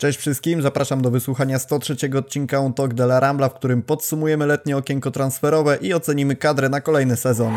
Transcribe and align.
Cześć 0.00 0.18
wszystkim, 0.18 0.62
zapraszam 0.62 1.02
do 1.02 1.10
wysłuchania 1.10 1.58
103 1.58 1.96
odcinka 2.18 2.58
On 2.58 2.74
Talk 2.74 2.94
de 2.94 3.04
la 3.04 3.20
Rambla, 3.20 3.48
w 3.48 3.54
którym 3.54 3.82
podsumujemy 3.82 4.46
letnie 4.46 4.76
okienko 4.76 5.10
transferowe 5.10 5.76
i 5.76 5.94
ocenimy 5.94 6.36
kadrę 6.36 6.68
na 6.68 6.80
kolejny 6.80 7.16
sezon. 7.16 7.54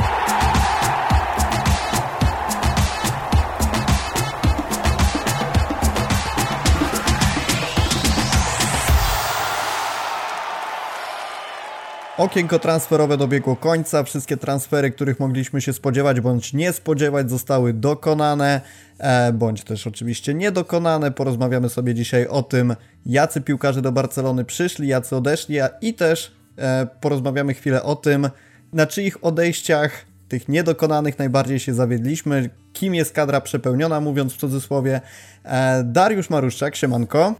Okienko 12.21 12.59
transferowe 12.59 13.17
dobiegło 13.17 13.55
końca. 13.55 14.03
Wszystkie 14.03 14.37
transfery, 14.37 14.91
których 14.91 15.19
mogliśmy 15.19 15.61
się 15.61 15.73
spodziewać 15.73 16.21
bądź 16.21 16.53
nie 16.53 16.73
spodziewać, 16.73 17.29
zostały 17.29 17.73
dokonane, 17.73 18.61
e, 18.97 19.33
bądź 19.33 19.63
też 19.63 19.87
oczywiście 19.87 20.33
niedokonane. 20.33 21.11
Porozmawiamy 21.11 21.69
sobie 21.69 21.93
dzisiaj 21.93 22.27
o 22.27 22.43
tym, 22.43 22.75
jacy 23.05 23.41
piłkarze 23.41 23.81
do 23.81 23.91
Barcelony 23.91 24.45
przyszli, 24.45 24.87
jacy 24.87 25.15
odeszli, 25.15 25.59
a 25.59 25.67
i 25.67 25.93
też 25.93 26.31
e, 26.57 26.87
porozmawiamy 27.01 27.53
chwilę 27.53 27.83
o 27.83 27.95
tym, 27.95 28.29
na 28.73 28.87
czyich 28.87 29.25
odejściach 29.25 30.05
tych 30.27 30.49
niedokonanych 30.49 31.19
najbardziej 31.19 31.59
się 31.59 31.73
zawiedliśmy, 31.73 32.49
kim 32.73 32.95
jest 32.95 33.13
kadra 33.13 33.41
przepełniona, 33.41 33.99
mówiąc 33.99 34.33
w 34.33 34.37
cudzysłowie. 34.37 35.01
E, 35.43 35.83
Dariusz 35.83 36.29
Maruszczak, 36.29 36.75
siemanko. 36.75 37.35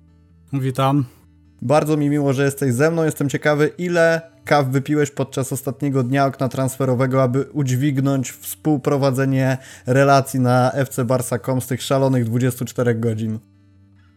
Witam. 0.54 1.06
Bardzo 1.62 1.98
mi 1.98 2.10
miło, 2.10 2.34
że 2.34 2.46
jesteś 2.46 2.74
ze 2.74 2.92
mną. 2.92 3.04
Jestem 3.04 3.30
ciekawy, 3.30 3.72
ile 3.78 4.22
kaw 4.46 4.68
wypiłeś 4.68 5.12
podczas 5.12 5.54
ostatniego 5.54 6.04
dnia 6.04 6.26
okna 6.26 6.50
transferowego, 6.50 7.24
aby 7.24 7.44
udźwignąć 7.54 8.32
współprowadzenie 8.32 9.58
relacji 9.86 10.40
na 10.40 10.72
FC 10.72 11.06
Barsa.com 11.06 11.62
z 11.62 11.68
tych 11.68 11.82
szalonych 11.82 12.26
24 12.26 12.96
godzin? 12.96 13.40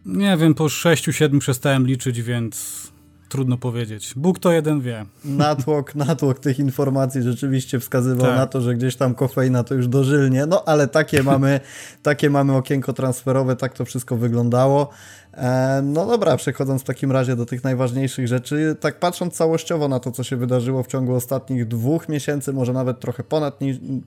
Nie 0.06 0.36
wiem, 0.36 0.54
po 0.54 0.64
6-7 0.64 1.38
przestałem 1.38 1.86
liczyć, 1.86 2.22
więc 2.22 2.93
trudno 3.34 3.58
powiedzieć. 3.58 4.12
Bóg 4.16 4.38
to 4.38 4.52
jeden 4.52 4.80
wie. 4.80 5.04
Natłok, 5.24 5.94
natłok 5.94 6.38
tych 6.38 6.58
informacji 6.58 7.22
rzeczywiście 7.22 7.80
wskazywał 7.80 8.26
tak. 8.26 8.36
na 8.36 8.46
to, 8.46 8.60
że 8.60 8.74
gdzieś 8.74 8.96
tam 8.96 9.14
kofeina 9.14 9.64
to 9.64 9.74
już 9.74 9.88
dożylnie, 9.88 10.46
no 10.46 10.62
ale 10.66 10.88
takie 10.88 11.22
mamy, 11.32 11.60
takie 12.02 12.30
mamy 12.30 12.56
okienko 12.56 12.92
transferowe, 12.92 13.56
tak 13.56 13.74
to 13.74 13.84
wszystko 13.84 14.16
wyglądało. 14.16 14.88
E, 15.32 15.80
no 15.84 16.06
dobra, 16.06 16.36
przechodząc 16.36 16.82
w 16.82 16.84
takim 16.84 17.12
razie 17.12 17.36
do 17.36 17.46
tych 17.46 17.64
najważniejszych 17.64 18.28
rzeczy, 18.28 18.76
tak 18.80 18.98
patrząc 18.98 19.34
całościowo 19.34 19.88
na 19.88 20.00
to, 20.00 20.12
co 20.12 20.24
się 20.24 20.36
wydarzyło 20.36 20.82
w 20.82 20.86
ciągu 20.86 21.14
ostatnich 21.14 21.68
dwóch 21.68 22.08
miesięcy, 22.08 22.52
może 22.52 22.72
nawet 22.72 23.00
trochę 23.00 23.24
ponad, 23.24 23.58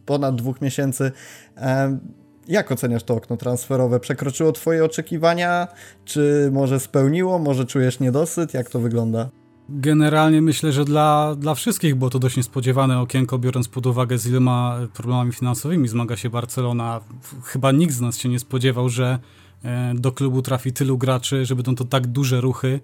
ponad 0.06 0.36
dwóch 0.36 0.62
miesięcy, 0.62 1.12
e, 1.58 1.97
jak 2.48 2.72
oceniasz 2.72 3.03
to 3.03 3.16
okno 3.16 3.38
transferowe? 3.38 4.00
Przekroczyło 4.00 4.52
Twoje 4.52 4.86
oczekiwania? 4.86 5.67
Czy 6.06 6.50
może 6.53 6.80
spełniło? 6.80 7.40
Może 7.40 7.66
czujesz 7.66 8.00
niedosyt? 8.00 8.53
Jak 8.53 8.70
to 8.70 8.80
wygląda? 8.80 9.30
Generalnie 9.70 10.42
myślę, 10.42 10.72
że 10.72 10.86
dla, 10.86 11.36
dla 11.36 11.56
wszystkich 11.56 11.95
było 11.95 12.09
to 12.09 12.20
dość 12.20 12.38
niespodziewane 12.38 13.00
okienko, 13.00 13.40
biorąc 13.40 13.68
pod 13.68 13.86
uwagę 13.86 14.18
z 14.18 14.28
iloma 14.28 14.80
problemami 14.94 15.31
finansowymi 15.31 15.88
zmaga 15.88 16.16
się 16.16 16.30
Barcelona. 16.30 17.02
Chyba 17.44 17.72
nikt 17.72 17.94
z 17.94 18.02
nas 18.02 18.18
się 18.18 18.30
nie 18.30 18.40
spodziewał, 18.40 18.90
że 18.90 19.20
e, 19.64 19.94
do 19.95 20.12
klubu 20.12 20.42
trafi 20.42 20.73
tylu 20.73 20.98
graczy, 20.98 21.45
że 21.45 21.56
będą 21.56 21.75
to 21.75 21.86
tak 21.86 22.08
duże 22.08 22.42
ruchy. 22.42 22.80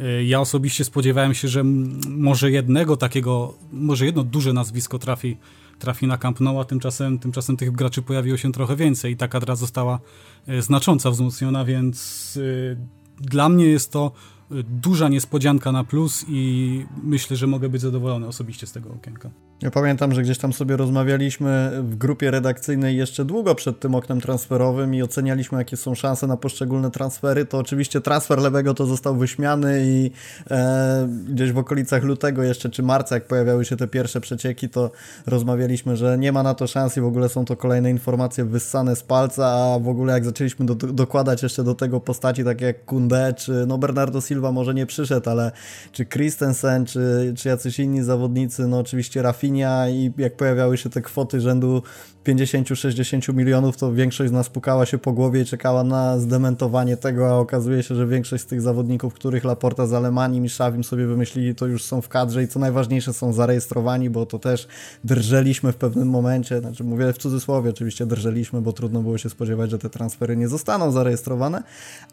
E, 0.00 0.24
ja 0.24 0.40
osobiście 0.40 0.84
spodziewałem 0.84 1.34
się, 1.34 1.48
że 1.48 1.64
może 2.08 2.50
jednego 2.50 2.96
takiego, 2.96 3.54
może 3.72 4.06
jedno 4.06 4.24
duże 4.24 4.52
nazwisko 4.52 4.98
trafi 4.98 5.36
trafi 5.78 6.06
na 6.06 6.18
Camp 6.18 6.40
Nou, 6.40 6.60
a 6.60 6.64
tymczasem, 6.64 7.18
tymczasem 7.18 7.56
tych 7.56 7.72
graczy 7.72 8.02
pojawiło 8.02 8.36
się 8.36 8.52
trochę 8.52 8.76
więcej 8.76 9.12
i 9.12 9.16
ta 9.16 9.28
kadra 9.28 9.56
została 9.56 10.00
e, 10.46 10.62
znacząco 10.62 11.10
wzmocniona, 11.10 11.64
więc 11.64 12.38
e, 12.72 12.76
dla 13.20 13.48
mnie 13.48 13.64
jest 13.64 13.92
to 13.92 14.12
e, 14.50 14.54
duża 14.62 15.08
niespodzianka 15.08 15.72
na 15.72 15.84
plus 15.84 16.24
i 16.28 16.86
myślę, 17.02 17.36
że 17.36 17.46
mogę 17.46 17.68
być 17.68 17.82
zadowolony 17.82 18.26
osobiście 18.26 18.66
z 18.66 18.72
tego 18.72 18.90
okienka. 18.90 19.30
Ja 19.62 19.70
pamiętam, 19.70 20.14
że 20.14 20.22
gdzieś 20.22 20.38
tam 20.38 20.52
sobie 20.52 20.76
rozmawialiśmy 20.76 21.70
w 21.82 21.96
grupie 21.96 22.30
redakcyjnej 22.30 22.96
jeszcze 22.96 23.24
długo 23.24 23.54
przed 23.54 23.80
tym 23.80 23.94
oknem 23.94 24.20
transferowym 24.20 24.94
i 24.94 25.02
ocenialiśmy, 25.02 25.58
jakie 25.58 25.76
są 25.76 25.94
szanse 25.94 26.26
na 26.26 26.36
poszczególne 26.36 26.90
transfery. 26.90 27.46
To 27.46 27.58
oczywiście 27.58 28.00
transfer 28.00 28.38
lewego 28.38 28.74
to 28.74 28.86
został 28.86 29.16
wyśmiany 29.16 29.80
i 29.84 30.10
e, 30.50 31.08
gdzieś 31.28 31.52
w 31.52 31.58
okolicach 31.58 32.02
lutego 32.02 32.42
jeszcze, 32.42 32.68
czy 32.68 32.82
marca, 32.82 33.14
jak 33.14 33.26
pojawiały 33.26 33.64
się 33.64 33.76
te 33.76 33.86
pierwsze 33.86 34.20
przecieki, 34.20 34.68
to 34.68 34.90
rozmawialiśmy, 35.26 35.96
że 35.96 36.18
nie 36.18 36.32
ma 36.32 36.42
na 36.42 36.54
to 36.54 36.66
szans 36.66 36.96
i 36.96 37.00
w 37.00 37.06
ogóle 37.06 37.28
są 37.28 37.44
to 37.44 37.56
kolejne 37.56 37.90
informacje 37.90 38.44
wyssane 38.44 38.96
z 38.96 39.02
palca, 39.02 39.46
a 39.46 39.78
w 39.78 39.88
ogóle 39.88 40.12
jak 40.12 40.24
zaczęliśmy 40.24 40.66
do, 40.66 40.74
dokładać 40.74 41.42
jeszcze 41.42 41.64
do 41.64 41.74
tego 41.74 42.00
postaci 42.00 42.44
takie 42.44 42.64
jak 42.64 42.84
Kunde, 42.84 43.34
czy 43.36 43.64
no 43.66 43.78
Bernardo 43.78 44.20
Silva 44.20 44.52
może 44.52 44.74
nie 44.74 44.86
przyszedł, 44.86 45.30
ale 45.30 45.52
czy 45.92 46.06
Christensen, 46.06 46.86
czy, 46.86 47.34
czy 47.36 47.48
jacyś 47.48 47.78
inni 47.78 48.02
zawodnicy, 48.02 48.68
no 48.68 48.78
oczywiście 48.78 49.22
Rafi 49.22 49.47
Rafinha 49.48 49.88
i 49.88 50.12
jak 50.18 50.36
pojawiały 50.36 50.78
się 50.78 50.90
te 50.90 51.02
kwoty 51.02 51.40
rzędu 51.40 51.82
50-60 52.28 53.34
milionów, 53.34 53.76
to 53.76 53.92
większość 53.92 54.30
z 54.30 54.32
nas 54.32 54.48
pukała 54.48 54.86
się 54.86 54.98
po 54.98 55.12
głowie 55.12 55.40
i 55.40 55.44
czekała 55.44 55.84
na 55.84 56.18
zdementowanie 56.18 56.96
tego, 56.96 57.28
a 57.28 57.34
okazuje 57.34 57.82
się, 57.82 57.94
że 57.94 58.06
większość 58.06 58.44
z 58.44 58.46
tych 58.46 58.60
zawodników, 58.60 59.14
których 59.14 59.44
Laporta 59.44 59.86
z 59.86 59.92
Alemanii 59.92 60.44
i 60.44 60.48
Szawim 60.48 60.84
sobie 60.84 61.06
wymyślili, 61.06 61.54
to 61.54 61.66
już 61.66 61.84
są 61.84 62.00
w 62.00 62.08
kadrze 62.08 62.42
i 62.42 62.48
co 62.48 62.58
najważniejsze 62.58 63.12
są 63.12 63.32
zarejestrowani, 63.32 64.10
bo 64.10 64.26
to 64.26 64.38
też 64.38 64.68
drżeliśmy 65.04 65.72
w 65.72 65.76
pewnym 65.76 66.08
momencie, 66.08 66.60
znaczy 66.60 66.84
mówię 66.84 67.12
w 67.12 67.18
cudzysłowie, 67.18 67.70
oczywiście 67.70 68.06
drżeliśmy, 68.06 68.60
bo 68.60 68.72
trudno 68.72 69.02
było 69.02 69.18
się 69.18 69.30
spodziewać, 69.30 69.70
że 69.70 69.78
te 69.78 69.90
transfery 69.90 70.36
nie 70.36 70.48
zostaną 70.48 70.90
zarejestrowane, 70.90 71.62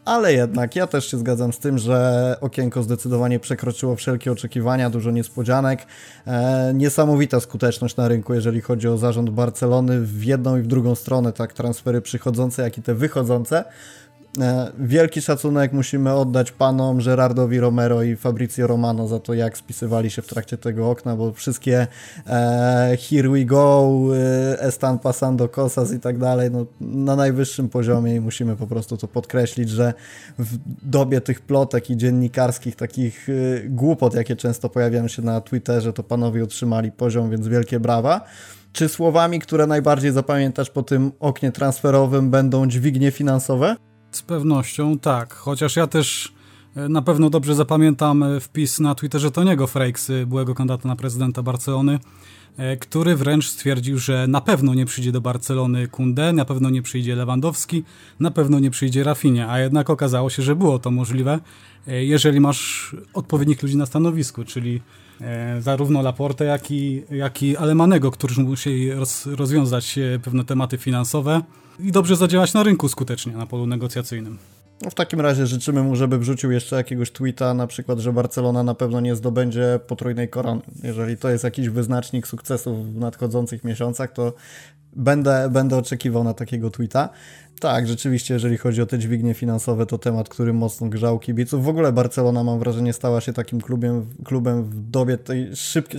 ale 0.04 0.32
jednak 0.32 0.76
ja 0.76 0.86
też 0.86 1.10
się 1.10 1.18
zgadzam 1.18 1.52
z 1.52 1.58
tym, 1.58 1.78
że 1.78 2.36
okienko 2.40 2.82
zdecydowanie 2.82 3.40
przekroczyło 3.40 3.96
wszelkie 3.96 4.32
oczekiwania, 4.32 4.90
dużo 4.90 5.10
niespodzianek, 5.10 5.86
e, 6.26 6.72
niesamowita 7.26 7.40
skuteczność 7.40 7.96
na 7.96 8.08
rynku, 8.08 8.34
jeżeli 8.34 8.60
chodzi 8.60 8.88
o 8.88 8.98
zarząd 8.98 9.30
Barcelony, 9.30 10.00
w 10.00 10.24
jedną 10.24 10.56
i 10.56 10.62
w 10.62 10.66
drugą 10.66 10.94
stronę, 10.94 11.32
tak 11.32 11.52
transfery 11.52 12.00
przychodzące, 12.00 12.62
jak 12.62 12.78
i 12.78 12.82
te 12.82 12.94
wychodzące. 12.94 13.64
E, 14.40 14.72
wielki 14.78 15.22
szacunek 15.22 15.72
musimy 15.72 16.12
oddać 16.14 16.52
panom 16.52 16.98
Gerardowi 16.98 17.60
Romero 17.60 18.02
i 18.02 18.16
Fabrizio 18.16 18.66
Romano 18.66 19.08
za 19.08 19.18
to, 19.18 19.34
jak 19.34 19.58
spisywali 19.58 20.10
się 20.10 20.22
w 20.22 20.26
trakcie 20.26 20.58
tego 20.58 20.90
okna, 20.90 21.16
bo 21.16 21.32
wszystkie 21.32 21.86
e, 22.26 22.96
Here 23.10 23.28
We 23.28 23.44
Go, 23.44 23.92
e, 24.14 24.60
Estan 24.60 24.98
Pasando 24.98 25.48
Cosas 25.48 25.92
i 25.92 26.00
tak 26.00 26.18
dalej, 26.18 26.50
no, 26.50 26.66
na 26.80 27.16
najwyższym 27.16 27.68
poziomie 27.68 28.14
i 28.14 28.20
musimy 28.20 28.56
po 28.56 28.66
prostu 28.66 28.96
to 28.96 29.08
podkreślić, 29.08 29.70
że 29.70 29.94
w 30.38 30.58
dobie 30.82 31.20
tych 31.20 31.40
plotek 31.40 31.90
i 31.90 31.96
dziennikarskich 31.96 32.76
takich 32.76 33.28
e, 33.28 33.32
głupot, 33.68 34.14
jakie 34.14 34.36
często 34.36 34.68
pojawiają 34.68 35.08
się 35.08 35.22
na 35.22 35.40
Twitterze, 35.40 35.92
to 35.92 36.02
panowie 36.02 36.44
utrzymali 36.44 36.92
poziom, 36.92 37.30
więc 37.30 37.48
wielkie 37.48 37.80
brawa. 37.80 38.20
Czy 38.72 38.88
słowami, 38.88 39.40
które 39.40 39.66
najbardziej 39.66 40.12
zapamiętasz 40.12 40.70
po 40.70 40.82
tym 40.82 41.12
oknie 41.20 41.52
transferowym 41.52 42.30
będą 42.30 42.66
dźwignie 42.66 43.10
finansowe? 43.10 43.76
Z 44.16 44.22
pewnością 44.22 44.98
tak, 44.98 45.34
chociaż 45.34 45.76
ja 45.76 45.86
też 45.86 46.32
e, 46.76 46.88
na 46.88 47.02
pewno 47.02 47.30
dobrze 47.30 47.54
zapamiętam 47.54 48.22
e, 48.22 48.40
wpis 48.40 48.80
na 48.80 48.94
Twitterze 48.94 49.30
Toniego 49.30 49.66
Frakesy, 49.66 50.26
byłego 50.26 50.54
kandydata 50.54 50.88
na 50.88 50.96
prezydenta 50.96 51.42
Barcelony, 51.42 51.98
e, 52.56 52.76
który 52.76 53.16
wręcz 53.16 53.48
stwierdził, 53.48 53.98
że 53.98 54.26
na 54.26 54.40
pewno 54.40 54.74
nie 54.74 54.86
przyjdzie 54.86 55.12
do 55.12 55.20
Barcelony 55.20 55.88
Kunde, 55.88 56.32
na 56.32 56.44
pewno 56.44 56.70
nie 56.70 56.82
przyjdzie 56.82 57.16
Lewandowski, 57.16 57.84
na 58.20 58.30
pewno 58.30 58.58
nie 58.58 58.70
przyjdzie 58.70 59.04
Rafinha, 59.04 59.50
a 59.50 59.58
jednak 59.58 59.90
okazało 59.90 60.30
się, 60.30 60.42
że 60.42 60.56
było 60.56 60.78
to 60.78 60.90
możliwe, 60.90 61.40
jeżeli 61.86 62.40
masz 62.40 62.96
odpowiednich 63.14 63.62
ludzi 63.62 63.76
na 63.76 63.86
stanowisku, 63.86 64.44
czyli 64.44 64.80
zarówno 65.60 66.02
Laporte, 66.02 66.44
jak 66.44 66.70
i, 66.70 67.02
jak 67.10 67.42
i 67.42 67.56
Alemanego, 67.56 68.10
którzy 68.10 68.42
musieli 68.42 68.92
roz, 68.92 69.26
rozwiązać 69.26 69.98
pewne 70.22 70.44
tematy 70.44 70.78
finansowe 70.78 71.42
i 71.78 71.92
dobrze 71.92 72.16
zadziałać 72.16 72.54
na 72.54 72.62
rynku 72.62 72.88
skutecznie, 72.88 73.32
na 73.32 73.46
polu 73.46 73.66
negocjacyjnym. 73.66 74.38
No 74.82 74.90
w 74.90 74.94
takim 74.94 75.20
razie 75.20 75.46
życzymy 75.46 75.82
mu, 75.82 75.96
żeby 75.96 76.18
wrzucił 76.18 76.50
jeszcze 76.50 76.76
jakiegoś 76.76 77.10
tweeta, 77.10 77.54
na 77.54 77.66
przykład, 77.66 77.98
że 77.98 78.12
Barcelona 78.12 78.62
na 78.62 78.74
pewno 78.74 79.00
nie 79.00 79.16
zdobędzie 79.16 79.80
potrójnej 79.86 80.28
korony. 80.28 80.60
Jeżeli 80.82 81.16
to 81.16 81.28
jest 81.28 81.44
jakiś 81.44 81.68
wyznacznik 81.68 82.26
sukcesu 82.26 82.74
w 82.74 82.96
nadchodzących 82.96 83.64
miesiącach, 83.64 84.12
to 84.12 84.32
będę, 84.96 85.48
będę 85.50 85.76
oczekiwał 85.76 86.24
na 86.24 86.34
takiego 86.34 86.70
tweeta. 86.70 87.08
Tak, 87.60 87.88
rzeczywiście, 87.88 88.34
jeżeli 88.34 88.56
chodzi 88.56 88.82
o 88.82 88.86
te 88.86 88.98
dźwignie 88.98 89.34
finansowe, 89.34 89.86
to 89.86 89.98
temat, 89.98 90.28
który 90.28 90.52
mocno 90.52 90.88
grzał 90.88 91.18
kibiców. 91.18 91.64
W 91.64 91.68
ogóle 91.68 91.92
Barcelona, 91.92 92.44
mam 92.44 92.58
wrażenie, 92.58 92.92
stała 92.92 93.20
się 93.20 93.32
takim 93.32 93.60
klubem, 93.60 94.06
klubem 94.24 94.64
w 94.64 94.90
dobie 94.90 95.18
tej 95.18 95.50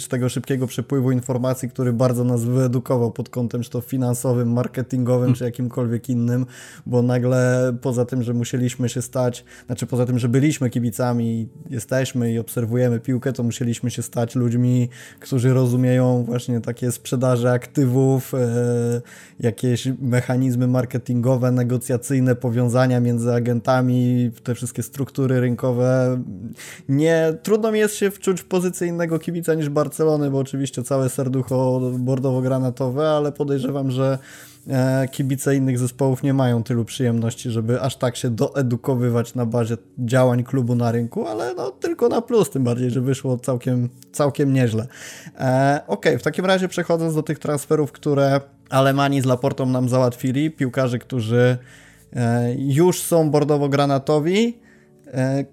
tego 0.09 0.29
szybkiego 0.29 0.67
przepływu 0.67 1.11
informacji, 1.11 1.69
który 1.69 1.93
bardzo 1.93 2.23
nas 2.23 2.43
wyedukował 2.43 3.11
pod 3.11 3.29
kątem 3.29 3.61
czy 3.61 3.69
to 3.69 3.81
finansowym, 3.81 4.53
marketingowym, 4.53 5.33
czy 5.33 5.43
jakimkolwiek 5.43 6.09
innym, 6.09 6.45
bo 6.85 7.01
nagle 7.01 7.73
poza 7.81 8.05
tym, 8.05 8.23
że 8.23 8.33
musieliśmy 8.33 8.89
się 8.89 9.01
stać, 9.01 9.45
znaczy 9.65 9.87
poza 9.87 10.05
tym, 10.05 10.19
że 10.19 10.29
byliśmy 10.29 10.69
kibicami, 10.69 11.49
jesteśmy 11.69 12.31
i 12.31 12.39
obserwujemy 12.39 12.99
piłkę, 12.99 13.33
to 13.33 13.43
musieliśmy 13.43 13.91
się 13.91 14.01
stać 14.01 14.35
ludźmi, 14.35 14.89
którzy 15.19 15.53
rozumieją 15.53 16.23
właśnie 16.23 16.61
takie 16.61 16.91
sprzedaże 16.91 17.51
aktywów, 17.51 18.33
e, 18.33 19.01
jakieś 19.39 19.87
mechanizmy 20.01 20.67
marketingowe, 20.67 21.46
negocjacyjne 21.51 22.35
powiązania 22.35 22.99
między 22.99 23.33
agentami, 23.33 24.31
te 24.43 24.55
wszystkie 24.55 24.83
struktury 24.83 25.39
rynkowe. 25.39 26.21
Nie, 26.89 27.33
trudno 27.43 27.71
mi 27.71 27.79
jest 27.79 27.95
się 27.95 28.11
wczuć 28.11 28.41
w 28.41 28.45
pozycję 28.45 28.87
innego 28.87 29.19
kibica 29.19 29.53
niż 29.53 29.69
Barcelony, 29.69 30.31
bo 30.31 30.37
oczywiście 30.37 30.83
całe 30.83 31.09
serducho 31.09 31.81
bordowo-granatowe, 31.99 33.17
ale 33.17 33.31
podejrzewam, 33.31 33.91
że 33.91 34.17
E, 34.69 35.07
kibice 35.07 35.55
innych 35.55 35.79
zespołów 35.79 36.23
nie 36.23 36.33
mają 36.33 36.63
tylu 36.63 36.85
przyjemności, 36.85 37.51
żeby 37.51 37.81
aż 37.81 37.95
tak 37.95 38.15
się 38.15 38.29
doedukowywać 38.29 39.35
na 39.35 39.45
bazie 39.45 39.77
działań 39.99 40.43
klubu 40.43 40.75
na 40.75 40.91
rynku, 40.91 41.27
ale 41.27 41.53
no 41.53 41.71
tylko 41.71 42.09
na 42.09 42.21
plus, 42.21 42.49
tym 42.49 42.63
bardziej, 42.63 42.91
że 42.91 43.01
wyszło 43.01 43.37
całkiem, 43.37 43.89
całkiem 44.11 44.53
nieźle. 44.53 44.87
E, 45.39 45.81
ok, 45.87 46.05
w 46.19 46.23
takim 46.23 46.45
razie 46.45 46.67
przechodząc 46.67 47.15
do 47.15 47.23
tych 47.23 47.39
transferów, 47.39 47.91
które 47.91 48.41
Alemani 48.69 49.21
z 49.21 49.25
Laportą 49.25 49.65
nam 49.65 49.89
załatwili, 49.89 50.51
piłkarzy, 50.51 50.99
którzy 50.99 51.57
e, 52.13 52.55
już 52.57 53.01
są 53.01 53.31
bordowo-granatowi, 53.31 54.53
e, 55.07 55.45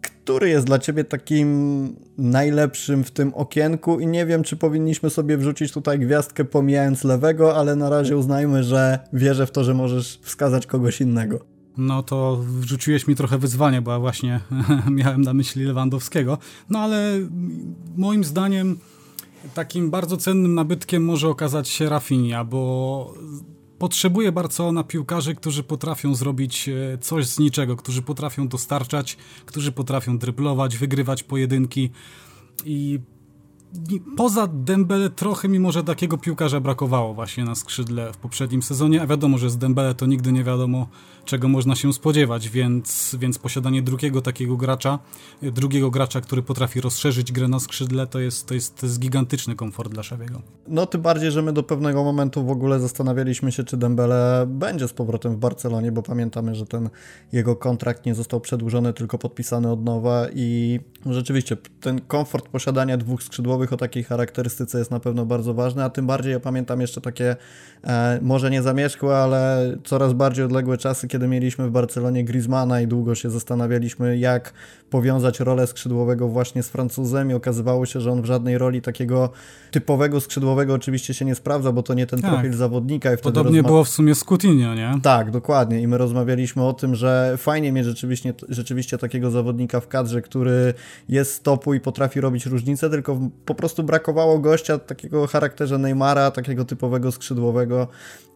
który 0.00 0.48
jest 0.48 0.66
dla 0.66 0.78
Ciebie 0.78 1.04
takim 1.04 1.96
najlepszym 2.18 3.04
w 3.04 3.10
tym 3.10 3.34
okienku 3.34 4.00
i 4.00 4.06
nie 4.06 4.26
wiem, 4.26 4.42
czy 4.42 4.56
powinniśmy 4.56 5.10
sobie 5.10 5.36
wrzucić 5.36 5.72
tutaj 5.72 5.98
gwiazdkę 5.98 6.44
pomijając 6.44 7.04
lewego, 7.04 7.56
ale 7.56 7.76
na 7.76 7.90
razie 7.90 8.16
uznajmy, 8.16 8.64
że 8.64 8.98
wierzę 9.12 9.46
w 9.46 9.50
to, 9.50 9.64
że 9.64 9.74
możesz 9.74 10.20
wskazać 10.22 10.66
kogoś 10.66 11.00
innego. 11.00 11.40
No 11.76 12.02
to 12.02 12.40
wrzuciłeś 12.60 13.06
mi 13.06 13.16
trochę 13.16 13.38
wyzwanie, 13.38 13.82
bo 13.82 13.92
ja 13.92 13.98
właśnie 13.98 14.40
miałem 14.90 15.22
na 15.22 15.34
myśli 15.34 15.64
Lewandowskiego. 15.64 16.38
No 16.70 16.78
ale 16.78 17.18
moim 17.96 18.24
zdaniem 18.24 18.78
takim 19.54 19.90
bardzo 19.90 20.16
cennym 20.16 20.54
nabytkiem 20.54 21.04
może 21.04 21.28
okazać 21.28 21.68
się 21.68 21.88
Rafinha, 21.88 22.44
bo 22.44 23.14
potrzebuje 23.78 24.32
Barcelona 24.32 24.84
piłkarzy, 24.84 25.34
którzy 25.34 25.62
potrafią 25.62 26.14
zrobić 26.14 26.68
e, 26.68 26.98
coś 26.98 27.26
z 27.26 27.38
niczego, 27.38 27.76
którzy 27.76 28.02
potrafią 28.02 28.48
dostarczać, 28.48 29.16
którzy 29.46 29.72
potrafią 29.72 30.18
dryblować, 30.18 30.76
wygrywać 30.76 31.22
pojedynki 31.22 31.90
i 32.64 33.00
poza 34.16 34.46
Dembele 34.46 35.10
trochę 35.10 35.48
mi 35.48 35.60
może 35.60 35.84
takiego 35.84 36.18
piłkarza 36.18 36.60
brakowało 36.60 37.14
właśnie 37.14 37.44
na 37.44 37.54
skrzydle 37.54 38.12
w 38.12 38.16
poprzednim 38.16 38.62
sezonie, 38.62 39.02
a 39.02 39.06
wiadomo, 39.06 39.38
że 39.38 39.50
z 39.50 39.58
Dembele 39.58 39.94
to 39.94 40.06
nigdy 40.06 40.32
nie 40.32 40.44
wiadomo 40.44 40.86
czego 41.24 41.48
można 41.48 41.76
się 41.76 41.92
spodziewać, 41.92 42.48
więc, 42.48 43.16
więc 43.18 43.38
posiadanie 43.38 43.82
drugiego 43.82 44.22
takiego 44.22 44.56
gracza, 44.56 44.98
drugiego 45.42 45.90
gracza, 45.90 46.20
który 46.20 46.42
potrafi 46.42 46.80
rozszerzyć 46.80 47.32
grę 47.32 47.48
na 47.48 47.60
skrzydle, 47.60 48.06
to 48.06 48.20
jest, 48.20 48.46
to 48.46 48.54
jest, 48.54 48.80
to 48.80 48.86
jest 48.86 49.00
gigantyczny 49.00 49.54
komfort 49.54 49.92
dla 49.92 50.02
Szawiego. 50.02 50.42
No 50.68 50.86
tym 50.86 51.02
bardziej, 51.02 51.30
że 51.30 51.42
my 51.42 51.52
do 51.52 51.62
pewnego 51.62 52.04
momentu 52.04 52.44
w 52.44 52.50
ogóle 52.50 52.80
zastanawialiśmy 52.80 53.52
się, 53.52 53.64
czy 53.64 53.76
Dembele 53.76 54.44
będzie 54.48 54.88
z 54.88 54.92
powrotem 54.92 55.34
w 55.34 55.38
Barcelonie, 55.38 55.92
bo 55.92 56.02
pamiętamy, 56.02 56.54
że 56.54 56.66
ten 56.66 56.90
jego 57.32 57.56
kontrakt 57.56 58.06
nie 58.06 58.14
został 58.14 58.40
przedłużony, 58.40 58.92
tylko 58.92 59.18
podpisany 59.18 59.70
od 59.70 59.84
nowa 59.84 60.26
i 60.34 60.80
rzeczywiście 61.06 61.56
ten 61.80 62.00
komfort 62.00 62.48
posiadania 62.48 62.96
dwóch 62.96 63.22
skrzydłowych 63.22 63.59
o 63.72 63.76
takiej 63.76 64.04
charakterystyce 64.04 64.78
jest 64.78 64.90
na 64.90 65.00
pewno 65.00 65.26
bardzo 65.26 65.54
ważny, 65.54 65.84
a 65.84 65.90
tym 65.90 66.06
bardziej 66.06 66.32
ja 66.32 66.40
pamiętam 66.40 66.80
jeszcze 66.80 67.00
takie 67.00 67.36
e, 67.84 68.18
może 68.22 68.50
nie 68.50 68.62
zamierzchłe, 68.62 69.16
ale 69.16 69.72
coraz 69.84 70.12
bardziej 70.12 70.44
odległe 70.44 70.78
czasy, 70.78 71.08
kiedy 71.08 71.28
mieliśmy 71.28 71.68
w 71.68 71.70
Barcelonie 71.70 72.24
Griezmana 72.24 72.80
i 72.80 72.86
długo 72.86 73.14
się 73.14 73.30
zastanawialiśmy, 73.30 74.18
jak 74.18 74.52
powiązać 74.90 75.40
rolę 75.40 75.66
skrzydłowego 75.66 76.28
właśnie 76.28 76.62
z 76.62 76.68
Francuzem 76.68 77.30
i 77.30 77.34
okazywało 77.34 77.86
się, 77.86 78.00
że 78.00 78.12
on 78.12 78.22
w 78.22 78.24
żadnej 78.24 78.58
roli 78.58 78.82
takiego 78.82 79.30
typowego 79.70 80.20
skrzydłowego 80.20 80.74
oczywiście 80.74 81.14
się 81.14 81.24
nie 81.24 81.34
sprawdza, 81.34 81.72
bo 81.72 81.82
to 81.82 81.94
nie 81.94 82.06
ten 82.06 82.20
tak. 82.20 82.30
profil 82.30 82.52
zawodnika. 82.52 83.12
I 83.12 83.16
wtedy 83.16 83.22
Podobnie 83.22 83.62
było 83.62 83.84
w 83.84 83.88
sumie 83.88 84.14
z 84.14 84.24
Coutinho, 84.24 84.74
nie? 84.74 84.94
Tak, 85.02 85.30
dokładnie. 85.30 85.80
I 85.80 85.86
my 85.86 85.98
rozmawialiśmy 85.98 86.62
o 86.62 86.72
tym, 86.72 86.94
że 86.94 87.34
fajnie 87.36 87.72
mieć 87.72 87.86
rzeczywiście, 87.86 88.34
rzeczywiście 88.48 88.98
takiego 88.98 89.30
zawodnika 89.30 89.80
w 89.80 89.88
kadrze, 89.88 90.22
który 90.22 90.74
jest 91.08 91.34
z 91.34 91.40
topu 91.40 91.74
i 91.74 91.80
potrafi 91.80 92.20
robić 92.20 92.46
różnicę, 92.46 92.90
tylko 92.90 93.18
po 93.50 93.54
prostu 93.54 93.82
brakowało 93.82 94.38
gościa 94.38 94.78
takiego 94.78 95.26
charakterze 95.26 95.78
Neymara, 95.78 96.30
takiego 96.30 96.64
typowego 96.64 97.12
skrzydłowego, 97.12 97.88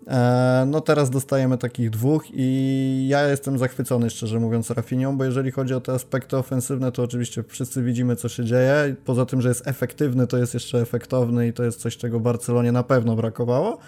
E, 0.07 0.65
no 0.67 0.81
teraz 0.81 1.11
dostajemy 1.11 1.59
takich 1.59 1.91
dwóch 1.91 2.25
i 2.33 3.07
ja 3.09 3.29
jestem 3.29 3.59
zachwycony, 3.59 4.11
szczerze 4.11 4.41
mówiąc, 4.41 4.71
Rafinią, 4.71 5.17
bo 5.17 5.25
jeżeli 5.25 5.51
chodzi 5.51 5.75
o 5.75 5.81
te 5.81 5.93
aspekty 5.93 6.37
ofensywne, 6.37 6.93
to 6.93 7.03
oczywiście 7.03 7.45
wszyscy 7.49 7.83
widzimy, 7.83 8.17
co 8.17 8.29
się 8.29 8.45
dzieje. 8.45 8.97
Poza 9.05 9.27
tym, 9.27 9.41
że 9.41 9.49
jest 9.49 9.69
efektywny, 9.69 10.27
to 10.27 10.37
jest 10.39 10.55
jeszcze 10.55 10.79
efektowny 10.79 11.49
i 11.49 11.53
to 11.53 11.65
jest 11.65 11.81
coś, 11.81 11.97
czego 11.97 12.21
Barcelonie 12.21 12.73
na 12.73 12.83
pewno 12.83 13.17
brakowało. 13.17 13.79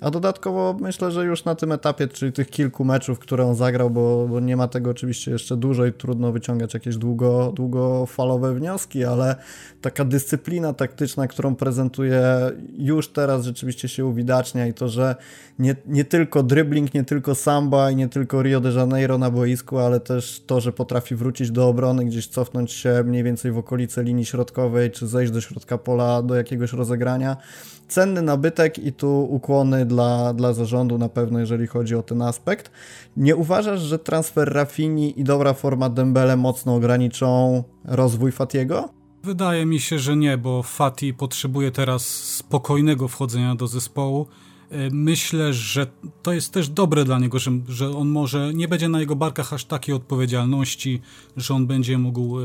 A 0.00 0.10
dodatkowo 0.10 0.76
myślę, 0.80 1.10
że 1.10 1.24
już 1.24 1.44
na 1.44 1.54
tym 1.54 1.72
etapie, 1.72 2.08
czyli 2.08 2.32
tych 2.32 2.50
kilku 2.50 2.84
meczów, 2.84 3.18
które 3.18 3.46
on 3.46 3.54
zagrał, 3.54 3.90
bo, 3.90 4.28
bo, 4.28 4.40
nie 4.40 4.56
ma 4.56 4.68
tego 4.68 4.90
oczywiście 4.90 5.30
jeszcze 5.30 5.56
dużo 5.56 5.86
i 5.86 5.92
trudno 5.92 6.32
wyciągać 6.32 6.74
jakieś 6.74 6.96
długo, 6.96 7.52
długofalowe 7.54 8.54
wnioski, 8.54 9.04
ale 9.04 9.36
taka 9.80 10.04
dyscyplina 10.04 10.72
taktyczna, 10.72 11.26
którą 11.26 11.56
prezentuje 11.56 12.22
już 12.78 13.08
teraz 13.08 13.44
rzeczywiście 13.44 13.88
się 13.88 14.04
uwidacznia 14.04 14.66
i 14.66 14.74
to, 14.74 14.88
że 14.88 15.16
nie, 15.58 15.76
nie 15.86 16.04
tylko 16.04 16.42
dribbling, 16.42 16.94
nie 16.94 17.04
tylko 17.04 17.34
samba 17.34 17.90
i 17.90 17.96
nie 17.96 18.08
tylko 18.08 18.42
Rio 18.42 18.60
de 18.60 18.72
Janeiro 18.72 19.18
na 19.18 19.30
boisku, 19.30 19.78
ale 19.78 20.00
też 20.00 20.42
to, 20.46 20.60
że 20.60 20.72
potrafi 20.72 21.14
wrócić 21.14 21.50
do 21.50 21.68
obrony, 21.68 22.04
gdzieś 22.04 22.26
cofnąć 22.26 22.72
się 22.72 23.02
mniej 23.06 23.22
więcej 23.22 23.52
w 23.52 23.58
okolice 23.58 24.02
linii 24.02 24.26
środkowej, 24.26 24.90
czy 24.90 25.06
zejść 25.06 25.32
do 25.32 25.40
środka 25.40 25.78
pola 25.78 26.22
do 26.22 26.34
jakiegoś 26.34 26.72
rozegrania. 26.72 27.36
Cenny 27.88 28.22
nabytek 28.22 28.78
i 28.78 28.92
tu 28.92 29.24
ukłony 29.30 29.85
dla, 29.86 30.32
dla 30.32 30.52
zarządu 30.52 30.98
na 30.98 31.08
pewno, 31.08 31.38
jeżeli 31.38 31.66
chodzi 31.66 31.94
o 31.94 32.02
ten 32.02 32.22
aspekt. 32.22 32.70
Nie 33.16 33.36
uważasz, 33.36 33.80
że 33.80 33.98
transfer 33.98 34.52
Rafini 34.52 35.20
i 35.20 35.24
dobra 35.24 35.52
forma 35.52 35.88
Dembele 35.88 36.36
mocno 36.36 36.74
ograniczą 36.74 37.62
rozwój 37.84 38.32
Fatiego? 38.32 38.88
Wydaje 39.22 39.66
mi 39.66 39.80
się, 39.80 39.98
że 39.98 40.16
nie, 40.16 40.38
bo 40.38 40.62
Fati 40.62 41.14
potrzebuje 41.14 41.70
teraz 41.70 42.06
spokojnego 42.06 43.08
wchodzenia 43.08 43.54
do 43.54 43.66
zespołu 43.66 44.26
myślę, 44.92 45.54
że 45.54 45.86
to 46.22 46.32
jest 46.32 46.52
też 46.52 46.68
dobre 46.68 47.04
dla 47.04 47.18
niego, 47.18 47.38
że, 47.38 47.50
że 47.68 47.96
on 47.96 48.08
może, 48.08 48.54
nie 48.54 48.68
będzie 48.68 48.88
na 48.88 49.00
jego 49.00 49.16
barkach 49.16 49.52
aż 49.52 49.64
takiej 49.64 49.94
odpowiedzialności, 49.94 51.00
że 51.36 51.54
on 51.54 51.66
będzie 51.66 51.98
mógł 51.98 52.40
e, 52.40 52.44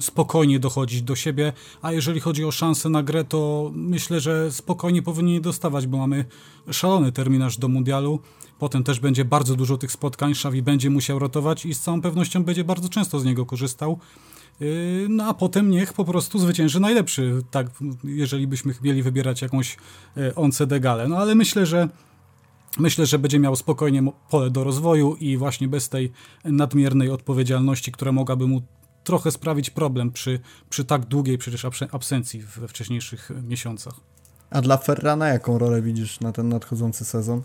spokojnie 0.00 0.60
dochodzić 0.60 1.02
do 1.02 1.16
siebie, 1.16 1.52
a 1.82 1.92
jeżeli 1.92 2.20
chodzi 2.20 2.44
o 2.44 2.50
szansę 2.50 2.88
na 2.88 3.02
grę, 3.02 3.24
to 3.24 3.70
myślę, 3.74 4.20
że 4.20 4.52
spokojnie 4.52 5.02
powinien 5.02 5.42
dostawać, 5.42 5.86
bo 5.86 5.98
mamy 5.98 6.24
szalony 6.70 7.12
terminarz 7.12 7.58
do 7.58 7.68
mundialu, 7.68 8.20
potem 8.58 8.84
też 8.84 9.00
będzie 9.00 9.24
bardzo 9.24 9.54
dużo 9.54 9.78
tych 9.78 9.92
spotkań, 9.92 10.34
Szawi 10.34 10.62
będzie 10.62 10.90
musiał 10.90 11.18
rotować 11.18 11.66
i 11.66 11.74
z 11.74 11.80
całą 11.80 12.00
pewnością 12.00 12.44
będzie 12.44 12.64
bardzo 12.64 12.88
często 12.88 13.20
z 13.20 13.24
niego 13.24 13.46
korzystał, 13.46 13.98
no 15.08 15.24
a 15.24 15.34
potem 15.34 15.70
niech 15.70 15.92
po 15.92 16.04
prostu 16.04 16.38
zwycięży 16.38 16.80
najlepszy, 16.80 17.42
tak, 17.50 17.66
jeżeli 18.04 18.46
byśmy 18.46 18.74
mieli 18.82 19.02
wybierać 19.02 19.42
jakąś 19.42 19.76
e, 20.16 20.34
once 20.34 20.66
de 20.66 20.80
gale. 20.80 21.08
No 21.08 21.16
ale 21.16 21.34
myślę, 21.34 21.66
że 21.66 21.88
Myślę, 22.78 23.06
że 23.06 23.18
będzie 23.18 23.38
miał 23.38 23.56
spokojnie 23.56 24.02
pole 24.30 24.50
do 24.50 24.64
rozwoju 24.64 25.16
i 25.20 25.36
właśnie 25.36 25.68
bez 25.68 25.88
tej 25.88 26.12
nadmiernej 26.44 27.10
odpowiedzialności, 27.10 27.92
która 27.92 28.12
mogłaby 28.12 28.46
mu 28.46 28.62
trochę 29.04 29.30
sprawić 29.30 29.70
problem 29.70 30.10
przy, 30.10 30.40
przy 30.70 30.84
tak 30.84 31.04
długiej 31.04 31.38
przecież 31.38 31.64
absencji 31.92 32.40
we 32.40 32.68
wcześniejszych 32.68 33.30
miesiącach. 33.48 33.94
A 34.50 34.60
dla 34.60 34.76
Ferrana 34.76 35.28
jaką 35.28 35.58
rolę 35.58 35.82
widzisz 35.82 36.20
na 36.20 36.32
ten 36.32 36.48
nadchodzący 36.48 37.04
sezon? 37.04 37.42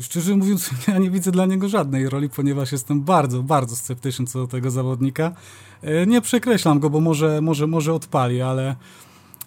Szczerze 0.00 0.36
mówiąc, 0.36 0.70
ja 0.88 0.98
nie 0.98 1.10
widzę 1.10 1.30
dla 1.30 1.46
niego 1.46 1.68
żadnej 1.68 2.08
roli, 2.08 2.28
ponieważ 2.28 2.72
jestem 2.72 3.02
bardzo, 3.02 3.42
bardzo 3.42 3.76
sceptyczny 3.76 4.26
co 4.26 4.38
do 4.38 4.46
tego 4.46 4.70
zawodnika. 4.70 5.32
E, 5.82 6.06
nie 6.06 6.20
przekreślam 6.20 6.80
go, 6.80 6.90
bo 6.90 7.00
może, 7.00 7.40
może, 7.40 7.66
może 7.66 7.94
odpali, 7.94 8.42
ale, 8.42 8.76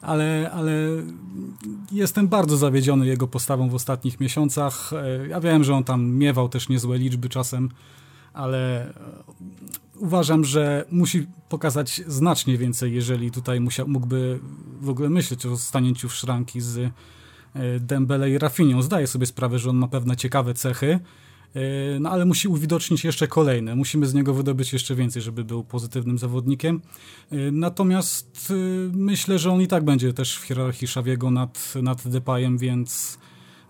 ale, 0.01 0.51
ale 0.53 0.71
jestem 1.91 2.27
bardzo 2.27 2.57
zawiedziony 2.57 3.07
jego 3.07 3.27
postawą 3.27 3.69
w 3.69 3.75
ostatnich 3.75 4.19
miesiącach. 4.19 4.91
E, 4.93 5.27
ja 5.27 5.39
wiem, 5.39 5.63
że 5.63 5.75
on 5.75 5.83
tam 5.83 6.11
miewał 6.11 6.49
też 6.49 6.69
niezłe 6.69 6.97
liczby 6.97 7.29
czasem, 7.29 7.69
ale 8.33 8.89
e, 8.89 8.93
uważam, 9.95 10.45
że 10.45 10.85
musi 10.91 11.27
pokazać 11.49 12.01
znacznie 12.07 12.57
więcej, 12.57 12.93
jeżeli 12.93 13.31
tutaj 13.31 13.59
musiał, 13.59 13.87
mógłby 13.87 14.39
w 14.81 14.89
ogóle 14.89 15.09
myśleć 15.09 15.45
o 15.45 15.57
stanięciu 15.57 16.09
w 16.09 16.15
szranki 16.15 16.61
z 16.61 16.91
Dembele 17.79 18.29
i 18.29 18.37
Rafinią. 18.37 18.81
Zdaję 18.81 19.07
sobie 19.07 19.25
sprawę, 19.25 19.59
że 19.59 19.69
on 19.69 19.77
ma 19.77 19.87
pewne 19.87 20.17
ciekawe 20.17 20.53
cechy, 20.53 20.99
e, 21.55 21.99
no 21.99 22.09
ale 22.09 22.25
musi 22.25 22.47
uwidocznić 22.47 23.03
jeszcze 23.03 23.27
kolejne. 23.27 23.75
Musimy 23.75 24.07
z 24.07 24.13
niego 24.13 24.33
wydobyć 24.33 24.73
jeszcze 24.73 24.95
więcej, 24.95 25.21
żeby 25.21 25.43
był 25.43 25.63
pozytywnym 25.63 26.17
zawodnikiem. 26.17 26.81
E, 27.31 27.35
natomiast 27.51 28.51
e, 28.51 28.53
myślę, 28.93 29.39
że 29.39 29.51
on 29.51 29.61
i 29.61 29.67
tak 29.67 29.83
będzie 29.83 30.13
też 30.13 30.37
w 30.37 30.43
hierarchii 30.43 30.87
Szawiego 30.87 31.31
nad, 31.31 31.73
nad 31.81 32.07
Depayem, 32.07 32.57
więc, 32.57 33.19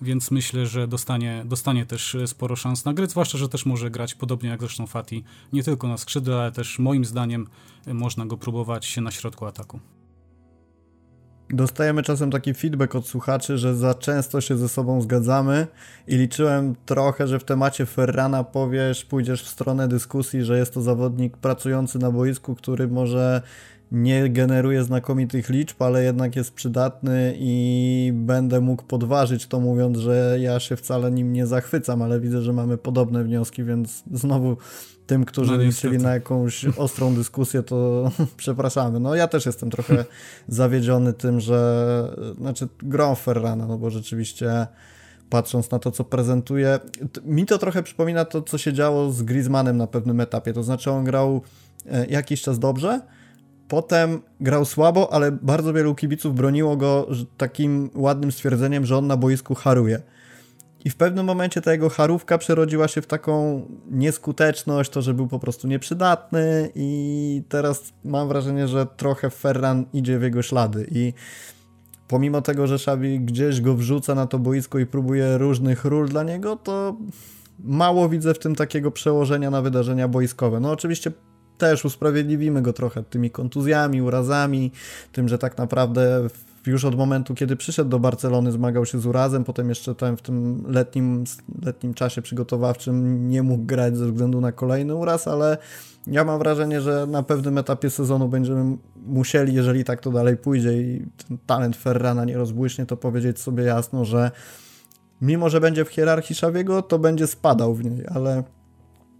więc 0.02 0.32
myślę, 0.32 0.66
że 0.68 0.88
dostanie, 0.88 1.44
dostanie 1.46 1.86
też 1.86 2.18
sporo 2.26 2.56
szans 2.56 2.86
na 2.86 2.94
grę, 2.94 3.08
zwłaszcza, 3.08 3.38
że 3.38 3.50
też 3.50 3.66
może 3.66 3.92
grać 3.92 4.16
podobnie 4.16 4.50
jak 4.50 4.60
zresztą 4.60 4.88
Fati, 4.88 5.24
nie 5.54 5.64
tylko 5.64 5.88
na 5.88 5.98
skrzydle, 5.98 6.36
ale 6.36 6.52
też 6.52 6.80
moim 6.80 7.06
zdaniem 7.06 7.48
można 7.88 8.26
go 8.26 8.38
próbować 8.38 8.98
na 8.98 9.12
środku 9.12 9.46
ataku. 9.46 9.80
Dostajemy 11.54 12.04
czasem 12.04 12.32
taki 12.32 12.54
feedback 12.54 12.96
od 12.96 13.08
słuchaczy, 13.08 13.58
że 13.58 13.76
za 13.76 13.94
często 13.94 14.42
się 14.42 14.58
ze 14.58 14.70
sobą 14.70 15.02
zgadzamy 15.02 15.68
i 16.08 16.16
liczyłem 16.16 16.76
trochę, 16.86 17.28
że 17.28 17.40
w 17.40 17.44
temacie 17.44 17.86
Ferrana 17.86 18.44
powiesz, 18.44 19.06
pójdziesz 19.06 19.44
w 19.44 19.48
stronę 19.48 19.88
dyskusji, 19.88 20.44
że 20.44 20.58
jest 20.58 20.74
to 20.74 20.82
zawodnik 20.82 21.38
pracujący 21.38 22.00
na 22.00 22.12
boisku, 22.12 22.56
który 22.56 22.88
może 22.88 23.42
nie 23.92 24.30
generuje 24.30 24.84
znakomitych 24.84 25.50
liczb, 25.50 25.82
ale 25.82 26.04
jednak 26.04 26.36
jest 26.36 26.54
przydatny 26.54 27.36
i 27.38 28.12
będę 28.16 28.62
mógł 28.62 28.84
podważyć 28.84 29.48
to 29.48 29.60
mówiąc, 29.60 29.98
że 29.98 30.38
ja 30.42 30.60
się 30.60 30.76
wcale 30.76 31.12
nim 31.12 31.34
nie 31.34 31.48
zachwycam, 31.48 32.02
ale 32.02 32.20
widzę, 32.20 32.42
że 32.42 32.54
mamy 32.54 32.78
podobne 32.78 33.24
wnioski, 33.24 33.64
więc 33.64 34.04
znowu 34.12 34.58
tym, 35.08 35.26
którzy 35.26 35.52
no, 35.52 35.64
liczyli 35.64 35.98
na 35.98 36.14
jakąś 36.14 36.66
ostrą 36.66 37.16
dyskusję, 37.16 37.64
to 37.64 38.12
przepraszamy. 38.38 39.00
No 39.00 39.16
ja 39.16 39.28
też 39.28 39.46
jestem 39.46 39.70
trochę 39.70 40.06
zawiedziony 40.48 41.14
tym, 41.14 41.40
że 41.40 42.08
znaczy 42.38 42.68
grą 42.80 43.16
Ferrana, 43.16 43.68
no 43.68 43.78
bo 43.78 43.90
rzeczywiście 43.90 44.68
patrząc 45.30 45.72
na 45.72 45.80
to, 45.80 45.92
co 45.92 46.04
prezentuje, 46.04 46.80
mi 47.26 47.46
to 47.46 47.58
trochę 47.58 47.84
przypomina 47.84 48.26
to, 48.26 48.42
co 48.42 48.58
się 48.58 48.74
działo 48.74 49.12
z 49.12 49.24
Griezmannem 49.24 49.78
na 49.78 49.88
pewnym 49.88 50.20
etapie, 50.20 50.54
to 50.54 50.64
znaczy 50.64 50.92
on 50.92 51.04
grał 51.04 51.42
e, 51.92 52.06
jakiś 52.06 52.42
czas 52.42 52.60
dobrze, 52.60 53.02
Potem 53.72 54.22
grał 54.40 54.66
słabo, 54.66 55.14
ale 55.14 55.32
bardzo 55.32 55.74
wielu 55.74 55.96
kibiców 55.96 56.36
broniło 56.36 56.78
go 56.78 57.08
takim 57.38 57.90
ładnym 57.96 58.32
stwierdzeniem, 58.32 58.86
że 58.86 58.98
on 58.98 59.08
na 59.08 59.18
boisku 59.18 59.56
haruje. 59.56 60.02
I 60.86 60.90
w 60.90 60.96
pewnym 60.96 61.26
momencie 61.26 61.62
ta 61.62 61.72
jego 61.72 61.90
harówka 61.90 62.38
przerodziła 62.38 62.88
się 62.88 63.02
w 63.02 63.08
taką 63.08 63.62
nieskuteczność, 63.92 64.92
to, 64.92 65.02
że 65.02 65.14
był 65.14 65.28
po 65.28 65.40
prostu 65.40 65.68
nieprzydatny 65.68 66.70
i 66.76 67.44
teraz 67.50 67.94
mam 68.04 68.28
wrażenie, 68.28 68.68
że 68.68 68.86
trochę 68.86 69.30
Ferran 69.30 69.86
idzie 69.94 70.20
w 70.20 70.24
jego 70.24 70.42
ślady 70.42 70.88
i 70.92 71.14
pomimo 72.08 72.42
tego, 72.42 72.68
że 72.68 72.76
Xavi 72.76 73.20
gdzieś 73.20 73.62
go 73.62 73.76
wrzuca 73.76 74.16
na 74.16 74.28
to 74.28 74.40
boisko 74.40 74.80
i 74.80 74.86
próbuje 74.86 75.38
różnych 75.38 75.86
ról 75.86 76.10
dla 76.10 76.24
niego, 76.24 76.56
to 76.56 76.98
mało 77.60 78.10
widzę 78.10 78.34
w 78.34 78.40
tym 78.40 78.56
takiego 78.56 78.92
przełożenia 78.92 79.50
na 79.50 79.62
wydarzenia 79.62 80.08
boiskowe. 80.08 80.60
No 80.60 80.72
oczywiście 80.72 81.12
też 81.62 81.86
usprawiedliwimy 81.86 82.62
go 82.62 82.74
trochę 82.74 83.04
tymi 83.04 83.32
kontuzjami, 83.32 84.02
urazami, 84.02 84.72
tym, 85.12 85.30
że 85.30 85.38
tak 85.38 85.58
naprawdę 85.58 86.28
już 86.66 86.86
od 86.86 86.96
momentu, 86.96 87.36
kiedy 87.36 87.56
przyszedł 87.56 87.90
do 87.90 88.00
Barcelony, 88.00 88.52
zmagał 88.52 88.86
się 88.86 89.00
z 89.00 89.06
urazem, 89.06 89.44
potem 89.44 89.70
jeszcze 89.70 89.96
tam 89.96 90.18
w 90.18 90.22
tym 90.22 90.64
letnim, 90.68 91.24
letnim 91.66 91.94
czasie 91.94 92.22
przygotowawczym 92.22 93.30
nie 93.30 93.44
mógł 93.44 93.66
grać 93.66 93.98
ze 93.98 94.06
względu 94.06 94.42
na 94.42 94.52
kolejny 94.52 94.96
uraz, 94.96 95.28
ale 95.28 95.58
ja 96.08 96.24
mam 96.24 96.40
wrażenie, 96.40 96.82
że 96.82 97.08
na 97.08 97.24
pewnym 97.24 97.58
etapie 97.58 97.90
sezonu 97.90 98.30
będziemy 98.30 98.78
musieli, 99.06 99.54
jeżeli 99.54 99.84
tak 99.84 100.02
to 100.02 100.12
dalej 100.12 100.38
pójdzie 100.38 100.82
i 100.82 101.06
ten 101.28 101.38
talent 101.46 101.76
Ferrana 101.76 102.26
nie 102.26 102.38
rozbłyśnie, 102.38 102.86
to 102.86 102.98
powiedzieć 102.98 103.40
sobie 103.40 103.64
jasno, 103.64 104.06
że 104.06 104.32
mimo, 105.22 105.50
że 105.50 105.62
będzie 105.62 105.86
w 105.86 105.90
hierarchii 105.90 106.36
Szawiego, 106.36 106.82
to 106.82 107.00
będzie 107.00 107.28
spadał 107.28 107.74
w 107.74 107.84
niej, 107.84 108.06
ale 108.16 108.44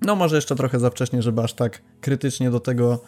no 0.02 0.16
może 0.16 0.36
jeszcze 0.36 0.56
trochę 0.56 0.80
za 0.80 0.90
wcześnie, 0.90 1.22
żeby 1.22 1.42
aż 1.42 1.54
tak 1.54 1.82
krytycznie 2.02 2.52
do 2.52 2.60
tego 2.60 3.02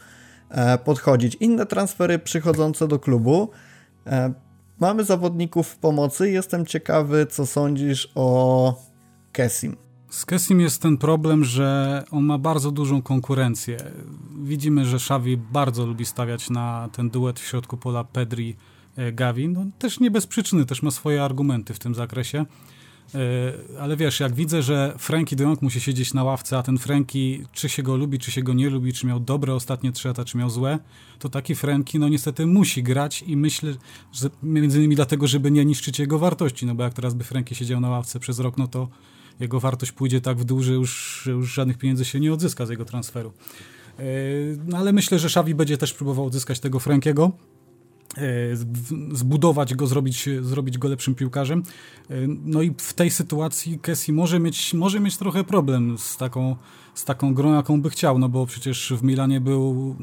e, 0.49 0.77
podchodzić. 0.77 1.35
Inne 1.35 1.65
transfery 1.65 2.19
przychodzące 2.19 2.87
do 2.87 2.99
klubu. 2.99 3.49
E, 4.07 4.33
mamy 4.79 5.03
zawodników 5.03 5.67
w 5.67 5.77
pomocy. 5.77 6.31
Jestem 6.31 6.65
ciekawy, 6.65 7.25
co 7.25 7.45
sądzisz 7.45 8.11
o 8.15 8.81
Kessim. 9.31 9.75
Z 10.09 10.25
Kessim 10.25 10.61
jest 10.61 10.81
ten 10.81 10.97
problem, 10.97 11.43
że 11.43 12.03
on 12.11 12.23
ma 12.23 12.37
bardzo 12.37 12.71
dużą 12.71 13.01
konkurencję. 13.01 13.77
Widzimy, 14.43 14.85
że 14.85 14.95
Xavi 14.95 15.37
bardzo 15.37 15.85
lubi 15.85 16.05
stawiać 16.05 16.49
na 16.49 16.89
ten 16.93 17.09
duet 17.09 17.39
w 17.39 17.45
środku 17.45 17.77
pola 17.77 18.03
Pedri-Gavi. 18.03 19.49
No, 19.49 19.65
też 19.79 19.99
nie 19.99 20.11
bez 20.11 20.27
przyczyny, 20.27 20.65
też 20.65 20.83
ma 20.83 20.91
swoje 20.91 21.23
argumenty 21.23 21.73
w 21.73 21.79
tym 21.79 21.95
zakresie. 21.95 22.45
E, 23.15 23.19
ale 23.79 23.97
wiesz, 23.97 24.19
jak 24.19 24.33
widzę, 24.33 24.61
że 24.61 24.95
Frankie 24.97 25.35
de 25.35 25.43
Jong 25.43 25.61
musi 25.61 25.81
siedzieć 25.81 26.13
na 26.13 26.23
ławce, 26.23 26.57
a 26.57 26.63
ten 26.63 26.77
Frankie, 26.77 27.45
czy 27.51 27.69
się 27.69 27.83
go 27.83 27.95
lubi, 27.95 28.19
czy 28.19 28.31
się 28.31 28.43
go 28.43 28.53
nie 28.53 28.69
lubi, 28.69 28.93
czy 28.93 29.07
miał 29.07 29.19
dobre 29.19 29.53
ostatnie 29.53 29.91
trzy 29.91 30.07
lata, 30.07 30.25
czy 30.25 30.37
miał 30.37 30.49
złe, 30.49 30.79
to 31.19 31.29
taki 31.29 31.55
Frankie, 31.55 31.99
no 31.99 32.09
niestety 32.09 32.45
musi 32.45 32.83
grać 32.83 33.23
i 33.27 33.37
myślę, 33.37 33.73
że 34.11 34.29
między 34.43 34.77
innymi 34.77 34.95
dlatego, 34.95 35.27
żeby 35.27 35.51
nie 35.51 35.65
niszczyć 35.65 35.99
jego 35.99 36.19
wartości, 36.19 36.65
no 36.65 36.75
bo 36.75 36.83
jak 36.83 36.93
teraz 36.93 37.13
by 37.13 37.23
Frankie 37.23 37.55
siedział 37.55 37.79
na 37.79 37.89
ławce 37.89 38.19
przez 38.19 38.39
rok, 38.39 38.57
no 38.57 38.67
to 38.67 38.87
jego 39.39 39.59
wartość 39.59 39.91
pójdzie 39.91 40.21
tak 40.21 40.37
w 40.37 40.43
dół, 40.43 40.61
że 40.63 40.73
już, 40.73 41.21
że 41.23 41.31
już 41.31 41.53
żadnych 41.53 41.77
pieniędzy 41.77 42.05
się 42.05 42.19
nie 42.19 42.33
odzyska 42.33 42.65
z 42.65 42.69
jego 42.69 42.85
transferu. 42.85 43.33
E, 43.99 44.03
no 44.67 44.77
ale 44.77 44.93
myślę, 44.93 45.19
że 45.19 45.27
Xavi 45.27 45.55
będzie 45.55 45.77
też 45.77 45.93
próbował 45.93 46.25
odzyskać 46.25 46.59
tego 46.59 46.79
Frankiego. 46.79 47.31
E, 48.17 48.55
zbudować 49.11 49.75
go, 49.75 49.87
zrobić, 49.87 50.29
zrobić 50.41 50.77
go 50.77 50.87
lepszym 50.87 51.15
piłkarzem. 51.15 51.63
E, 52.09 52.13
no 52.27 52.61
i 52.61 52.73
w 52.77 52.93
tej 52.93 53.11
sytuacji 53.11 53.79
Kessi 53.79 54.13
może 54.13 54.39
mieć, 54.39 54.73
może 54.73 54.99
mieć 54.99 55.17
trochę 55.17 55.43
problem 55.43 55.97
z 55.97 56.17
taką, 56.17 56.55
z 56.93 57.05
taką 57.05 57.33
grą, 57.33 57.53
jaką 57.53 57.81
by 57.81 57.89
chciał, 57.89 58.19
no 58.19 58.29
bo 58.29 58.45
przecież 58.45 58.93
w 58.97 59.03
Milanie 59.03 59.41
był 59.41 59.95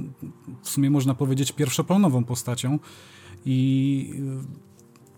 w 0.62 0.68
sumie 0.68 0.90
można 0.90 1.14
powiedzieć 1.14 1.52
pierwszoplanową 1.52 2.24
postacią 2.24 2.78
i 3.46 4.14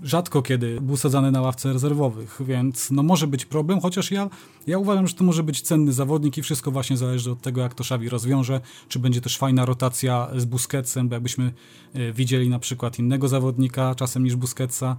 rzadko 0.02 0.42
kiedy 0.42 0.80
był 0.80 0.96
sadzany 0.96 1.30
na 1.30 1.40
ławce 1.40 1.72
rezerwowych, 1.72 2.40
więc 2.46 2.90
no 2.90 3.02
może 3.02 3.26
być 3.26 3.44
problem, 3.44 3.80
chociaż 3.80 4.10
ja, 4.10 4.30
ja 4.66 4.78
uważam, 4.78 5.08
że 5.08 5.14
to 5.14 5.24
może 5.24 5.42
być 5.42 5.60
cenny 5.60 5.92
zawodnik 5.92 6.38
i 6.38 6.42
wszystko 6.42 6.70
właśnie 6.70 6.96
zależy 6.96 7.30
od 7.30 7.42
tego, 7.42 7.60
jak 7.60 7.74
to 7.74 7.80
Xavi 7.84 8.08
rozwiąże, 8.08 8.60
czy 8.88 8.98
będzie 8.98 9.20
też 9.20 9.38
fajna 9.38 9.64
rotacja 9.64 10.28
z 10.36 10.44
Busquetsem, 10.44 11.08
bo 11.08 11.14
jakbyśmy 11.14 11.52
e, 11.94 12.12
widzieli 12.12 12.48
na 12.48 12.58
przykład 12.58 12.98
innego 12.98 13.28
zawodnika 13.28 13.94
czasem 13.94 14.24
niż 14.24 14.36
Busquetsa, 14.36 14.96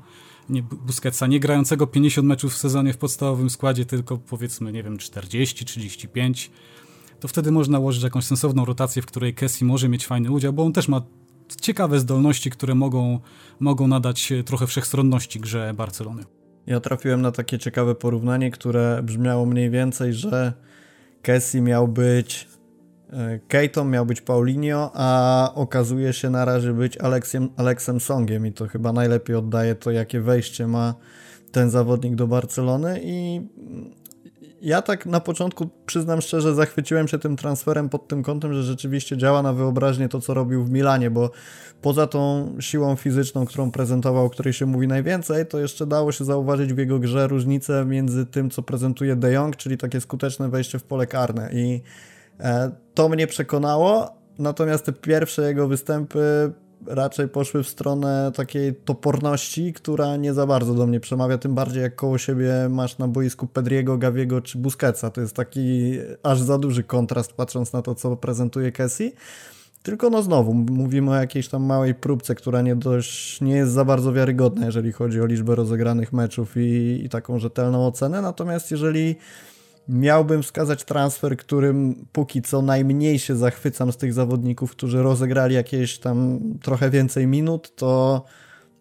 nie, 0.49 0.63
Busquetsa, 0.63 1.27
nie 1.27 1.39
grającego 1.39 1.87
50 1.87 2.27
meczów 2.27 2.53
w 2.53 2.57
sezonie 2.57 2.93
w 2.93 2.97
podstawowym 2.97 3.49
składzie, 3.49 3.85
tylko 3.85 4.17
powiedzmy, 4.17 4.71
nie 4.71 4.83
wiem, 4.83 4.97
40, 4.97 5.65
35, 5.65 6.51
to 7.19 7.27
wtedy 7.27 7.51
można 7.51 7.79
ułożyć 7.79 8.03
jakąś 8.03 8.25
sensowną 8.25 8.65
rotację, 8.65 9.01
w 9.01 9.05
której 9.05 9.33
Kessi 9.33 9.65
może 9.65 9.89
mieć 9.89 10.07
fajny 10.07 10.31
udział, 10.31 10.53
bo 10.53 10.63
on 10.63 10.73
też 10.73 10.87
ma 10.87 11.01
ciekawe 11.61 11.99
zdolności, 11.99 12.49
które 12.49 12.75
mogą, 12.75 13.19
mogą 13.59 13.87
nadać 13.87 14.33
trochę 14.45 14.67
wszechstronności 14.67 15.39
grze 15.39 15.73
Barcelony. 15.73 16.23
Ja 16.67 16.79
trafiłem 16.79 17.21
na 17.21 17.31
takie 17.31 17.59
ciekawe 17.59 17.95
porównanie, 17.95 18.51
które 18.51 19.03
brzmiało 19.03 19.45
mniej 19.45 19.69
więcej, 19.69 20.13
że 20.13 20.53
Kessi 21.21 21.61
miał 21.61 21.87
być 21.87 22.47
e, 23.09 23.39
Keito, 23.47 23.85
miał 23.85 24.05
być 24.05 24.21
Paulinho, 24.21 24.91
a 24.93 25.51
okazuje 25.55 26.13
się 26.13 26.29
na 26.29 26.45
razie 26.45 26.73
być 26.73 26.97
Aleksiem, 26.97 27.49
Aleksem 27.57 27.99
Songiem 27.99 28.47
i 28.47 28.51
to 28.51 28.67
chyba 28.67 28.93
najlepiej 28.93 29.35
oddaje 29.35 29.75
to, 29.75 29.91
jakie 29.91 30.21
wejście 30.21 30.67
ma 30.67 30.95
ten 31.51 31.69
zawodnik 31.69 32.15
do 32.15 32.27
Barcelony 32.27 32.99
i 33.03 33.41
ja 34.63 34.81
tak 34.81 35.05
na 35.05 35.19
początku 35.19 35.69
przyznam 35.85 36.21
szczerze, 36.21 36.55
zachwyciłem 36.55 37.07
się 37.07 37.19
tym 37.19 37.35
transferem 37.35 37.89
pod 37.89 38.07
tym 38.07 38.23
kątem, 38.23 38.53
że 38.53 38.63
rzeczywiście 38.63 39.17
działa 39.17 39.41
na 39.41 39.53
wyobraźnię 39.53 40.09
to, 40.09 40.21
co 40.21 40.33
robił 40.33 40.63
w 40.63 40.71
Milanie, 40.71 41.11
bo 41.11 41.31
poza 41.81 42.07
tą 42.07 42.51
siłą 42.59 42.95
fizyczną, 42.95 43.45
którą 43.45 43.71
prezentował, 43.71 44.25
o 44.25 44.29
której 44.29 44.53
się 44.53 44.65
mówi 44.65 44.87
najwięcej, 44.87 45.45
to 45.45 45.59
jeszcze 45.59 45.85
dało 45.85 46.11
się 46.11 46.25
zauważyć 46.25 46.73
w 46.73 46.77
jego 46.77 46.99
grze 46.99 47.27
różnicę 47.27 47.85
między 47.85 48.25
tym, 48.25 48.49
co 48.49 48.61
prezentuje 48.61 49.15
De 49.15 49.31
Jong, 49.31 49.55
czyli 49.55 49.77
takie 49.77 50.01
skuteczne 50.01 50.49
wejście 50.49 50.79
w 50.79 50.83
pole 50.83 51.07
karne. 51.07 51.49
I 51.53 51.81
e, 52.39 52.71
to 52.93 53.09
mnie 53.09 53.27
przekonało, 53.27 54.17
natomiast 54.39 54.85
te 54.85 54.93
pierwsze 54.93 55.41
jego 55.41 55.67
występy 55.67 56.51
raczej 56.87 57.27
poszły 57.27 57.63
w 57.63 57.67
stronę 57.67 58.31
takiej 58.35 58.75
toporności, 58.75 59.73
która 59.73 60.17
nie 60.17 60.33
za 60.33 60.45
bardzo 60.45 60.73
do 60.73 60.87
mnie 60.87 60.99
przemawia, 60.99 61.37
tym 61.37 61.55
bardziej 61.55 61.81
jak 61.81 61.95
koło 61.95 62.17
siebie 62.17 62.53
masz 62.69 62.97
na 62.97 63.07
boisku 63.07 63.47
Pedriego, 63.47 63.97
Gaviego 63.97 64.41
czy 64.41 64.57
Busquetsa. 64.57 65.09
To 65.09 65.21
jest 65.21 65.35
taki 65.35 65.93
aż 66.23 66.41
za 66.41 66.57
duży 66.57 66.83
kontrast 66.83 67.33
patrząc 67.33 67.73
na 67.73 67.81
to, 67.81 67.95
co 67.95 68.17
prezentuje 68.17 68.71
Kessie. 68.71 69.11
Tylko 69.83 70.09
no 70.09 70.23
znowu, 70.23 70.53
mówimy 70.53 71.11
o 71.11 71.15
jakiejś 71.15 71.47
tam 71.47 71.63
małej 71.63 71.95
próbce, 71.95 72.35
która 72.35 72.61
nie, 72.61 72.75
dość, 72.75 73.41
nie 73.41 73.55
jest 73.55 73.71
za 73.71 73.85
bardzo 73.85 74.13
wiarygodna, 74.13 74.65
jeżeli 74.65 74.91
chodzi 74.91 75.21
o 75.21 75.25
liczbę 75.25 75.55
rozegranych 75.55 76.13
meczów 76.13 76.57
i, 76.57 77.01
i 77.05 77.09
taką 77.09 77.39
rzetelną 77.39 77.87
ocenę. 77.87 78.21
Natomiast 78.21 78.71
jeżeli 78.71 79.15
miałbym 79.87 80.43
wskazać 80.43 80.83
transfer, 80.83 81.37
którym 81.37 82.05
póki 82.11 82.41
co 82.41 82.61
najmniej 82.61 83.19
się 83.19 83.35
zachwycam 83.35 83.91
z 83.91 83.97
tych 83.97 84.13
zawodników, 84.13 84.71
którzy 84.71 85.03
rozegrali 85.03 85.55
jakieś 85.55 85.99
tam 85.99 86.39
trochę 86.61 86.89
więcej 86.89 87.27
minut, 87.27 87.75
to 87.75 88.23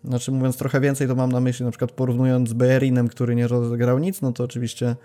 znaczy 0.04 0.32
mówiąc 0.32 0.56
trochę 0.56 0.80
więcej, 0.80 1.08
to 1.08 1.14
mam 1.14 1.32
na 1.32 1.40
myśli 1.40 1.64
na 1.64 1.70
przykład 1.70 1.92
porównując 1.92 2.48
z 2.48 2.52
Bejerinem, 2.52 3.08
który 3.08 3.34
nie 3.34 3.48
rozegrał 3.48 3.98
nic, 3.98 4.22
no 4.22 4.32
to 4.32 4.44
oczywiście 4.44 4.96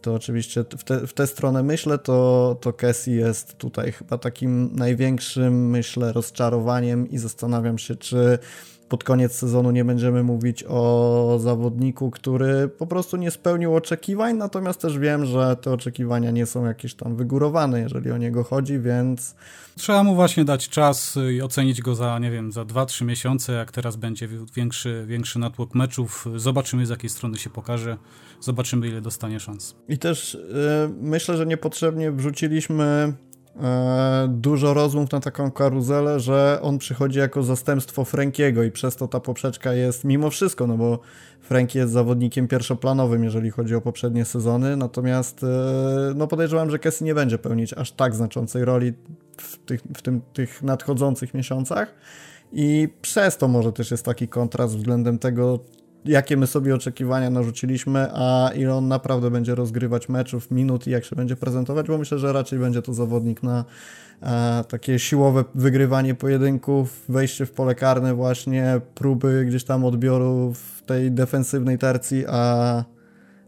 to 0.00 0.14
oczywiście 0.14 0.64
w, 0.78 0.84
te, 0.84 1.06
w 1.06 1.12
tę 1.12 1.26
stronę 1.26 1.62
myślę, 1.62 1.98
to, 1.98 2.56
to 2.60 2.72
Cassie 2.72 3.10
jest 3.10 3.58
tutaj 3.58 3.92
chyba 3.92 4.18
takim 4.18 4.76
największym, 4.76 5.70
myślę, 5.70 6.12
rozczarowaniem 6.12 7.10
i 7.10 7.18
zastanawiam 7.18 7.78
się, 7.78 7.96
czy 7.96 8.38
pod 8.88 9.04
koniec 9.04 9.32
sezonu 9.32 9.70
nie 9.70 9.84
będziemy 9.84 10.22
mówić 10.22 10.64
o 10.68 11.38
zawodniku, 11.40 12.10
który 12.10 12.68
po 12.68 12.86
prostu 12.86 13.16
nie 13.16 13.30
spełnił 13.30 13.74
oczekiwań, 13.74 14.36
natomiast 14.36 14.80
też 14.80 14.98
wiem, 14.98 15.24
że 15.24 15.56
te 15.56 15.72
oczekiwania 15.72 16.30
nie 16.30 16.46
są 16.46 16.64
jakieś 16.64 16.94
tam 16.94 17.16
wygórowane, 17.16 17.80
jeżeli 17.80 18.10
o 18.10 18.16
niego 18.16 18.44
chodzi, 18.44 18.78
więc... 18.78 19.34
Trzeba 19.76 20.02
mu 20.02 20.14
właśnie 20.14 20.44
dać 20.44 20.68
czas 20.68 21.18
i 21.32 21.42
ocenić 21.42 21.82
go 21.82 21.94
za, 21.94 22.18
nie 22.18 22.30
wiem, 22.30 22.52
za 22.52 22.62
2-3 22.62 23.04
miesiące, 23.04 23.52
jak 23.52 23.72
teraz 23.72 23.96
będzie 23.96 24.28
większy, 24.56 25.04
większy 25.06 25.38
natłok 25.38 25.74
meczów. 25.74 26.26
Zobaczymy, 26.36 26.86
z 26.86 26.90
jakiej 26.90 27.10
strony 27.10 27.38
się 27.38 27.50
pokaże, 27.50 27.96
zobaczymy, 28.40 28.88
ile 28.88 29.00
dostanie 29.00 29.40
szans. 29.40 29.74
I 29.88 29.98
też 29.98 30.34
yy, 30.34 30.94
myślę, 31.00 31.36
że 31.36 31.46
niepotrzebnie 31.46 32.12
wrzuciliśmy 32.12 33.12
dużo 34.28 34.74
rozmów 34.74 35.12
na 35.12 35.20
taką 35.20 35.50
karuzelę, 35.50 36.20
że 36.20 36.58
on 36.62 36.78
przychodzi 36.78 37.18
jako 37.18 37.42
zastępstwo 37.42 38.04
Frankiego 38.04 38.62
i 38.62 38.70
przez 38.70 38.96
to 38.96 39.08
ta 39.08 39.20
poprzeczka 39.20 39.72
jest 39.72 40.04
mimo 40.04 40.30
wszystko, 40.30 40.66
no 40.66 40.76
bo 40.76 40.98
Frankie 41.40 41.78
jest 41.78 41.92
zawodnikiem 41.92 42.48
pierwszoplanowym, 42.48 43.24
jeżeli 43.24 43.50
chodzi 43.50 43.74
o 43.74 43.80
poprzednie 43.80 44.24
sezony, 44.24 44.76
natomiast 44.76 45.42
e, 45.42 45.46
no 46.16 46.26
podejrzewam, 46.26 46.70
że 46.70 46.78
Kessie 46.78 47.04
nie 47.04 47.14
będzie 47.14 47.38
pełnić 47.38 47.72
aż 47.72 47.92
tak 47.92 48.14
znaczącej 48.14 48.64
roli 48.64 48.92
w 49.36 49.58
tych, 49.58 49.80
w 49.96 50.02
tym, 50.02 50.20
tych 50.32 50.62
nadchodzących 50.62 51.34
miesiącach. 51.34 51.94
I 52.52 52.88
przez 53.02 53.36
to 53.36 53.48
może 53.48 53.72
też 53.72 53.90
jest 53.90 54.04
taki 54.04 54.28
kontrast 54.28 54.76
względem 54.76 55.18
tego, 55.18 55.58
jakie 56.04 56.36
my 56.36 56.46
sobie 56.46 56.74
oczekiwania 56.74 57.30
narzuciliśmy, 57.30 58.08
a 58.14 58.50
ile 58.54 58.74
on 58.74 58.88
naprawdę 58.88 59.30
będzie 59.30 59.54
rozgrywać 59.54 60.08
meczów, 60.08 60.50
minut 60.50 60.86
i 60.86 60.90
jak 60.90 61.04
się 61.04 61.16
będzie 61.16 61.36
prezentować, 61.36 61.86
bo 61.86 61.98
myślę, 61.98 62.18
że 62.18 62.32
raczej 62.32 62.58
będzie 62.58 62.82
to 62.82 62.94
zawodnik 62.94 63.42
na 63.42 63.64
e, 64.22 64.64
takie 64.68 64.98
siłowe 64.98 65.44
wygrywanie 65.54 66.14
pojedynków, 66.14 67.04
wejście 67.08 67.46
w 67.46 67.52
pole 67.52 67.74
karne 67.74 68.14
właśnie, 68.14 68.80
próby 68.94 69.44
gdzieś 69.44 69.64
tam 69.64 69.84
odbioru 69.84 70.52
w 70.54 70.82
tej 70.82 71.12
defensywnej 71.12 71.78
tercji, 71.78 72.24
a, 72.28 72.84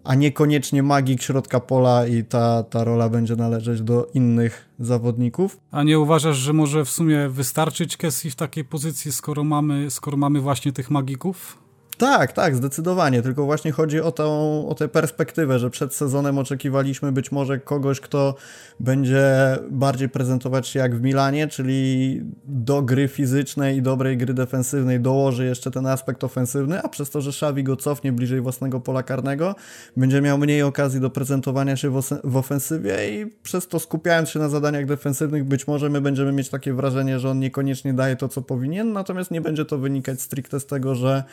a 0.04 0.14
niekoniecznie 0.14 0.82
magik 0.82 1.22
środka 1.22 1.60
pola 1.60 2.06
i 2.06 2.24
ta, 2.24 2.62
ta 2.62 2.84
rola 2.84 3.08
będzie 3.08 3.36
należeć 3.36 3.82
do 3.82 4.10
innych 4.14 4.68
zawodników. 4.80 5.60
A 5.70 5.82
nie 5.82 5.98
uważasz, 5.98 6.36
że 6.36 6.52
może 6.52 6.84
w 6.84 6.90
sumie 6.90 7.28
wystarczyć 7.28 7.96
Kessie 7.96 8.30
w 8.30 8.36
takiej 8.36 8.64
pozycji, 8.64 9.12
skoro 9.12 9.44
mamy, 9.44 9.90
skoro 9.90 10.16
mamy 10.16 10.40
właśnie 10.40 10.72
tych 10.72 10.90
magików? 10.90 11.67
Tak, 11.98 12.32
tak, 12.32 12.56
zdecydowanie. 12.56 13.22
Tylko 13.22 13.44
właśnie 13.44 13.72
chodzi 13.72 14.00
o, 14.00 14.12
tą, 14.12 14.68
o 14.68 14.74
tę 14.74 14.88
perspektywę, 14.88 15.58
że 15.58 15.70
przed 15.70 15.94
sezonem 15.94 16.38
oczekiwaliśmy 16.38 17.12
być 17.12 17.32
może 17.32 17.58
kogoś, 17.58 18.00
kto 18.00 18.34
będzie 18.80 19.26
bardziej 19.70 20.08
prezentować 20.08 20.68
się 20.68 20.78
jak 20.78 20.96
w 20.96 21.02
Milanie, 21.02 21.48
czyli 21.48 22.20
do 22.44 22.82
gry 22.82 23.08
fizycznej 23.08 23.76
i 23.76 23.82
dobrej 23.82 24.16
gry 24.16 24.34
defensywnej 24.34 25.00
dołoży 25.00 25.44
jeszcze 25.44 25.70
ten 25.70 25.86
aspekt 25.86 26.24
ofensywny, 26.24 26.82
a 26.82 26.88
przez 26.88 27.10
to, 27.10 27.20
że 27.20 27.30
Xavi 27.30 27.64
go 27.64 27.76
cofnie 27.76 28.12
bliżej 28.12 28.40
własnego 28.40 28.80
pola 28.80 29.02
karnego, 29.02 29.54
będzie 29.96 30.20
miał 30.20 30.38
mniej 30.38 30.62
okazji 30.62 31.00
do 31.00 31.10
prezentowania 31.10 31.76
się 31.76 31.90
w, 32.24 32.36
ofensywie 32.36 32.96
i 33.10 33.26
przez 33.26 33.68
to 33.68 33.78
skupiając 33.78 34.28
się 34.28 34.38
na 34.38 34.48
zadaniach 34.48 34.86
defensywnych, 34.86 35.44
być 35.44 35.66
może 35.66 35.90
my 35.90 36.00
będziemy 36.00 36.32
mieć 36.32 36.48
takie 36.48 36.72
wrażenie, 36.72 37.18
że 37.18 37.30
on 37.30 37.38
niekoniecznie 37.38 37.94
daje 37.94 38.16
to, 38.16 38.28
co 38.28 38.42
powinien, 38.42 38.92
natomiast 38.92 39.30
nie 39.30 39.40
będzie 39.40 39.64
to 39.64 39.78
wynikać 39.78 40.20
stricte 40.20 40.60
z 40.60 40.66
tego, 40.66 40.94
że 40.94 41.24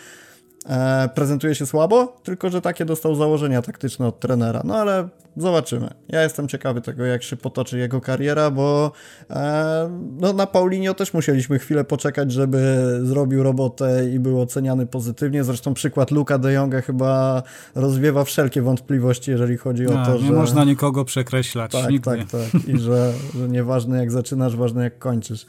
e, 0.66 1.10
prezentuje 1.16 1.56
się 1.56 1.66
słabo, 1.66 2.18
tylko 2.24 2.50
że 2.50 2.62
takie 2.62 2.86
dostał 2.86 3.16
założenia 3.16 3.62
taktyczne 3.62 4.08
od 4.08 4.20
trenera. 4.20 4.62
No 4.66 4.76
ale 4.76 5.10
zobaczymy. 5.38 5.90
Ja 6.08 6.24
jestem 6.24 6.48
ciekawy 6.48 6.82
tego, 6.82 7.06
jak 7.06 7.24
się 7.24 7.36
potoczy 7.36 7.78
jego 7.78 8.02
kariera, 8.02 8.52
bo 8.52 8.92
e, 9.30 9.90
no, 10.20 10.34
na 10.34 10.48
Paulinio 10.48 10.94
też 10.94 11.14
musieliśmy 11.14 11.60
chwilę 11.60 11.84
poczekać, 11.84 12.32
żeby 12.32 12.90
zrobił 13.04 13.44
robotę 13.44 14.10
i 14.10 14.20
był 14.20 14.42
oceniany 14.42 14.86
pozytywnie. 14.86 15.44
Zresztą 15.44 15.74
przykład 15.74 16.12
Luka 16.12 16.38
de 16.38 16.54
Jonga 16.54 16.82
chyba 16.82 17.44
rozwiewa 17.76 18.24
wszelkie 18.24 18.62
wątpliwości, 18.62 19.32
jeżeli 19.32 19.58
chodzi 19.58 19.88
o 19.88 20.06
to, 20.06 20.14
nie 20.14 20.20
że... 20.20 20.26
Nie 20.26 20.32
można 20.32 20.64
nikogo 20.64 21.06
przekreślać. 21.06 21.72
Tak, 21.72 21.90
nigdy. 21.90 22.06
tak, 22.12 22.30
tak. 22.30 22.68
I 22.68 22.80
że, 22.80 23.14
że 23.36 23.50
nieważne 23.50 23.98
jak 23.98 24.12
zaczynasz, 24.12 24.56
ważne 24.56 24.84
jak 24.84 25.00
kończysz. 25.00 25.46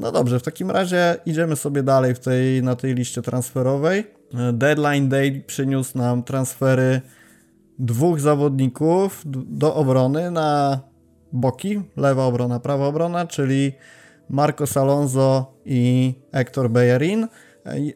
No 0.00 0.12
dobrze, 0.12 0.38
w 0.40 0.42
takim 0.42 0.70
razie 0.70 1.16
idziemy 1.26 1.56
sobie 1.56 1.82
dalej 1.82 2.14
w 2.14 2.18
tej, 2.18 2.62
na 2.62 2.76
tej 2.76 2.94
liście 2.94 3.22
transferowej. 3.22 4.04
Deadline 4.52 5.08
Day 5.08 5.44
przyniósł 5.46 5.98
nam 5.98 6.22
transfery 6.22 7.00
dwóch 7.78 8.20
zawodników 8.20 9.22
do 9.26 9.74
obrony 9.74 10.30
na 10.30 10.80
boki, 11.32 11.82
lewa 11.96 12.24
obrona, 12.24 12.60
prawa 12.60 12.86
obrona, 12.86 13.26
czyli 13.26 13.72
Marcos 14.28 14.76
Alonso 14.76 15.54
i 15.64 16.14
Hector 16.32 16.70
Bellerin. 16.70 17.28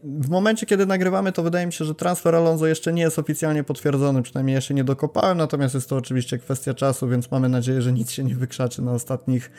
W 0.05 0.29
momencie, 0.29 0.67
kiedy 0.67 0.87
nagrywamy, 0.87 1.33
to 1.33 1.43
wydaje 1.43 1.67
mi 1.67 1.73
się, 1.73 1.85
że 1.85 1.95
transfer 1.95 2.35
Alonso 2.35 2.67
jeszcze 2.67 2.93
nie 2.93 3.03
jest 3.03 3.19
oficjalnie 3.19 3.65
potwierdzony, 3.65 4.23
przynajmniej 4.23 4.61
się 4.61 4.75
nie 4.75 4.85
dokopałem, 4.85 5.39
natomiast 5.39 5.75
jest 5.75 5.89
to 5.89 5.97
oczywiście 5.97 6.39
kwestia 6.39 6.75
czasu, 6.75 7.09
więc 7.09 7.31
mamy 7.31 7.49
nadzieję, 7.49 7.83
że 7.83 7.93
nic 7.93 8.11
się 8.11 8.25
nie 8.25 8.35
wykrzaczy 8.35 8.83
na 8.83 8.93
ostatnich 8.93 9.51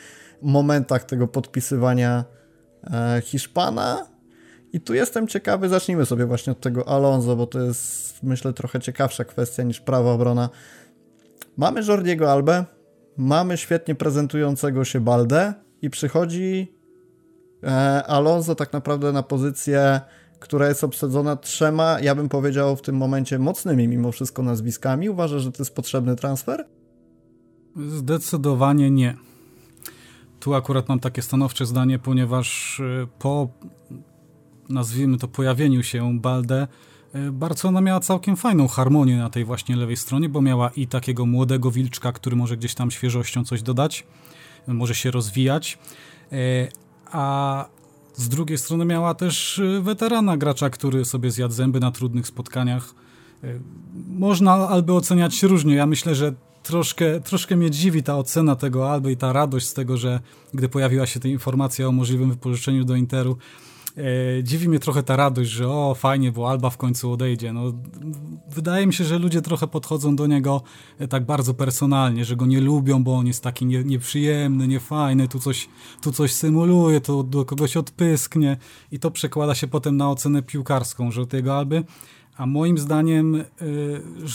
momentach 0.42 1.04
tego 1.04 1.28
podpisywania 1.28 2.24
e, 2.84 3.22
Hiszpana. 3.24 4.06
I 4.72 4.80
tu 4.80 4.94
jestem 4.94 5.28
ciekawy, 5.28 5.68
zacznijmy 5.68 6.06
sobie 6.06 6.26
właśnie 6.26 6.52
od 6.52 6.60
tego 6.60 6.88
Alonso, 6.88 7.36
bo 7.36 7.46
to 7.46 7.60
jest 7.60 8.22
myślę 8.22 8.52
trochę 8.52 8.80
ciekawsza 8.80 9.24
kwestia 9.24 9.62
niż 9.62 9.80
prawa 9.80 10.12
obrona. 10.12 10.50
Mamy 11.56 11.80
Jordiego 11.88 12.32
Albę, 12.32 12.64
mamy 13.16 13.56
świetnie 13.56 13.94
prezentującego 13.94 14.84
się 14.84 15.00
Baldę 15.00 15.54
i 15.82 15.90
przychodzi 15.90 16.75
Alonso 18.06 18.54
tak 18.54 18.72
naprawdę 18.72 19.12
na 19.12 19.22
pozycję, 19.22 20.00
która 20.38 20.68
jest 20.68 20.84
obsadzona 20.84 21.36
trzema, 21.36 22.00
ja 22.00 22.14
bym 22.14 22.28
powiedział 22.28 22.76
w 22.76 22.82
tym 22.82 22.96
momencie 22.96 23.38
mocnymi 23.38 23.88
mimo 23.88 24.12
wszystko 24.12 24.42
nazwiskami. 24.42 25.08
Uważasz, 25.08 25.42
że 25.42 25.52
to 25.52 25.62
jest 25.62 25.74
potrzebny 25.74 26.16
transfer? 26.16 26.66
Zdecydowanie 27.76 28.90
nie. 28.90 29.16
Tu 30.40 30.54
akurat 30.54 30.88
mam 30.88 31.00
takie 31.00 31.22
stanowcze 31.22 31.66
zdanie, 31.66 31.98
ponieważ 31.98 32.80
y, 32.80 33.06
po, 33.18 33.48
nazwijmy 34.68 35.18
to, 35.18 35.28
pojawieniu 35.28 35.82
się 35.82 36.18
Balde, 36.20 36.68
y, 37.14 37.32
Barcelona 37.32 37.80
miała 37.80 38.00
całkiem 38.00 38.36
fajną 38.36 38.68
harmonię 38.68 39.16
na 39.16 39.30
tej 39.30 39.44
właśnie 39.44 39.76
lewej 39.76 39.96
stronie, 39.96 40.28
bo 40.28 40.42
miała 40.42 40.70
i 40.70 40.86
takiego 40.86 41.26
młodego 41.26 41.70
wilczka, 41.70 42.12
który 42.12 42.36
może 42.36 42.56
gdzieś 42.56 42.74
tam 42.74 42.90
świeżością 42.90 43.44
coś 43.44 43.62
dodać, 43.62 44.06
może 44.66 44.94
się 44.94 45.10
rozwijać, 45.10 45.78
a 47.12 47.64
z 48.14 48.28
drugiej 48.28 48.58
strony 48.58 48.84
miała 48.84 49.14
też 49.14 49.60
weterana 49.80 50.36
gracza, 50.36 50.70
który 50.70 51.04
sobie 51.04 51.30
zjadł 51.30 51.54
zęby 51.54 51.80
na 51.80 51.90
trudnych 51.90 52.26
spotkaniach. 52.26 52.94
Można 54.08 54.52
albo 54.52 54.96
oceniać 54.96 55.42
różnie. 55.42 55.74
Ja 55.74 55.86
myślę, 55.86 56.14
że 56.14 56.34
troszkę, 56.62 57.20
troszkę 57.20 57.56
mnie 57.56 57.70
dziwi 57.70 58.02
ta 58.02 58.18
ocena 58.18 58.56
tego 58.56 58.90
Alby 58.90 59.12
i 59.12 59.16
ta 59.16 59.32
radość 59.32 59.66
z 59.66 59.74
tego, 59.74 59.96
że 59.96 60.20
gdy 60.54 60.68
pojawiła 60.68 61.06
się 61.06 61.20
ta 61.20 61.28
informacja 61.28 61.88
o 61.88 61.92
możliwym 61.92 62.30
wypożyczeniu 62.30 62.84
do 62.84 62.96
Interu, 62.96 63.36
e, 63.96 64.02
dziwi 64.42 64.68
mnie 64.68 64.78
trochę 64.78 65.02
ta 65.02 65.16
radość, 65.16 65.50
że 65.50 65.68
o 65.68 65.94
fajnie, 65.94 66.32
bo 66.32 66.50
Alba 66.50 66.70
w 66.70 66.76
końcu 66.76 67.12
odejdzie. 67.12 67.52
No, 67.52 67.72
wydaje 68.48 68.86
mi 68.86 68.94
się, 68.94 69.04
że 69.04 69.18
ludzie 69.18 69.42
trochę 69.42 69.66
podchodzą 69.66 70.16
do 70.16 70.26
niego 70.26 70.62
e, 70.98 71.08
tak 71.08 71.26
bardzo 71.26 71.54
personalnie, 71.54 72.24
że 72.24 72.36
go 72.36 72.46
nie 72.46 72.60
lubią, 72.60 73.04
bo 73.04 73.14
on 73.14 73.26
jest 73.26 73.42
taki 73.42 73.66
nie, 73.66 73.84
nieprzyjemny, 73.84 74.68
niefajny, 74.68 75.28
tu 75.28 75.38
coś, 75.38 75.68
tu 76.02 76.12
coś 76.12 76.32
symuluje, 76.32 77.00
to 77.00 77.22
do 77.22 77.44
kogoś 77.44 77.76
odpysknie. 77.76 78.56
I 78.92 78.98
to 78.98 79.10
przekłada 79.10 79.54
się 79.54 79.66
potem 79.66 79.96
na 79.96 80.10
ocenę 80.10 80.42
piłkarską, 80.42 81.10
że 81.10 81.26
tego 81.26 81.56
Alby. 81.56 81.84
A 82.36 82.46
moim 82.46 82.78
zdaniem 82.78 83.34
y, 83.34 83.44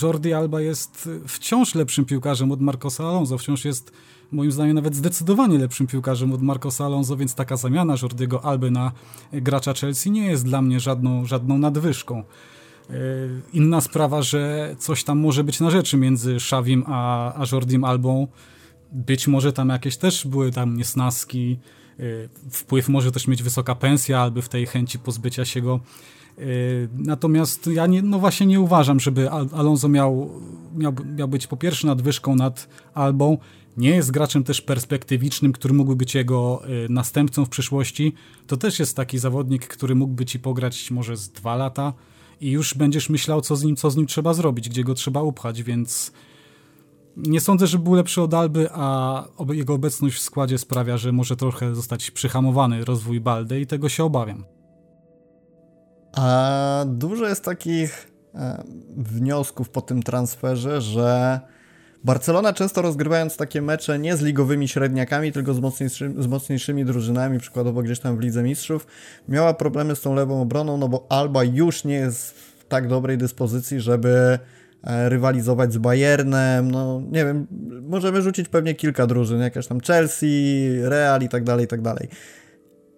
Jordi 0.02 0.32
Alba 0.32 0.60
jest 0.60 1.08
wciąż 1.26 1.74
lepszym 1.74 2.04
piłkarzem 2.04 2.52
od 2.52 2.60
Marcosa 2.60 3.04
Alonso, 3.04 3.38
wciąż 3.38 3.64
jest 3.64 3.92
moim 4.32 4.52
zdaniem 4.52 4.74
nawet 4.74 4.96
zdecydowanie 4.96 5.58
lepszym 5.58 5.86
piłkarzem 5.86 6.32
od 6.32 6.42
Marcosa 6.42 6.84
Alonso, 6.84 7.16
więc 7.16 7.34
taka 7.34 7.56
zamiana 7.56 7.94
Jordiego 8.02 8.44
Alby 8.44 8.70
na 8.70 8.92
gracza 9.32 9.74
Chelsea 9.74 10.10
nie 10.10 10.26
jest 10.26 10.44
dla 10.44 10.62
mnie 10.62 10.80
żadną, 10.80 11.26
żadną 11.26 11.58
nadwyżką. 11.58 12.22
Y, 12.90 12.94
inna 13.52 13.80
sprawa, 13.80 14.22
że 14.22 14.74
coś 14.78 15.04
tam 15.04 15.18
może 15.18 15.44
być 15.44 15.60
na 15.60 15.70
rzeczy 15.70 15.96
między 15.96 16.40
Szawim 16.40 16.84
a, 16.86 17.32
a 17.42 17.44
Jordim 17.52 17.84
Albą. 17.84 18.26
Być 18.92 19.28
może 19.28 19.52
tam 19.52 19.68
jakieś 19.68 19.96
też 19.96 20.26
były 20.26 20.50
tam 20.50 20.76
niesnaski, 20.76 21.58
y, 22.00 22.28
wpływ 22.50 22.88
może 22.88 23.12
też 23.12 23.26
mieć 23.26 23.42
wysoka 23.42 23.74
pensja, 23.74 24.20
albo 24.20 24.42
w 24.42 24.48
tej 24.48 24.66
chęci 24.66 24.98
pozbycia 24.98 25.44
się 25.44 25.60
go 25.60 25.80
Y, 26.38 26.88
natomiast 26.94 27.66
ja 27.66 27.86
nie, 27.86 28.02
no 28.02 28.18
właśnie 28.18 28.46
nie 28.46 28.60
uważam, 28.60 29.00
żeby 29.00 29.30
Alonso 29.30 29.88
miał, 29.88 30.30
miał, 30.76 30.92
miał 31.16 31.28
być 31.28 31.46
po 31.46 31.56
pierwsze 31.56 31.86
nadwyżką 31.86 32.34
nad 32.34 32.68
Albą. 32.94 33.38
Nie 33.76 33.90
jest 33.90 34.10
graczem 34.10 34.44
też 34.44 34.60
perspektywicznym, 34.60 35.52
który 35.52 35.74
mógłby 35.74 35.96
być 35.96 36.14
jego 36.14 36.62
y, 36.84 36.88
następcą 36.88 37.44
w 37.44 37.48
przyszłości. 37.48 38.14
To 38.46 38.56
też 38.56 38.78
jest 38.78 38.96
taki 38.96 39.18
zawodnik, 39.18 39.66
który 39.66 39.94
mógłby 39.94 40.24
ci 40.24 40.38
pograć 40.38 40.90
może 40.90 41.16
z 41.16 41.28
dwa 41.28 41.56
lata 41.56 41.92
i 42.40 42.50
już 42.50 42.74
będziesz 42.74 43.08
myślał, 43.08 43.40
co 43.40 43.56
z 43.56 43.64
nim, 43.64 43.76
co 43.76 43.90
z 43.90 43.96
nim 43.96 44.06
trzeba 44.06 44.34
zrobić, 44.34 44.68
gdzie 44.68 44.84
go 44.84 44.94
trzeba 44.94 45.22
upchać, 45.22 45.62
więc 45.62 46.12
nie 47.16 47.40
sądzę, 47.40 47.66
że 47.66 47.78
był 47.78 47.94
lepszy 47.94 48.22
od 48.22 48.34
Alby, 48.34 48.68
a 48.72 49.24
jego 49.52 49.74
obecność 49.74 50.16
w 50.16 50.20
składzie 50.20 50.58
sprawia, 50.58 50.96
że 50.96 51.12
może 51.12 51.36
trochę 51.36 51.74
zostać 51.74 52.10
przyhamowany 52.10 52.84
rozwój 52.84 53.20
Baldy 53.20 53.60
i 53.60 53.66
tego 53.66 53.88
się 53.88 54.04
obawiam. 54.04 54.44
A 56.16 56.84
dużo 56.86 57.28
jest 57.28 57.44
takich 57.44 58.12
e, 58.34 58.64
wniosków 58.96 59.70
po 59.70 59.80
tym 59.80 60.02
transferze, 60.02 60.80
że 60.80 61.40
Barcelona 62.04 62.52
często 62.52 62.82
rozgrywając 62.82 63.36
takie 63.36 63.62
mecze 63.62 63.98
nie 63.98 64.16
z 64.16 64.22
ligowymi 64.22 64.68
średniakami, 64.68 65.32
tylko 65.32 65.54
z, 65.54 65.60
z 66.18 66.26
mocniejszymi 66.26 66.84
drużynami, 66.84 67.38
przykładowo 67.38 67.82
gdzieś 67.82 68.00
tam 68.00 68.16
w 68.16 68.20
Lidze 68.20 68.42
Mistrzów, 68.42 68.86
miała 69.28 69.54
problemy 69.54 69.96
z 69.96 70.00
tą 70.00 70.14
lewą 70.14 70.42
obroną, 70.42 70.76
no 70.76 70.88
bo 70.88 71.06
Alba 71.08 71.44
już 71.44 71.84
nie 71.84 71.94
jest 71.94 72.30
w 72.30 72.64
tak 72.68 72.88
dobrej 72.88 73.18
dyspozycji, 73.18 73.80
żeby 73.80 74.38
e, 74.84 75.08
rywalizować 75.08 75.72
z 75.72 75.78
Bayernem, 75.78 76.70
no 76.70 77.02
nie 77.10 77.24
wiem, 77.24 77.46
możemy 77.88 78.22
rzucić 78.22 78.48
pewnie 78.48 78.74
kilka 78.74 79.06
drużyn, 79.06 79.40
jakaś 79.40 79.66
tam 79.66 79.80
Chelsea, 79.80 80.68
Real 80.82 81.22
i 81.22 81.28
tak 81.28 81.44
dalej, 81.44 81.64
i 81.64 81.68
tak 81.68 81.82
dalej 81.82 82.08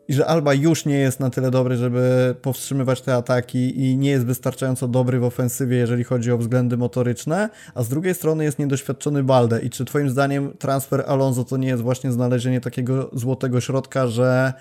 i 0.09 0.15
że 0.15 0.27
Alba 0.27 0.55
już 0.55 0.85
nie 0.85 0.99
jest 0.99 1.21
na 1.21 1.31
tyle 1.31 1.51
dobry, 1.51 1.77
żeby 1.77 2.35
powstrzymywać 2.43 3.01
te 3.01 3.15
ataki 3.15 3.81
i 3.81 3.97
nie 3.97 4.11
jest 4.11 4.27
wystarczająco 4.27 4.89
dobry 4.89 5.21
w 5.21 5.25
ofensywie, 5.25 5.77
jeżeli 5.77 6.05
chodzi 6.05 6.33
o 6.33 6.39
względy 6.39 6.77
motoryczne, 6.77 7.51
a 7.75 7.83
z 7.83 7.89
drugiej 7.89 8.15
strony 8.15 8.45
jest 8.45 8.59
niedoświadczony 8.59 9.23
Balde. 9.23 9.61
I 9.61 9.71
czy 9.71 9.85
twoim 9.85 10.11
zdaniem 10.11 10.53
transfer 10.59 11.05
Alonso 11.07 11.45
to 11.45 11.57
nie 11.57 11.69
jest 11.69 11.83
właśnie 11.83 12.13
znalezienie 12.13 12.61
takiego 12.61 13.11
złotego 13.13 13.61
środka, 13.61 14.07
że 14.07 14.53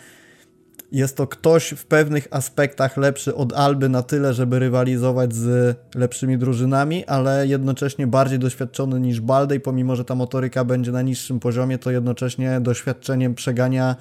jest 0.92 1.18
to 1.18 1.28
ktoś 1.28 1.70
w 1.70 1.86
pewnych 1.86 2.28
aspektach 2.32 2.98
lepszy 2.98 3.36
od 3.36 3.54
Alby 3.54 3.90
na 3.90 4.04
tyle, 4.04 4.34
żeby 4.34 4.60
rywalizować 4.60 5.36
z 5.36 5.78
lepszymi 5.96 6.38
drużynami, 6.38 7.06
ale 7.06 7.48
jednocześnie 7.48 8.08
bardziej 8.08 8.40
doświadczony 8.40 9.00
niż 9.00 9.22
Balde 9.22 9.56
i 9.56 9.60
pomimo, 9.60 9.96
że 9.96 10.06
ta 10.06 10.16
motoryka 10.16 10.64
będzie 10.64 10.92
na 10.92 11.02
niższym 11.02 11.40
poziomie, 11.40 11.78
to 11.78 11.92
jednocześnie 11.92 12.62
doświadczeniem 12.62 13.36
przegania 13.36 13.96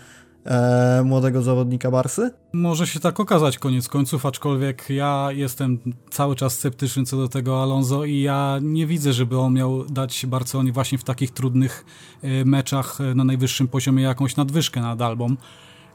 e, 0.45 1.03
młodego 1.05 1.43
zawodnika 1.43 1.91
Barsy? 1.91 2.31
Może 2.53 2.87
się 2.87 3.01
tak 3.01 3.21
okazać 3.21 3.59
koniec 3.59 3.89
końców, 3.89 4.27
aczkolwiek 4.27 4.91
ja 4.91 5.29
jestem 5.31 5.79
cały 6.11 6.37
czas 6.37 6.55
sceptyczny 6.55 7.05
co 7.05 7.17
do 7.17 7.29
tego 7.29 7.63
Alonso 7.63 8.05
i 8.05 8.21
ja 8.21 8.59
nie 8.63 8.87
widzę, 8.87 9.13
żeby 9.13 9.39
on 9.39 9.55
miał 9.55 9.85
dać 9.85 10.27
Barcelonie 10.27 10.73
właśnie 10.73 10.99
w 10.99 11.05
takich 11.05 11.31
trudnych 11.31 11.85
e, 12.23 12.45
meczach 12.45 13.01
e, 13.01 13.15
na 13.15 13.25
najwyższym 13.25 13.69
poziomie 13.69 14.03
jakąś 14.03 14.37
nadwyżkę 14.37 14.81
nad 14.81 15.03
Albą. 15.03 15.37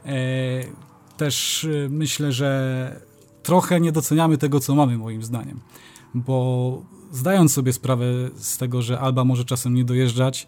E, 0.04 0.12
też 1.16 1.66
myślę, 1.90 2.32
że 2.32 3.00
trochę 3.42 3.80
nie 3.80 3.92
doceniamy 3.92 4.38
tego, 4.38 4.60
co 4.60 4.74
mamy 4.74 4.98
moim 4.98 5.22
zdaniem, 5.22 5.60
bo 6.14 6.82
zdając 7.12 7.52
sobie 7.52 7.72
sprawę 7.72 8.04
z 8.36 8.58
tego, 8.58 8.82
że 8.82 9.00
Alba 9.00 9.24
może 9.24 9.44
czasem 9.44 9.74
nie 9.74 9.84
dojeżdżać, 9.84 10.46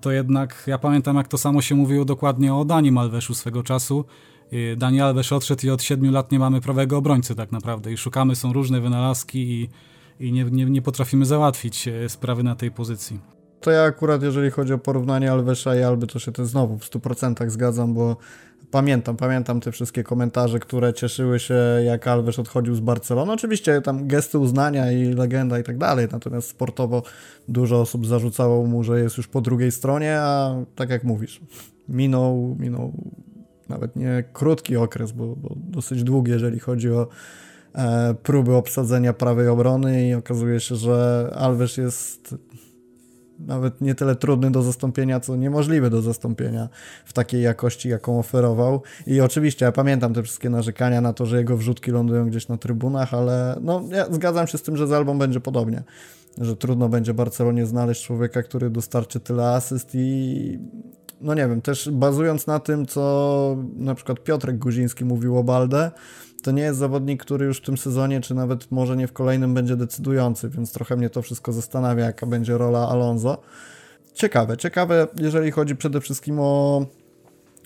to 0.00 0.10
jednak 0.10 0.64
ja 0.66 0.78
pamiętam, 0.78 1.16
jak 1.16 1.28
to 1.28 1.38
samo 1.38 1.62
się 1.62 1.74
mówiło 1.74 2.04
dokładnie 2.04 2.54
o 2.54 2.64
Dani 2.64 2.92
Malweszu 2.92 3.34
swego 3.34 3.62
czasu. 3.62 4.04
Y, 4.52 4.76
Dani 4.76 5.00
Alves 5.00 5.32
odszedł 5.32 5.66
i 5.66 5.70
od 5.70 5.82
siedmiu 5.82 6.12
lat 6.12 6.32
nie 6.32 6.38
mamy 6.38 6.60
prawego 6.60 6.96
obrońcy 6.96 7.34
tak 7.34 7.52
naprawdę 7.52 7.92
i 7.92 7.96
szukamy, 7.96 8.36
są 8.36 8.52
różne 8.52 8.80
wynalazki 8.80 9.38
i, 9.38 9.68
i 10.26 10.32
nie, 10.32 10.44
nie, 10.44 10.64
nie 10.64 10.82
potrafimy 10.82 11.26
załatwić 11.26 11.88
y, 11.88 12.08
sprawy 12.08 12.42
na 12.42 12.54
tej 12.54 12.70
pozycji. 12.70 13.39
To 13.60 13.70
ja 13.70 13.82
akurat, 13.82 14.22
jeżeli 14.22 14.50
chodzi 14.50 14.72
o 14.72 14.78
porównanie 14.78 15.32
Alvesa 15.32 15.76
i 15.76 15.82
Alby, 15.82 16.06
to 16.06 16.18
się 16.18 16.32
to 16.32 16.46
znowu 16.46 16.78
w 16.78 16.90
100% 16.90 17.50
zgadzam, 17.50 17.94
bo 17.94 18.16
Pamiętam, 18.70 19.16
pamiętam 19.16 19.60
te 19.60 19.72
wszystkie 19.72 20.04
komentarze, 20.04 20.58
które 20.58 20.94
cieszyły 20.94 21.38
się, 21.40 21.54
jak 21.84 22.06
Alves 22.06 22.38
odchodził 22.38 22.74
z 22.74 22.80
Barcelony. 22.80 23.32
Oczywiście 23.32 23.80
tam 23.80 24.08
gesty 24.08 24.38
uznania 24.38 24.92
i 24.92 25.04
legenda 25.04 25.58
i 25.58 25.62
tak 25.62 25.78
dalej, 25.78 26.08
natomiast 26.12 26.48
sportowo 26.48 27.02
dużo 27.48 27.80
osób 27.80 28.06
zarzucało 28.06 28.66
mu, 28.66 28.84
że 28.84 29.00
jest 29.00 29.16
już 29.16 29.28
po 29.28 29.40
drugiej 29.40 29.72
stronie, 29.72 30.18
a 30.20 30.54
tak 30.76 30.90
jak 30.90 31.04
mówisz, 31.04 31.40
minął, 31.88 32.56
minął 32.58 32.92
nawet 33.68 33.96
nie 33.96 34.24
krótki 34.32 34.76
okres, 34.76 35.12
bo, 35.12 35.36
bo 35.36 35.54
dosyć 35.56 36.04
długi, 36.04 36.32
jeżeli 36.32 36.60
chodzi 36.60 36.90
o 36.90 37.08
e, 37.74 38.14
próby 38.22 38.54
obsadzenia 38.54 39.12
prawej 39.12 39.48
obrony 39.48 40.08
i 40.08 40.14
okazuje 40.14 40.60
się, 40.60 40.76
że 40.76 41.28
Alves 41.36 41.76
jest 41.76 42.34
nawet 43.46 43.80
nie 43.80 43.94
tyle 43.94 44.16
trudny 44.16 44.50
do 44.50 44.62
zastąpienia, 44.62 45.20
co 45.20 45.36
niemożliwy 45.36 45.90
do 45.90 46.02
zastąpienia 46.02 46.68
w 47.04 47.12
takiej 47.12 47.42
jakości, 47.42 47.88
jaką 47.88 48.18
oferował. 48.18 48.82
I 49.06 49.20
oczywiście 49.20 49.64
ja 49.64 49.72
pamiętam 49.72 50.14
te 50.14 50.22
wszystkie 50.22 50.50
narzekania 50.50 51.00
na 51.00 51.12
to, 51.12 51.26
że 51.26 51.38
jego 51.38 51.56
wrzutki 51.56 51.90
lądują 51.90 52.26
gdzieś 52.26 52.48
na 52.48 52.56
trybunach, 52.56 53.14
ale 53.14 53.58
no, 53.62 53.82
ja 53.90 54.12
zgadzam 54.12 54.46
się 54.46 54.58
z 54.58 54.62
tym, 54.62 54.76
że 54.76 54.86
z 54.86 54.92
Albą 54.92 55.18
będzie 55.18 55.40
podobnie. 55.40 55.82
Że 56.38 56.56
trudno 56.56 56.88
będzie 56.88 57.14
Barcelonie 57.14 57.66
znaleźć 57.66 58.06
człowieka, 58.06 58.42
który 58.42 58.70
dostarczy 58.70 59.20
tyle 59.20 59.48
asyst 59.48 59.90
i 59.94 60.58
no 61.20 61.34
nie 61.34 61.48
wiem, 61.48 61.62
też 61.62 61.90
bazując 61.92 62.46
na 62.46 62.58
tym, 62.58 62.86
co 62.86 63.56
na 63.76 63.94
przykład 63.94 64.24
Piotrek 64.24 64.58
Guziński 64.58 65.04
mówił 65.04 65.38
o 65.38 65.44
Balde, 65.44 65.90
to 66.42 66.50
nie 66.50 66.62
jest 66.62 66.78
zawodnik, 66.78 67.22
który 67.22 67.46
już 67.46 67.58
w 67.58 67.64
tym 67.64 67.78
sezonie, 67.78 68.20
czy 68.20 68.34
nawet 68.34 68.70
może 68.70 68.96
nie 68.96 69.06
w 69.06 69.12
kolejnym 69.12 69.54
będzie 69.54 69.76
decydujący, 69.76 70.48
więc 70.48 70.72
trochę 70.72 70.96
mnie 70.96 71.10
to 71.10 71.22
wszystko 71.22 71.52
zastanawia, 71.52 72.04
jaka 72.04 72.26
będzie 72.26 72.58
rola 72.58 72.88
Alonso. 72.88 73.42
Ciekawe, 74.14 74.56
ciekawe, 74.56 75.06
jeżeli 75.20 75.50
chodzi 75.50 75.76
przede 75.76 76.00
wszystkim 76.00 76.36
o 76.40 76.86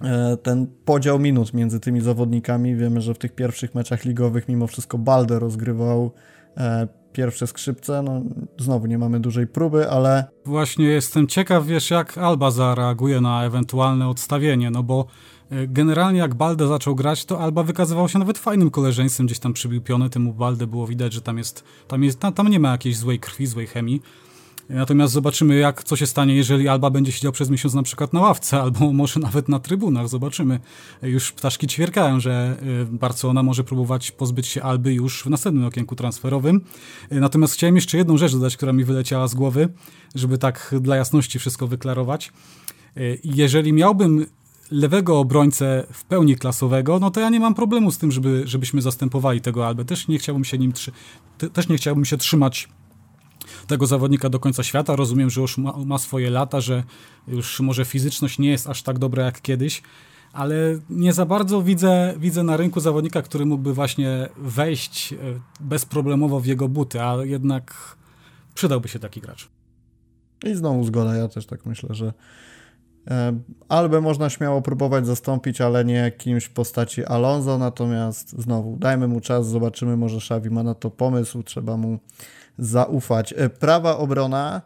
e, 0.02 0.36
ten 0.36 0.66
podział 0.84 1.18
minut 1.18 1.54
między 1.54 1.80
tymi 1.80 2.00
zawodnikami. 2.00 2.76
Wiemy, 2.76 3.00
że 3.00 3.14
w 3.14 3.18
tych 3.18 3.34
pierwszych 3.34 3.74
meczach 3.74 4.04
ligowych 4.04 4.48
mimo 4.48 4.66
wszystko 4.66 4.98
Balde 4.98 5.38
rozgrywał 5.38 6.10
e, 6.56 6.88
pierwsze 7.12 7.46
skrzypce. 7.46 8.02
No, 8.02 8.22
znowu 8.58 8.86
nie 8.86 8.98
mamy 8.98 9.20
dużej 9.20 9.46
próby, 9.46 9.90
ale... 9.90 10.24
Właśnie 10.44 10.84
jestem 10.84 11.26
ciekaw, 11.26 11.66
wiesz, 11.66 11.90
jak 11.90 12.18
Alba 12.18 12.50
zareaguje 12.50 13.20
na 13.20 13.44
ewentualne 13.44 14.08
odstawienie, 14.08 14.70
no 14.70 14.82
bo 14.82 15.06
generalnie 15.68 16.18
jak 16.18 16.34
Balde 16.34 16.68
zaczął 16.68 16.94
grać, 16.94 17.24
to 17.24 17.40
Alba 17.40 17.62
wykazywał 17.62 18.08
się 18.08 18.18
nawet 18.18 18.38
fajnym 18.38 18.70
koleżeństwem, 18.70 19.26
gdzieś 19.26 19.38
tam 19.38 19.52
przybił 19.52 19.82
piony, 19.82 20.10
temu 20.10 20.34
Balde 20.34 20.66
było 20.66 20.86
widać, 20.86 21.12
że 21.12 21.20
tam 21.20 21.38
jest, 21.38 21.64
tam 21.88 22.04
jest, 22.04 22.20
tam, 22.34 22.48
nie 22.48 22.60
ma 22.60 22.70
jakiejś 22.70 22.96
złej 22.96 23.20
krwi, 23.20 23.46
złej 23.46 23.66
chemii. 23.66 24.02
Natomiast 24.68 25.12
zobaczymy, 25.12 25.56
jak 25.56 25.84
co 25.84 25.96
się 25.96 26.06
stanie, 26.06 26.34
jeżeli 26.34 26.68
Alba 26.68 26.90
będzie 26.90 27.12
siedział 27.12 27.32
przez 27.32 27.50
miesiąc 27.50 27.74
na 27.74 27.82
przykład 27.82 28.12
na 28.12 28.20
ławce, 28.20 28.60
albo 28.60 28.92
może 29.02 29.20
nawet 29.20 29.48
na 29.48 29.58
trybunach. 29.58 30.08
Zobaczymy. 30.08 30.60
Już 31.02 31.32
ptaszki 31.32 31.66
ćwierkają, 31.66 32.20
że 32.20 32.56
e, 32.82 32.84
Barcelona 32.84 33.42
może 33.42 33.64
próbować 33.64 34.10
pozbyć 34.10 34.46
się 34.46 34.62
Alby 34.62 34.94
już 34.94 35.22
w 35.22 35.26
następnym 35.26 35.64
okienku 35.66 35.96
transferowym. 35.96 36.60
E, 37.10 37.20
natomiast 37.20 37.54
chciałem 37.54 37.76
jeszcze 37.76 37.98
jedną 37.98 38.16
rzecz 38.16 38.32
dodać, 38.32 38.56
która 38.56 38.72
mi 38.72 38.84
wyleciała 38.84 39.28
z 39.28 39.34
głowy, 39.34 39.68
żeby 40.14 40.38
tak 40.38 40.74
dla 40.80 40.96
jasności 40.96 41.38
wszystko 41.38 41.66
wyklarować. 41.66 42.32
Jeżeli 43.24 43.72
miałbym 43.72 44.26
lewego 44.74 45.18
obrońcę 45.18 45.86
w 45.92 46.04
pełni 46.04 46.36
klasowego, 46.36 46.98
no 46.98 47.10
to 47.10 47.20
ja 47.20 47.30
nie 47.30 47.40
mam 47.40 47.54
problemu 47.54 47.90
z 47.90 47.98
tym, 47.98 48.12
żeby, 48.12 48.42
żebyśmy 48.46 48.82
zastępowali 48.82 49.40
tego 49.40 49.66
Albę. 49.66 49.84
Też 49.84 50.08
nie 50.08 50.18
chciałbym 50.18 50.44
się 50.44 50.58
nim 50.58 50.72
też 51.52 51.68
nie 51.68 51.76
chciałbym 51.76 52.04
się 52.04 52.16
trzymać 52.16 52.68
tego 53.66 53.86
zawodnika 53.86 54.28
do 54.28 54.38
końca 54.40 54.62
świata. 54.62 54.96
Rozumiem, 54.96 55.30
że 55.30 55.40
już 55.40 55.58
ma, 55.58 55.72
ma, 55.86 55.98
swoje 55.98 56.30
lata, 56.30 56.60
że 56.60 56.82
już 57.28 57.60
może 57.60 57.84
fizyczność 57.84 58.38
nie 58.38 58.50
jest 58.50 58.68
aż 58.68 58.82
tak 58.82 58.98
dobra 58.98 59.24
jak 59.24 59.40
kiedyś, 59.40 59.82
ale 60.32 60.56
nie 60.90 61.12
za 61.12 61.26
bardzo 61.26 61.62
widzę, 61.62 62.14
widzę 62.18 62.42
na 62.42 62.56
rynku 62.56 62.80
zawodnika, 62.80 63.22
który 63.22 63.46
mógłby 63.46 63.74
właśnie 63.74 64.28
wejść 64.36 65.12
e, 65.12 65.16
bezproblemowo 65.60 66.40
w 66.40 66.46
jego 66.46 66.68
buty, 66.68 67.02
a 67.02 67.24
jednak 67.24 67.96
przydałby 68.54 68.88
się 68.88 68.98
taki 68.98 69.20
gracz. 69.20 69.48
I 70.44 70.54
znowu 70.54 70.84
zgoda, 70.84 71.16
ja 71.16 71.28
też 71.28 71.46
tak 71.46 71.66
myślę, 71.66 71.94
że 71.94 72.12
Albę 73.68 74.00
można 74.00 74.30
śmiało 74.30 74.62
próbować 74.62 75.06
zastąpić, 75.06 75.60
ale 75.60 75.84
nie 75.84 76.12
kimś 76.18 76.44
w 76.44 76.52
postaci 76.52 77.04
Alonso, 77.04 77.58
natomiast 77.58 78.42
znowu 78.42 78.76
dajmy 78.76 79.08
mu 79.08 79.20
czas, 79.20 79.46
zobaczymy, 79.46 79.96
może 79.96 80.16
Xavi 80.16 80.50
ma 80.50 80.62
na 80.62 80.74
to 80.74 80.90
pomysł, 80.90 81.42
trzeba 81.42 81.76
mu 81.76 81.98
zaufać. 82.58 83.34
E, 83.36 83.48
prawa 83.48 83.98
obrona, 83.98 84.62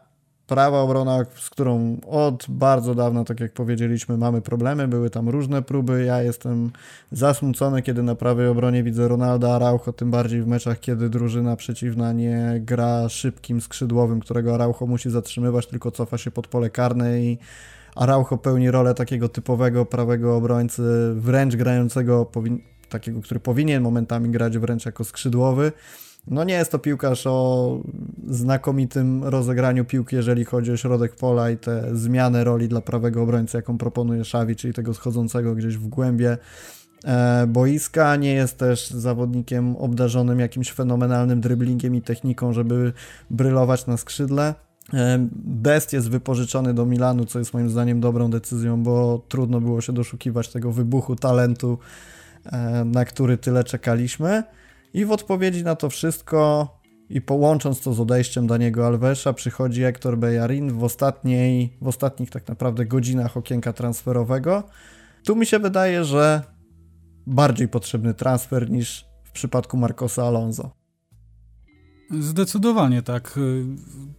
prawa 0.47 0.81
obrona, 0.81 1.25
z 1.35 1.49
którą 1.49 1.97
od 2.07 2.45
bardzo 2.49 2.95
dawna, 2.95 3.23
tak 3.23 3.39
jak 3.39 3.53
powiedzieliśmy, 3.53 4.17
mamy 4.17 4.41
problemy, 4.41 4.87
były 4.87 5.09
tam 5.09 5.29
różne 5.29 5.61
próby, 5.61 6.03
ja 6.05 6.21
jestem 6.21 6.71
zasmucony, 7.11 7.81
kiedy 7.81 8.03
na 8.03 8.15
prawej 8.15 8.47
obronie 8.47 8.83
widzę 8.83 9.07
Ronalda 9.07 9.55
Araujo, 9.55 9.93
tym 9.93 10.11
bardziej 10.11 10.41
w 10.41 10.47
meczach, 10.47 10.79
kiedy 10.79 11.09
drużyna 11.09 11.55
przeciwna 11.55 12.13
nie 12.13 12.57
gra 12.59 13.09
szybkim 13.09 13.61
skrzydłowym, 13.61 14.19
którego 14.19 14.53
Araujo 14.55 14.87
musi 14.87 15.09
zatrzymywać, 15.09 15.67
tylko 15.67 15.91
cofa 15.91 16.17
się 16.17 16.31
pod 16.31 16.47
pole 16.47 16.69
karne 16.69 17.21
i 17.21 17.37
Araujo 17.95 18.37
pełni 18.37 18.71
rolę 18.71 18.93
takiego 18.93 19.29
typowego 19.29 19.85
prawego 19.85 20.35
obrońcy, 20.35 20.83
wręcz 21.15 21.55
grającego, 21.55 22.31
takiego, 22.89 23.21
który 23.21 23.39
powinien 23.39 23.83
momentami 23.83 24.29
grać 24.29 24.57
wręcz 24.57 24.85
jako 24.85 25.03
skrzydłowy. 25.03 25.71
No 26.27 26.43
nie 26.43 26.53
jest 26.53 26.71
to 26.71 26.79
piłkarz 26.79 27.27
o 27.27 27.79
znakomitym 28.27 29.23
rozegraniu 29.23 29.85
piłki, 29.85 30.15
jeżeli 30.15 30.45
chodzi 30.45 30.71
o 30.71 30.77
środek 30.77 31.15
pola 31.15 31.49
i 31.51 31.57
tę 31.57 31.83
zmianę 31.93 32.43
roli 32.43 32.67
dla 32.67 32.81
prawego 32.81 33.23
obrońcy, 33.23 33.57
jaką 33.57 33.77
proponuje 33.77 34.21
Xavi, 34.21 34.55
czyli 34.55 34.73
tego 34.73 34.93
schodzącego 34.93 35.55
gdzieś 35.55 35.77
w 35.77 35.87
głębie 35.87 36.37
e, 37.05 37.47
boiska. 37.47 38.15
Nie 38.15 38.33
jest 38.33 38.57
też 38.57 38.89
zawodnikiem 38.89 39.75
obdarzonym 39.75 40.39
jakimś 40.39 40.71
fenomenalnym 40.71 41.41
driblingiem 41.41 41.95
i 41.95 42.01
techniką, 42.01 42.53
żeby 42.53 42.93
brylować 43.29 43.87
na 43.87 43.97
skrzydle. 43.97 44.68
Best 45.45 45.93
jest 45.93 46.09
wypożyczony 46.09 46.73
do 46.73 46.85
Milanu, 46.85 47.25
co 47.25 47.39
jest 47.39 47.53
moim 47.53 47.69
zdaniem 47.69 47.99
dobrą 47.99 48.29
decyzją, 48.29 48.83
bo 48.83 49.25
trudno 49.27 49.61
było 49.61 49.81
się 49.81 49.93
doszukiwać 49.93 50.47
tego 50.47 50.71
wybuchu 50.71 51.15
talentu, 51.15 51.77
na 52.85 53.05
który 53.05 53.37
tyle 53.37 53.63
czekaliśmy. 53.63 54.43
I 54.93 55.05
w 55.05 55.11
odpowiedzi 55.11 55.63
na 55.63 55.75
to 55.75 55.89
wszystko 55.89 56.67
i 57.09 57.21
połącząc 57.21 57.81
to 57.81 57.93
z 57.93 57.99
odejściem 57.99 58.47
Daniego 58.47 58.87
Alvesa 58.87 59.33
przychodzi 59.33 59.81
Hector 59.81 60.17
Bejarin 60.17 60.71
w, 60.71 60.83
ostatniej, 60.83 61.77
w 61.81 61.87
ostatnich 61.87 62.29
tak 62.29 62.47
naprawdę 62.47 62.85
godzinach 62.85 63.37
okienka 63.37 63.73
transferowego. 63.73 64.63
Tu 65.25 65.35
mi 65.35 65.45
się 65.45 65.59
wydaje, 65.59 66.03
że 66.03 66.43
bardziej 67.27 67.67
potrzebny 67.67 68.13
transfer 68.13 68.69
niż 68.69 69.05
w 69.23 69.31
przypadku 69.31 69.77
Marcosa 69.77 70.23
Alonso. 70.23 70.78
Zdecydowanie 72.11 73.01
tak. 73.01 73.39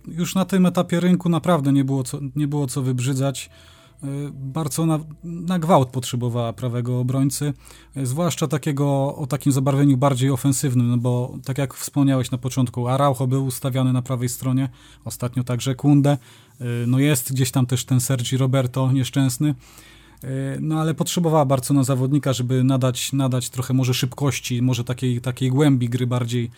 Już 0.09 0.35
na 0.35 0.45
tym 0.45 0.67
etapie 0.67 1.01
rynku 1.01 1.29
naprawdę 1.29 1.73
nie 1.73 1.85
było 1.85 2.03
co, 2.03 2.19
nie 2.37 2.49
było 2.49 2.67
co 2.67 2.83
wybrzydzać. 2.83 3.51
Barcelona 4.33 4.99
na 5.25 5.59
gwałt 5.59 5.89
potrzebowała 5.89 6.53
prawego 6.53 7.01
obrońcy, 7.01 7.53
zwłaszcza 8.03 8.47
takiego 8.47 9.17
o 9.17 9.27
takim 9.27 9.53
zabarwieniu 9.53 9.97
bardziej 9.97 10.31
ofensywnym, 10.31 10.89
no 10.89 10.97
bo 10.97 11.39
tak 11.45 11.59
jak 11.59 11.75
wspomniałeś 11.75 12.31
na 12.31 12.39
początku, 12.39 12.89
Araujo 12.89 13.27
był 13.27 13.47
ustawiany 13.47 13.93
na 13.93 14.03
prawej 14.03 14.29
stronie, 14.29 14.69
ostatnio 15.05 15.45
także 15.45 15.75
Kunde, 15.75 16.19
no 16.87 16.99
jest 16.99 17.33
gdzieś 17.33 17.51
tam 17.51 17.67
też 17.67 17.85
ten 17.85 18.01
Sergi 18.01 18.37
Roberto 18.37 18.93
nieszczęsny, 18.93 19.55
no 20.61 20.81
ale 20.81 20.95
potrzebowała 20.95 21.45
Barcelona 21.45 21.85
zawodnika, 21.85 22.33
żeby 22.33 22.65
nadać, 22.65 23.13
nadać 23.13 23.51
trochę 23.51 23.75
może 23.75 23.95
szybkości, 23.95 24.63
może 24.63 24.85
takiej, 24.85 25.21
takiej 25.21 25.51
głębi 25.51 25.89
gry 25.89 26.07
bardziej 26.07 26.51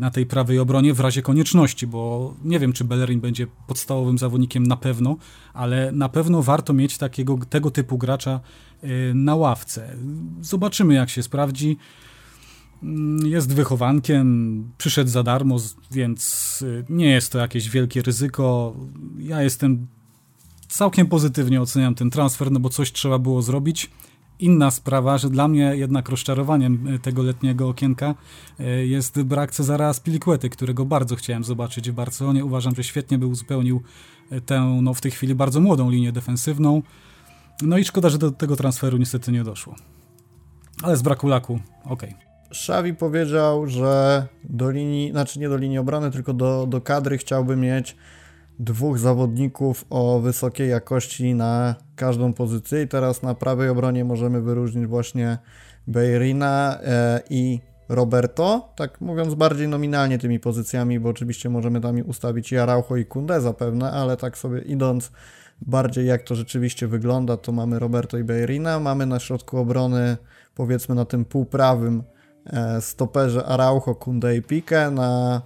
na 0.00 0.10
tej 0.10 0.26
prawej 0.26 0.58
obronie 0.58 0.94
w 0.94 1.00
razie 1.00 1.22
konieczności, 1.22 1.86
bo 1.86 2.34
nie 2.44 2.58
wiem, 2.58 2.72
czy 2.72 2.84
Bellerin 2.84 3.20
będzie 3.20 3.46
podstawowym 3.66 4.18
zawodnikiem 4.18 4.66
na 4.66 4.76
pewno, 4.76 5.16
ale 5.54 5.92
na 5.92 6.08
pewno 6.08 6.42
warto 6.42 6.72
mieć 6.72 6.98
takiego, 6.98 7.38
tego 7.50 7.70
typu 7.70 7.98
gracza 7.98 8.40
e, 8.82 8.88
na 9.14 9.34
ławce. 9.34 9.96
Zobaczymy, 10.40 10.94
jak 10.94 11.10
się 11.10 11.22
sprawdzi. 11.22 11.76
Mm, 12.82 13.26
jest 13.26 13.54
wychowankiem, 13.54 14.64
przyszedł 14.78 15.10
za 15.10 15.22
darmo, 15.22 15.56
więc 15.90 16.64
e, 16.80 16.84
nie 16.92 17.10
jest 17.10 17.32
to 17.32 17.38
jakieś 17.38 17.70
wielkie 17.70 18.02
ryzyko. 18.02 18.74
Ja 19.18 19.42
jestem 19.42 19.86
całkiem 20.68 21.06
pozytywnie 21.06 21.60
oceniam 21.60 21.94
ten 21.94 22.10
transfer, 22.10 22.52
no 22.52 22.60
bo 22.60 22.68
coś 22.68 22.92
trzeba 22.92 23.18
było 23.18 23.42
zrobić. 23.42 23.90
Inna 24.40 24.70
sprawa, 24.70 25.18
że 25.18 25.30
dla 25.30 25.48
mnie 25.48 25.76
jednak 25.76 26.08
rozczarowaniem 26.08 26.88
e, 26.94 26.98
tego 26.98 27.22
letniego 27.22 27.68
okienka 27.68 28.14
e, 28.60 28.86
jest 28.86 29.22
brak 29.22 29.52
Cezara 29.52 29.92
Spiliquety, 29.92 30.50
którego 30.50 30.84
bardzo 30.84 31.16
chciałem 31.16 31.44
zobaczyć 31.44 31.90
w 31.90 31.94
Barcelonie. 31.94 32.44
Uważam, 32.44 32.74
że 32.74 32.84
świetnie 32.84 33.18
by 33.18 33.26
uzupełnił 33.26 33.82
e, 34.30 34.40
tę 34.40 34.78
no, 34.82 34.94
w 34.94 35.00
tej 35.00 35.10
chwili 35.10 35.34
bardzo 35.34 35.60
młodą 35.60 35.90
linię 35.90 36.12
defensywną. 36.12 36.82
No 37.62 37.78
i 37.78 37.84
szkoda, 37.84 38.08
że 38.08 38.18
do 38.18 38.30
tego 38.30 38.56
transferu 38.56 38.96
niestety 38.96 39.32
nie 39.32 39.44
doszło. 39.44 39.74
Ale 40.82 40.96
z 40.96 41.02
braku 41.02 41.28
laku, 41.28 41.60
okej. 41.84 42.10
Okay. 42.10 42.28
Szawi 42.50 42.94
powiedział, 42.94 43.66
że 43.66 44.26
do 44.44 44.70
linii, 44.70 45.10
znaczy 45.10 45.38
nie 45.38 45.48
do 45.48 45.56
linii 45.56 45.78
obrony, 45.78 46.10
tylko 46.10 46.32
do, 46.32 46.66
do 46.66 46.80
kadry 46.80 47.18
chciałby 47.18 47.56
mieć 47.56 47.96
dwóch 48.58 48.98
zawodników 48.98 49.84
o 49.90 50.20
wysokiej 50.20 50.70
jakości 50.70 51.34
na 51.34 51.74
każdą 51.98 52.32
pozycję 52.32 52.82
i 52.82 52.88
teraz 52.88 53.22
na 53.22 53.34
prawej 53.34 53.68
obronie 53.68 54.04
możemy 54.04 54.40
wyróżnić 54.40 54.86
właśnie 54.86 55.38
Beirina 55.86 56.78
e, 56.82 57.20
i 57.30 57.60
Roberto, 57.88 58.72
tak 58.76 59.00
mówiąc 59.00 59.34
bardziej 59.34 59.68
nominalnie 59.68 60.18
tymi 60.18 60.40
pozycjami, 60.40 61.00
bo 61.00 61.08
oczywiście 61.08 61.48
możemy 61.48 61.80
tam 61.80 61.96
ustawić 62.06 62.52
i 62.52 62.58
Araujo 62.58 62.96
i 62.96 63.04
Kunde 63.04 63.40
zapewne, 63.40 63.90
ale 63.90 64.16
tak 64.16 64.38
sobie 64.38 64.60
idąc 64.60 65.10
bardziej 65.60 66.06
jak 66.06 66.22
to 66.22 66.34
rzeczywiście 66.34 66.86
wygląda, 66.86 67.36
to 67.36 67.52
mamy 67.52 67.78
Roberto 67.78 68.18
i 68.18 68.24
Beirina, 68.24 68.80
mamy 68.80 69.06
na 69.06 69.18
środku 69.18 69.58
obrony 69.58 70.16
powiedzmy 70.54 70.94
na 70.94 71.04
tym 71.04 71.24
półprawym 71.24 72.02
e, 72.46 72.80
stoperze 72.80 73.44
Araujo, 73.44 73.94
Kunde 73.94 74.36
i 74.36 74.42
Pique, 74.42 74.90
na, 74.90 75.42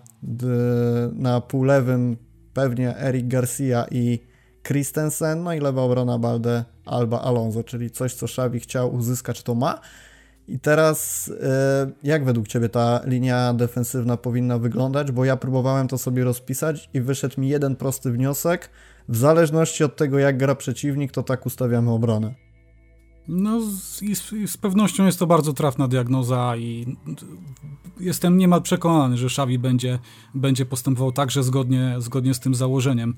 na 1.12 1.40
półlewym 1.40 2.16
pewnie 2.54 2.96
Eric 2.96 3.26
Garcia 3.26 3.86
i 3.90 4.31
Christensen, 4.62 5.42
no 5.42 5.54
i 5.54 5.60
lewa 5.60 5.82
obrona 5.82 6.18
Balde 6.18 6.64
Alba 6.84 7.20
Alonso, 7.20 7.64
czyli 7.64 7.90
coś, 7.90 8.14
co 8.14 8.26
Xavi 8.26 8.60
chciał 8.60 8.94
uzyskać, 8.94 9.42
to 9.42 9.54
ma. 9.54 9.80
I 10.48 10.58
teraz, 10.58 11.30
e, 11.42 11.90
jak 12.02 12.24
według 12.24 12.48
Ciebie 12.48 12.68
ta 12.68 13.00
linia 13.04 13.54
defensywna 13.54 14.16
powinna 14.16 14.58
wyglądać? 14.58 15.12
Bo 15.12 15.24
ja 15.24 15.36
próbowałem 15.36 15.88
to 15.88 15.98
sobie 15.98 16.24
rozpisać 16.24 16.90
i 16.94 17.00
wyszedł 17.00 17.40
mi 17.40 17.48
jeden 17.48 17.76
prosty 17.76 18.10
wniosek. 18.12 18.70
W 19.08 19.16
zależności 19.16 19.84
od 19.84 19.96
tego, 19.96 20.18
jak 20.18 20.38
gra 20.38 20.54
przeciwnik, 20.54 21.12
to 21.12 21.22
tak 21.22 21.46
ustawiamy 21.46 21.90
obronę. 21.90 22.34
No 23.28 23.60
i 24.02 24.16
z, 24.16 24.32
i 24.32 24.48
z, 24.48 24.56
pewnością 24.56 25.06
jest 25.06 25.18
to 25.18 25.26
bardzo 25.26 25.52
trafna 25.52 25.88
diagnoza 25.88 26.56
i 26.56 26.96
jestem 28.00 28.36
niemal 28.36 28.62
przekonany, 28.62 29.16
że 29.16 29.26
Xavi 29.26 29.58
będzie, 29.58 29.98
będzie 30.34 30.66
postępował 30.66 31.12
także 31.12 31.42
zgodnie, 31.42 31.94
zgodnie 31.98 32.34
z 32.34 32.40
tym 32.40 32.54
założeniem. 32.54 33.14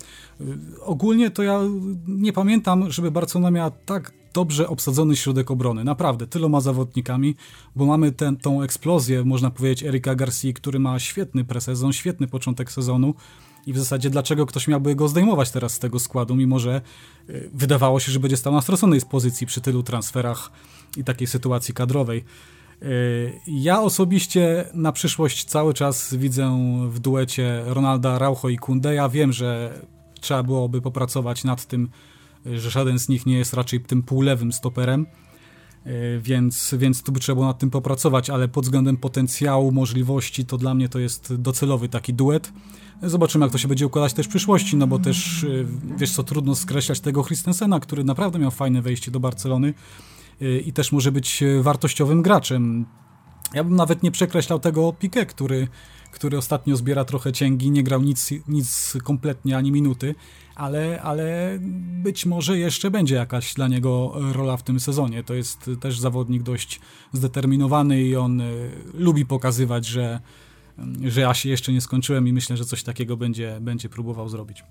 Ogólnie 0.81 1.31
to 1.31 1.43
ja 1.43 1.61
nie 2.09 2.33
pamiętam, 2.33 2.91
żeby 2.91 3.11
Barcelona 3.11 3.51
miała 3.51 3.71
tak 3.71 4.13
dobrze 4.35 4.69
obsadzony 4.69 5.17
środek 5.17 5.51
obrony. 5.51 5.85
Naprawdę, 5.85 6.27
tyloma 6.27 6.61
zawodnikami, 6.61 7.35
bo 7.77 7.87
mamy 7.87 8.13
ten, 8.13 8.37
tą 8.37 8.63
eksplozję, 8.63 9.25
można 9.25 9.51
powiedzieć, 9.51 9.89
Erika 9.89 10.15
Garcia, 10.15 10.53
który 10.53 10.79
ma 10.79 10.99
świetny 10.99 11.45
presezon, 11.45 11.93
świetny 11.93 12.27
początek 12.27 12.73
sezonu 12.73 13.15
i 13.67 13.73
w 13.73 13.79
zasadzie 13.79 14.11
dlaczego 14.11 14.47
ktoś 14.47 14.69
miałby 14.69 14.95
go 14.95 15.09
zdejmować 15.09 15.51
teraz 15.51 15.73
z 15.73 15.79
tego 15.79 15.99
składu, 16.01 16.37
mimo 16.37 16.59
że 16.59 16.81
y, 17.31 17.51
wydawało 17.55 18.01
się, 18.01 18.13
że 18.13 18.21
będzie 18.21 18.37
stał 18.37 18.53
na 18.53 18.61
straconej 18.61 19.01
pozycji 19.11 19.47
przy 19.47 19.61
tylu 19.61 19.83
transferach 19.83 20.51
i 20.97 21.05
takiej 21.05 21.27
sytuacji 21.27 21.75
kadrowej. 21.75 22.25
Y, 22.83 23.33
ja 23.47 23.83
osobiście 23.83 24.65
na 24.75 24.93
przyszłość 24.93 25.45
cały 25.45 25.75
czas 25.75 26.15
widzę 26.15 26.59
w 26.89 26.99
duecie 26.99 27.63
Ronalda, 27.67 28.19
Raucho 28.19 28.49
i 28.49 28.57
Kunde. 28.57 28.95
Ja 28.95 29.09
wiem, 29.09 29.33
że 29.33 29.81
trzeba 30.21 30.43
byłoby 30.43 30.81
popracować 30.81 31.45
nad 31.45 31.67
tym, 31.67 31.89
że 32.47 32.71
żaden 32.71 32.99
z 32.99 33.09
nich 33.09 33.27
nie 33.27 33.39
jest 33.39 33.55
raczej 33.55 33.81
tym 33.81 34.03
półlewym 34.03 34.53
stoperem, 34.53 35.03
y, 35.03 35.07
więc, 36.21 36.75
więc 36.79 37.03
tu 37.03 37.13
by 37.13 37.21
trzeba 37.21 37.35
było 37.35 37.47
nad 37.47 37.59
tym 37.59 37.71
popracować, 37.71 38.31
ale 38.31 38.49
pod 38.49 38.65
względem 38.65 38.97
potencjału, 38.97 39.73
możliwości, 39.73 40.45
to 40.45 40.59
dla 40.59 40.75
mnie 40.75 40.89
to 40.89 40.99
jest 40.99 41.35
docelowy 41.35 41.89
taki 41.89 42.15
duet. 42.15 42.53
Zobaczymy, 43.03 43.45
jak 43.45 43.53
to 43.53 43.59
się 43.59 43.69
będzie 43.69 43.87
układać 43.87 44.13
też 44.13 44.27
w 44.27 44.29
przyszłości, 44.29 44.77
no 44.77 44.87
bo 44.87 44.99
też, 44.99 45.43
y, 45.43 45.67
wiesz 45.97 46.13
co, 46.13 46.23
trudno 46.23 46.55
skreślać 46.55 47.01
tego 47.01 47.25
Christensena, 47.25 47.81
który 47.81 48.05
naprawdę 48.05 48.39
miał 48.39 48.51
fajne 48.51 48.83
wejście 48.83 49.11
do 49.11 49.21
Barcelony 49.21 49.75
y, 50.43 50.61
i 50.67 50.73
też 50.73 50.93
może 50.93 51.13
być 51.13 51.45
wartościowym 51.61 52.23
graczem. 52.23 52.87
Ja 53.55 53.65
bym 53.65 53.77
nawet 53.77 54.03
nie 54.03 54.11
przekreślał 54.11 54.59
tego 54.59 54.91
Piqué, 54.91 55.27
który, 55.27 55.69
który 56.13 56.39
ostatnio 56.39 56.77
zbiera 56.77 57.05
trochę 57.05 57.33
cięgi, 57.33 57.71
nie 57.71 57.83
grał 57.83 58.03
nic, 58.03 58.31
nic 58.49 58.97
kompletnie, 59.05 59.57
ani 59.57 59.73
minuty, 59.73 60.15
ale, 60.55 61.03
ale 61.03 61.59
być 62.03 62.27
może 62.27 62.59
jeszcze 62.59 62.91
będzie 62.91 63.15
jakaś 63.15 63.55
dla 63.55 63.69
niego 63.69 64.15
rola 64.33 64.57
w 64.57 64.63
tym 64.63 64.81
sezonie. 64.81 65.25
To 65.25 65.35
jest 65.35 65.71
też 65.81 65.99
zawodnik 65.99 66.43
dość 66.43 66.81
zdeterminowany 67.13 68.03
i 68.03 68.17
on 68.17 68.41
y, 68.41 68.71
lubi 68.95 69.27
pokazywać, 69.27 69.87
że 69.87 70.21
że 71.03 71.21
ja 71.21 71.35
się 71.35 71.49
jeszcze 71.49 71.73
nie 71.73 71.81
skończyłem 71.81 72.29
i 72.29 72.33
myślę, 72.33 72.57
że 72.57 72.65
coś 72.65 72.83
takiego 72.83 73.17
będzie, 73.17 73.59
będzie 73.61 73.89
próbował 73.89 74.29
zrobić. 74.29 74.65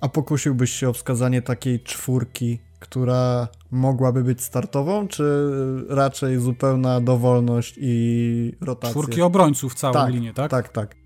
A 0.00 0.08
pokusiłbyś 0.08 0.70
się 0.70 0.88
o 0.88 0.92
wskazanie 0.92 1.42
takiej 1.42 1.80
czwórki, 1.80 2.58
która 2.78 3.48
mogłaby 3.70 4.24
być 4.24 4.42
startową, 4.42 5.08
czy 5.08 5.50
raczej 5.88 6.40
zupełna 6.40 7.00
dowolność 7.00 7.74
i 7.80 8.52
rotacja? 8.60 8.90
Czwórki 8.90 9.22
obrońców 9.22 9.74
całą 9.74 9.94
tak, 9.94 10.12
linię, 10.12 10.34
tak? 10.34 10.50
Tak, 10.50 10.68
tak. 10.68 10.96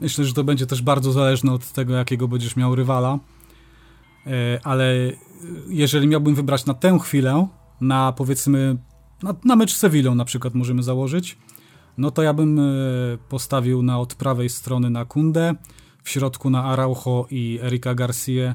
Myślę, 0.00 0.24
że 0.24 0.32
to 0.32 0.44
będzie 0.44 0.66
też 0.66 0.82
bardzo 0.82 1.12
zależne 1.12 1.52
od 1.52 1.72
tego, 1.72 1.94
jakiego 1.94 2.28
będziesz 2.28 2.56
miał 2.56 2.74
rywala. 2.74 3.18
E, 4.26 4.60
ale 4.64 4.94
jeżeli 5.68 6.06
miałbym 6.06 6.34
wybrać 6.34 6.66
na 6.66 6.74
tę 6.74 6.98
chwilę, 7.02 7.48
na 7.80 8.12
powiedzmy, 8.12 8.76
na, 9.22 9.34
na 9.44 9.56
mecz 9.56 9.74
z 9.74 9.76
Sevillą 9.76 10.14
na 10.14 10.24
przykład 10.24 10.54
możemy 10.54 10.82
założyć, 10.82 11.38
no 11.98 12.10
to 12.10 12.22
ja 12.22 12.34
bym 12.34 12.58
e, 12.58 12.62
postawił 13.28 13.82
na 13.82 14.00
od 14.00 14.14
prawej 14.14 14.48
strony 14.48 14.90
na 14.90 15.04
Kundę, 15.04 15.54
w 16.02 16.10
środku 16.10 16.50
na 16.50 16.64
Araujo 16.64 17.26
i 17.30 17.58
Erika 17.62 17.94
Garcia, 17.94 18.54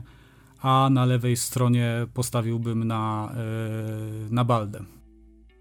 a 0.62 0.90
na 0.92 1.06
lewej 1.06 1.38
stronie 1.38 2.08
postawiłbym 2.14 2.84
na, 2.84 3.32
e, 3.32 4.34
na 4.34 4.44
Baldę. 4.44 4.84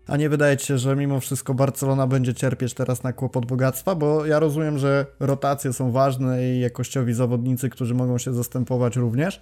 A 0.07 0.17
nie 0.17 0.29
wydaje 0.29 0.59
się, 0.59 0.79
że 0.79 0.97
mimo 0.97 1.21
wszystko 1.21 1.55
Barcelona 1.55 2.07
będzie 2.07 2.35
cierpieć 2.35 2.75
teraz 2.75 3.03
na 3.03 3.13
kłopot 3.13 3.47
bogactwa? 3.47 3.95
Bo 3.95 4.27
ja 4.27 4.39
rozumiem, 4.39 4.79
że 4.79 5.07
rotacje 5.21 5.73
są 5.73 5.91
ważne 5.91 6.49
i 6.49 6.61
jakościowi 6.61 7.15
zawodnicy, 7.15 7.71
którzy 7.71 7.95
mogą 7.95 8.19
się 8.19 8.33
zastępować 8.33 8.97
również. 8.97 9.41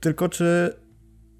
Tylko 0.00 0.28
czy 0.28 0.74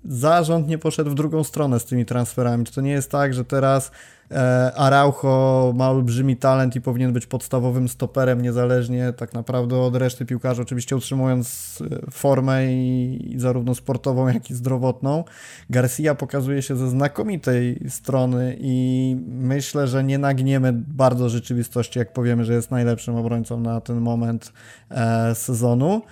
zarząd 0.05 0.69
nie 0.69 0.79
poszedł 0.79 1.11
w 1.11 1.15
drugą 1.15 1.45
stronę 1.45 1.81
z 1.81 1.85
tymi 1.85 2.07
transferami. 2.07 2.67
To 2.67 2.81
nie 2.81 2.91
jest 2.91 3.11
tak, 3.11 3.35
że 3.35 3.45
teraz 3.45 3.91
e, 4.31 4.73
Araujo 4.75 5.73
ma 5.77 5.91
olbrzymi 5.91 6.37
talent 6.37 6.77
i 6.77 6.81
powinien 6.81 7.13
być 7.13 7.27
podstawowym 7.27 7.89
stoperem 7.89 8.43
niezależnie 8.43 9.13
tak 9.13 9.35
naprawdę 9.35 9.79
od 9.79 9.97
reszty 9.97 10.27
piłkarzy, 10.27 10.63
oczywiście 10.63 10.97
utrzymując 10.97 11.79
e, 12.07 12.11
formę 12.11 12.73
i, 12.73 13.35
i 13.35 13.41
zarówno 13.41 13.75
sportową, 13.75 14.29
jak 14.29 14.51
i 14.51 14.55
zdrowotną. 14.55 15.25
Garcia 15.71 16.15
pokazuje 16.15 16.63
się 16.63 16.77
ze 16.77 16.89
znakomitej 16.89 17.81
strony 17.89 18.57
i 18.61 19.17
myślę, 19.29 19.89
że 19.89 20.05
nie 20.05 20.19
nagniemy 20.19 20.73
bardzo 20.73 21.29
rzeczywistości, 21.29 21.99
jak 21.99 22.13
powiemy, 22.13 22.45
że 22.45 22.55
jest 22.55 22.71
najlepszym 22.71 23.17
obrońcą 23.17 23.61
na 23.61 23.81
ten 23.81 24.01
moment 24.01 24.53
e, 24.91 25.35
sezonu. 25.35 26.03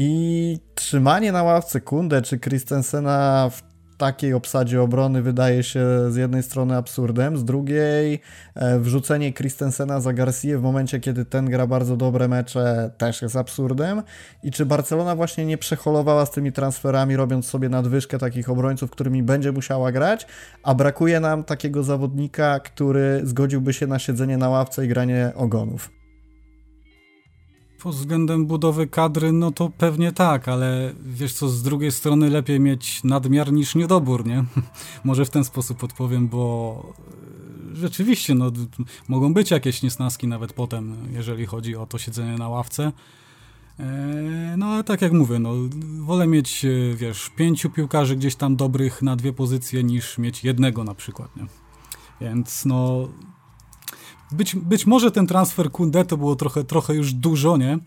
I 0.00 0.58
trzymanie 0.74 1.32
na 1.32 1.42
ławce 1.42 1.80
Kunde 1.80 2.22
czy 2.22 2.38
Christensena 2.38 3.50
w 3.50 3.62
takiej 3.96 4.34
obsadzie 4.34 4.82
obrony 4.82 5.22
wydaje 5.22 5.62
się 5.62 5.86
z 6.10 6.16
jednej 6.16 6.42
strony 6.42 6.76
absurdem, 6.76 7.36
z 7.36 7.44
drugiej 7.44 8.20
e, 8.54 8.78
wrzucenie 8.78 9.32
Christensena 9.32 10.00
za 10.00 10.12
Garcia 10.12 10.58
w 10.58 10.62
momencie, 10.62 11.00
kiedy 11.00 11.24
ten 11.24 11.50
gra 11.50 11.66
bardzo 11.66 11.96
dobre 11.96 12.28
mecze 12.28 12.90
też 12.98 13.22
jest 13.22 13.36
absurdem. 13.36 14.02
I 14.42 14.50
czy 14.50 14.66
Barcelona 14.66 15.16
właśnie 15.16 15.46
nie 15.46 15.58
przeholowała 15.58 16.26
z 16.26 16.30
tymi 16.30 16.52
transferami, 16.52 17.16
robiąc 17.16 17.46
sobie 17.46 17.68
nadwyżkę 17.68 18.18
takich 18.18 18.50
obrońców, 18.50 18.90
którymi 18.90 19.22
będzie 19.22 19.52
musiała 19.52 19.92
grać, 19.92 20.26
a 20.62 20.74
brakuje 20.74 21.20
nam 21.20 21.44
takiego 21.44 21.82
zawodnika, 21.82 22.60
który 22.60 23.20
zgodziłby 23.24 23.72
się 23.72 23.86
na 23.86 23.98
siedzenie 23.98 24.36
na 24.36 24.48
ławce 24.48 24.84
i 24.84 24.88
granie 24.88 25.32
ogonów. 25.34 25.97
Pod 27.82 27.94
względem 27.94 28.46
budowy 28.46 28.86
kadry, 28.86 29.32
no 29.32 29.52
to 29.52 29.70
pewnie 29.78 30.12
tak, 30.12 30.48
ale 30.48 30.94
wiesz 31.04 31.32
co, 31.32 31.48
z 31.48 31.62
drugiej 31.62 31.92
strony 31.92 32.30
lepiej 32.30 32.60
mieć 32.60 33.04
nadmiar 33.04 33.52
niż 33.52 33.74
niedobór, 33.74 34.26
nie? 34.26 34.44
Może 35.04 35.24
w 35.24 35.30
ten 35.30 35.44
sposób 35.44 35.84
odpowiem, 35.84 36.28
bo 36.28 36.92
e, 37.72 37.76
rzeczywiście, 37.76 38.34
no, 38.34 38.52
mogą 39.08 39.34
być 39.34 39.50
jakieś 39.50 39.82
niesnaski 39.82 40.28
nawet 40.28 40.52
potem, 40.52 40.96
jeżeli 41.10 41.46
chodzi 41.46 41.76
o 41.76 41.86
to 41.86 41.98
siedzenie 41.98 42.38
na 42.38 42.48
ławce. 42.48 42.92
E, 43.80 44.54
no 44.58 44.66
ale 44.66 44.84
tak 44.84 45.02
jak 45.02 45.12
mówię, 45.12 45.38
no, 45.38 45.54
wolę 46.00 46.26
mieć, 46.26 46.64
e, 46.64 46.68
wiesz, 46.96 47.30
pięciu 47.36 47.70
piłkarzy 47.70 48.16
gdzieś 48.16 48.36
tam 48.36 48.56
dobrych 48.56 49.02
na 49.02 49.16
dwie 49.16 49.32
pozycje, 49.32 49.84
niż 49.84 50.18
mieć 50.18 50.44
jednego 50.44 50.84
na 50.84 50.94
przykład, 50.94 51.36
nie? 51.36 51.46
Więc 52.20 52.64
no, 52.64 53.08
być, 54.32 54.56
być 54.56 54.86
może 54.86 55.10
ten 55.10 55.26
transfer 55.26 55.70
Kunde 55.70 56.04
to 56.04 56.16
było 56.16 56.36
trochę, 56.36 56.64
trochę 56.64 56.94
już 56.94 57.12
dużo, 57.12 57.56
nie? 57.56 57.78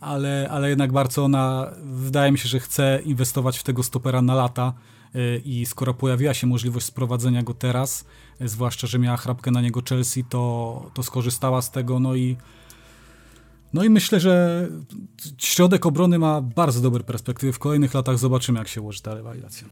Ale, 0.00 0.48
ale 0.50 0.68
jednak 0.68 0.92
Barcelona 0.92 1.70
wydaje 1.84 2.32
mi 2.32 2.38
się, 2.38 2.48
że 2.48 2.60
chce 2.60 3.00
inwestować 3.04 3.58
w 3.58 3.62
tego 3.62 3.82
stopera 3.82 4.22
na 4.22 4.34
lata 4.34 4.72
y, 5.14 5.42
i 5.44 5.66
skoro 5.66 5.94
pojawiła 5.94 6.34
się 6.34 6.46
możliwość 6.46 6.86
sprowadzenia 6.86 7.42
go 7.42 7.54
teraz, 7.54 8.04
y, 8.40 8.48
zwłaszcza, 8.48 8.86
że 8.86 8.98
miała 8.98 9.16
chrapkę 9.16 9.50
na 9.50 9.60
niego 9.60 9.80
Chelsea, 9.88 10.24
to, 10.24 10.90
to 10.94 11.02
skorzystała 11.02 11.62
z 11.62 11.70
tego, 11.70 12.00
no 12.00 12.14
i 12.14 12.36
no 13.74 13.84
i 13.84 13.90
myślę, 13.90 14.20
że 14.20 14.68
środek 15.38 15.86
obrony 15.86 16.18
ma 16.18 16.40
bardzo 16.40 16.80
dobre 16.80 17.04
perspektywy. 17.04 17.52
W 17.52 17.58
kolejnych 17.58 17.94
latach 17.94 18.18
zobaczymy, 18.18 18.58
jak 18.58 18.68
się 18.68 18.80
ułoży 18.80 19.02
ta 19.02 19.14
rywalizacja. 19.14 19.68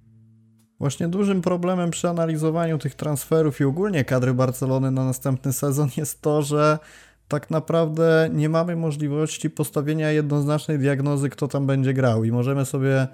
Właśnie 0.83 1.09
dużym 1.09 1.43
problemem 1.43 1.91
przy 1.91 2.09
analizowaniu 2.09 2.79
tych 2.79 2.95
transferów 2.95 3.61
i 3.61 3.65
ogólnie 3.65 4.05
kadry 4.05 4.35
Barcelony 4.35 4.91
na 4.91 5.05
następny 5.05 5.53
sezon 5.53 5.89
jest 5.97 6.23
to, 6.23 6.43
że 6.43 6.79
tak 7.29 7.51
naprawdę 7.51 8.31
nie 8.33 8.49
mamy 8.49 8.77
możliwości 8.77 9.51
postawienia 9.51 10.11
jednoznacznej 10.11 10.79
diagnozy, 10.79 11.31
kto 11.31 11.49
tam 11.49 11.67
będzie 11.67 11.95
grał 11.95 12.25
i 12.25 12.33
możemy 12.33 12.65
sobie 12.65 13.09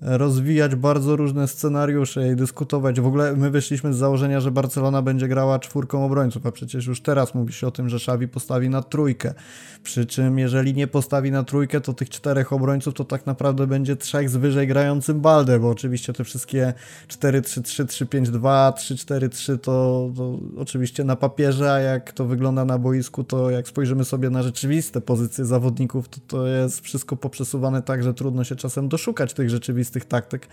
rozwijać 0.00 0.74
bardzo 0.74 1.16
różne 1.16 1.48
scenariusze 1.48 2.32
i 2.32 2.36
dyskutować. 2.36 3.00
W 3.00 3.06
ogóle 3.06 3.36
my 3.36 3.50
wyszliśmy 3.50 3.94
z 3.94 3.96
założenia, 3.96 4.40
że 4.40 4.50
Barcelona 4.50 5.02
będzie 5.02 5.28
grała 5.28 5.58
czwórką 5.58 6.04
obrońców, 6.04 6.46
a 6.46 6.52
przecież 6.52 6.86
już 6.86 7.00
teraz 7.00 7.34
mówi 7.34 7.52
się 7.52 7.66
o 7.66 7.70
tym, 7.70 7.88
że 7.88 7.96
Xavi 7.96 8.28
postawi 8.28 8.68
na 8.68 8.82
trójkę. 8.82 9.34
Przy 9.82 10.06
czym 10.06 10.38
jeżeli 10.38 10.74
nie 10.74 10.86
postawi 10.86 11.30
na 11.30 11.44
trójkę, 11.44 11.80
to 11.80 11.92
tych 11.92 12.10
czterech 12.10 12.52
obrońców 12.52 12.94
to 12.94 13.04
tak 13.04 13.26
naprawdę 13.26 13.66
będzie 13.66 13.96
trzech 13.96 14.30
z 14.30 14.36
wyżej 14.36 14.66
grającym 14.66 15.20
Balde, 15.20 15.58
bo 15.58 15.70
oczywiście 15.70 16.12
te 16.12 16.24
wszystkie 16.24 16.72
4-3-3, 17.08 17.84
3-5-2, 17.84 18.72
3-4-3 18.72 19.58
to, 19.58 20.10
oczywiście 20.56 21.04
na 21.04 21.16
papierze, 21.16 21.72
a 21.72 21.78
jak 21.78 22.12
to 22.12 22.24
wygląda 22.24 22.64
na 22.64 22.78
boisku, 22.78 23.24
to 23.24 23.50
jak 23.50 23.68
spojrzymy 23.68 24.04
sobie 24.04 24.30
na 24.30 24.42
rzeczywiste 24.42 25.00
pozycje 25.00 25.44
zawodników, 25.44 26.08
to 26.08 26.20
to 26.26 26.46
jest 26.46 26.80
wszystko 26.80 27.16
poprzesuwane 27.16 27.82
tak, 27.82 28.02
że 28.02 28.14
trudno 28.14 28.44
się 28.44 28.56
czasem 28.56 28.88
doszukać 28.88 29.34
tych 29.34 29.50
rzeczywistych 29.50 29.83
tych 29.90 30.04
taktyk. 30.04 30.48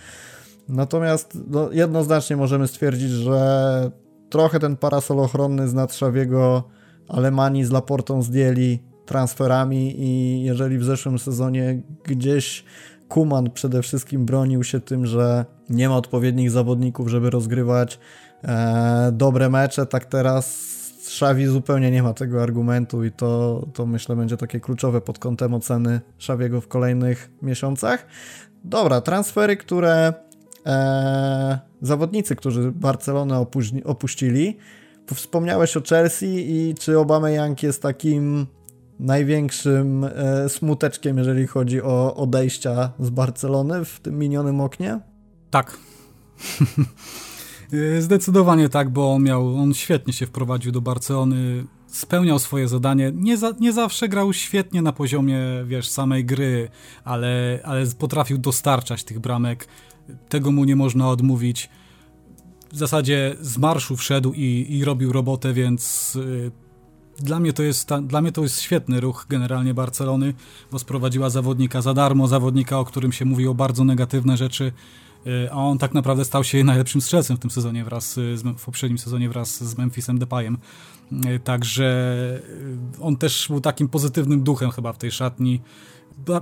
Natomiast 0.69 1.37
no, 1.47 1.71
jednoznacznie 1.71 2.37
możemy 2.37 2.67
stwierdzić, 2.67 3.09
że 3.09 3.91
trochę 4.29 4.59
ten 4.59 4.77
parasol 4.77 5.19
ochronny 5.19 5.67
z 5.67 5.73
Nadszawiego 5.73 6.63
Alemanii 7.07 7.65
z 7.65 7.71
Laportą 7.71 8.21
zdjęli 8.21 8.79
transferami 9.05 9.95
i 9.99 10.43
jeżeli 10.43 10.77
w 10.77 10.83
zeszłym 10.83 11.19
sezonie 11.19 11.81
gdzieś 12.03 12.65
Kuman 13.07 13.49
przede 13.49 13.81
wszystkim 13.81 14.25
bronił 14.25 14.63
się 14.63 14.79
tym, 14.79 15.05
że 15.05 15.45
nie 15.69 15.89
ma 15.89 15.95
odpowiednich 15.95 16.51
zawodników, 16.51 17.07
żeby 17.07 17.29
rozgrywać 17.29 17.99
e, 18.43 19.11
dobre 19.13 19.49
mecze, 19.49 19.85
tak 19.85 20.05
teraz 20.05 20.71
Szawi 21.07 21.45
zupełnie 21.45 21.91
nie 21.91 22.03
ma 22.03 22.13
tego 22.13 22.43
argumentu 22.43 23.03
i 23.03 23.11
to, 23.11 23.61
to 23.73 23.85
myślę 23.85 24.15
będzie 24.15 24.37
takie 24.37 24.59
kluczowe 24.59 25.01
pod 25.01 25.19
kątem 25.19 25.53
oceny 25.53 26.01
Szawiego 26.17 26.61
w 26.61 26.67
kolejnych 26.67 27.31
miesiącach. 27.41 28.05
Dobra, 28.63 29.01
transfery, 29.01 29.57
które 29.57 30.13
e, 30.65 31.59
zawodnicy, 31.81 32.35
którzy 32.35 32.71
Barcelonę 32.71 33.45
opuścili. 33.85 34.57
Wspomniałeś 35.13 35.77
o 35.77 35.81
Chelsea 35.81 36.25
i 36.25 36.75
czy 36.75 36.91
Young 36.91 37.63
jest 37.63 37.81
takim 37.81 38.47
największym 38.99 40.03
e, 40.03 40.49
smuteczkiem, 40.49 41.17
jeżeli 41.17 41.47
chodzi 41.47 41.81
o 41.81 42.15
odejścia 42.15 42.91
z 42.99 43.09
Barcelony 43.09 43.85
w 43.85 43.99
tym 43.99 44.19
minionym 44.19 44.61
oknie? 44.61 44.99
Tak. 45.49 45.77
E, 47.97 48.01
zdecydowanie 48.01 48.69
tak, 48.69 48.89
bo 48.89 49.13
on 49.13 49.23
miał, 49.23 49.55
on 49.55 49.73
świetnie 49.73 50.13
się 50.13 50.25
wprowadził 50.25 50.71
do 50.71 50.81
Barcelony, 50.81 51.65
spełniał 51.91 52.39
swoje 52.39 52.67
zadanie. 52.67 53.11
Nie, 53.15 53.37
za, 53.37 53.51
nie 53.59 53.73
zawsze 53.73 54.09
grał 54.09 54.33
świetnie 54.33 54.81
na 54.81 54.93
poziomie, 54.93 55.39
wiesz, 55.65 55.89
samej 55.89 56.25
gry, 56.25 56.69
ale, 57.03 57.59
ale 57.63 57.85
potrafił 57.99 58.37
dostarczać 58.37 59.03
tych 59.03 59.19
bramek. 59.19 59.67
Tego 60.29 60.51
mu 60.51 60.63
nie 60.63 60.75
można 60.75 61.09
odmówić. 61.09 61.69
W 62.71 62.77
zasadzie 62.77 63.35
z 63.41 63.57
marszu 63.57 63.97
wszedł 63.97 64.33
i, 64.33 64.65
i 64.69 64.85
robił 64.85 65.11
robotę, 65.11 65.53
więc 65.53 66.15
y, 66.15 66.51
dla 67.19 67.39
mnie, 67.39 67.53
to 67.53 67.63
jest, 67.63 67.89
dla 68.03 68.21
mnie 68.21 68.31
to 68.31 68.43
jest 68.43 68.61
świetny 68.61 68.99
ruch 68.99 69.25
generalnie 69.29 69.73
Barcelony, 69.73 70.33
bo 70.71 70.79
sprowadziła 70.79 71.29
zawodnika 71.29 71.81
za 71.81 71.93
darmo, 71.93 72.27
zawodnika, 72.27 72.79
o 72.79 72.85
którym 72.85 73.11
się 73.11 73.25
mówi 73.25 73.47
o 73.47 73.53
bardzo 73.53 73.83
negatywne 73.83 74.37
rzeczy, 74.37 74.71
a 75.51 75.55
on 75.55 75.77
tak 75.77 75.93
naprawdę 75.93 76.25
stał 76.25 76.43
się 76.43 76.63
najlepszym 76.63 77.01
strzelcem 77.01 77.37
w 77.37 77.39
tym 77.39 77.51
sezonie 77.51 77.83
wraz, 77.83 78.13
z, 78.13 78.41
w 78.57 78.65
poprzednim 78.65 78.97
sezonie 78.97 79.29
wraz 79.29 79.63
z 79.63 79.77
Memphisem 79.77 80.19
Depayem. 80.19 80.57
E, 81.25 81.39
także 81.39 81.85
e, 82.99 83.01
on 83.01 83.17
też 83.17 83.47
był 83.49 83.61
takim 83.61 83.87
pozytywnym 83.87 84.43
duchem 84.43 84.71
chyba 84.71 84.93
w 84.93 84.97
tej 84.97 85.11
szatni. 85.11 85.61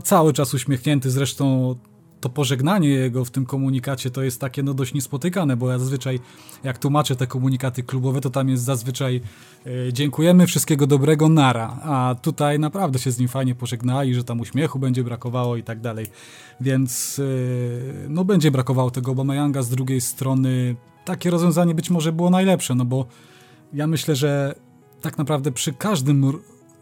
Cały 0.03 0.33
czas 0.33 0.53
uśmiechnięty, 0.53 1.11
zresztą 1.11 1.75
to 2.21 2.29
pożegnanie 2.29 2.89
jego 2.89 3.25
w 3.25 3.31
tym 3.31 3.45
komunikacie 3.45 4.11
to 4.11 4.23
jest 4.23 4.41
takie 4.41 4.63
no 4.63 4.73
dość 4.73 4.93
niespotykane, 4.93 5.57
bo 5.57 5.71
ja 5.71 5.79
zazwyczaj 5.79 6.19
jak 6.63 6.77
tłumaczę 6.77 7.15
te 7.15 7.27
komunikaty 7.27 7.83
klubowe, 7.83 8.21
to 8.21 8.29
tam 8.29 8.49
jest 8.49 8.63
zazwyczaj 8.63 9.21
e, 9.65 9.93
dziękujemy, 9.93 10.47
wszystkiego 10.47 10.87
dobrego, 10.87 11.29
nara. 11.29 11.79
A 11.83 12.15
tutaj 12.21 12.59
naprawdę 12.59 12.99
się 12.99 13.11
z 13.11 13.19
nim 13.19 13.27
fajnie 13.27 13.55
pożegnali, 13.55 14.15
że 14.15 14.23
tam 14.23 14.39
uśmiechu 14.39 14.79
będzie 14.79 15.03
brakowało 15.03 15.57
i 15.57 15.63
tak 15.63 15.81
dalej. 15.81 16.07
Więc 16.61 17.19
e, 17.19 18.09
no 18.09 18.25
będzie 18.25 18.51
brakowało 18.51 18.91
tego 18.91 19.11
Obameyanga, 19.11 19.61
z 19.61 19.69
drugiej 19.69 20.01
strony 20.01 20.75
takie 21.05 21.29
rozwiązanie 21.29 21.75
być 21.75 21.89
może 21.89 22.11
było 22.11 22.29
najlepsze, 22.29 22.75
no 22.75 22.85
bo 22.85 23.05
ja 23.73 23.87
myślę, 23.87 24.15
że 24.15 24.55
tak 25.01 25.17
naprawdę 25.17 25.51
przy 25.51 25.73
każdym 25.73 26.39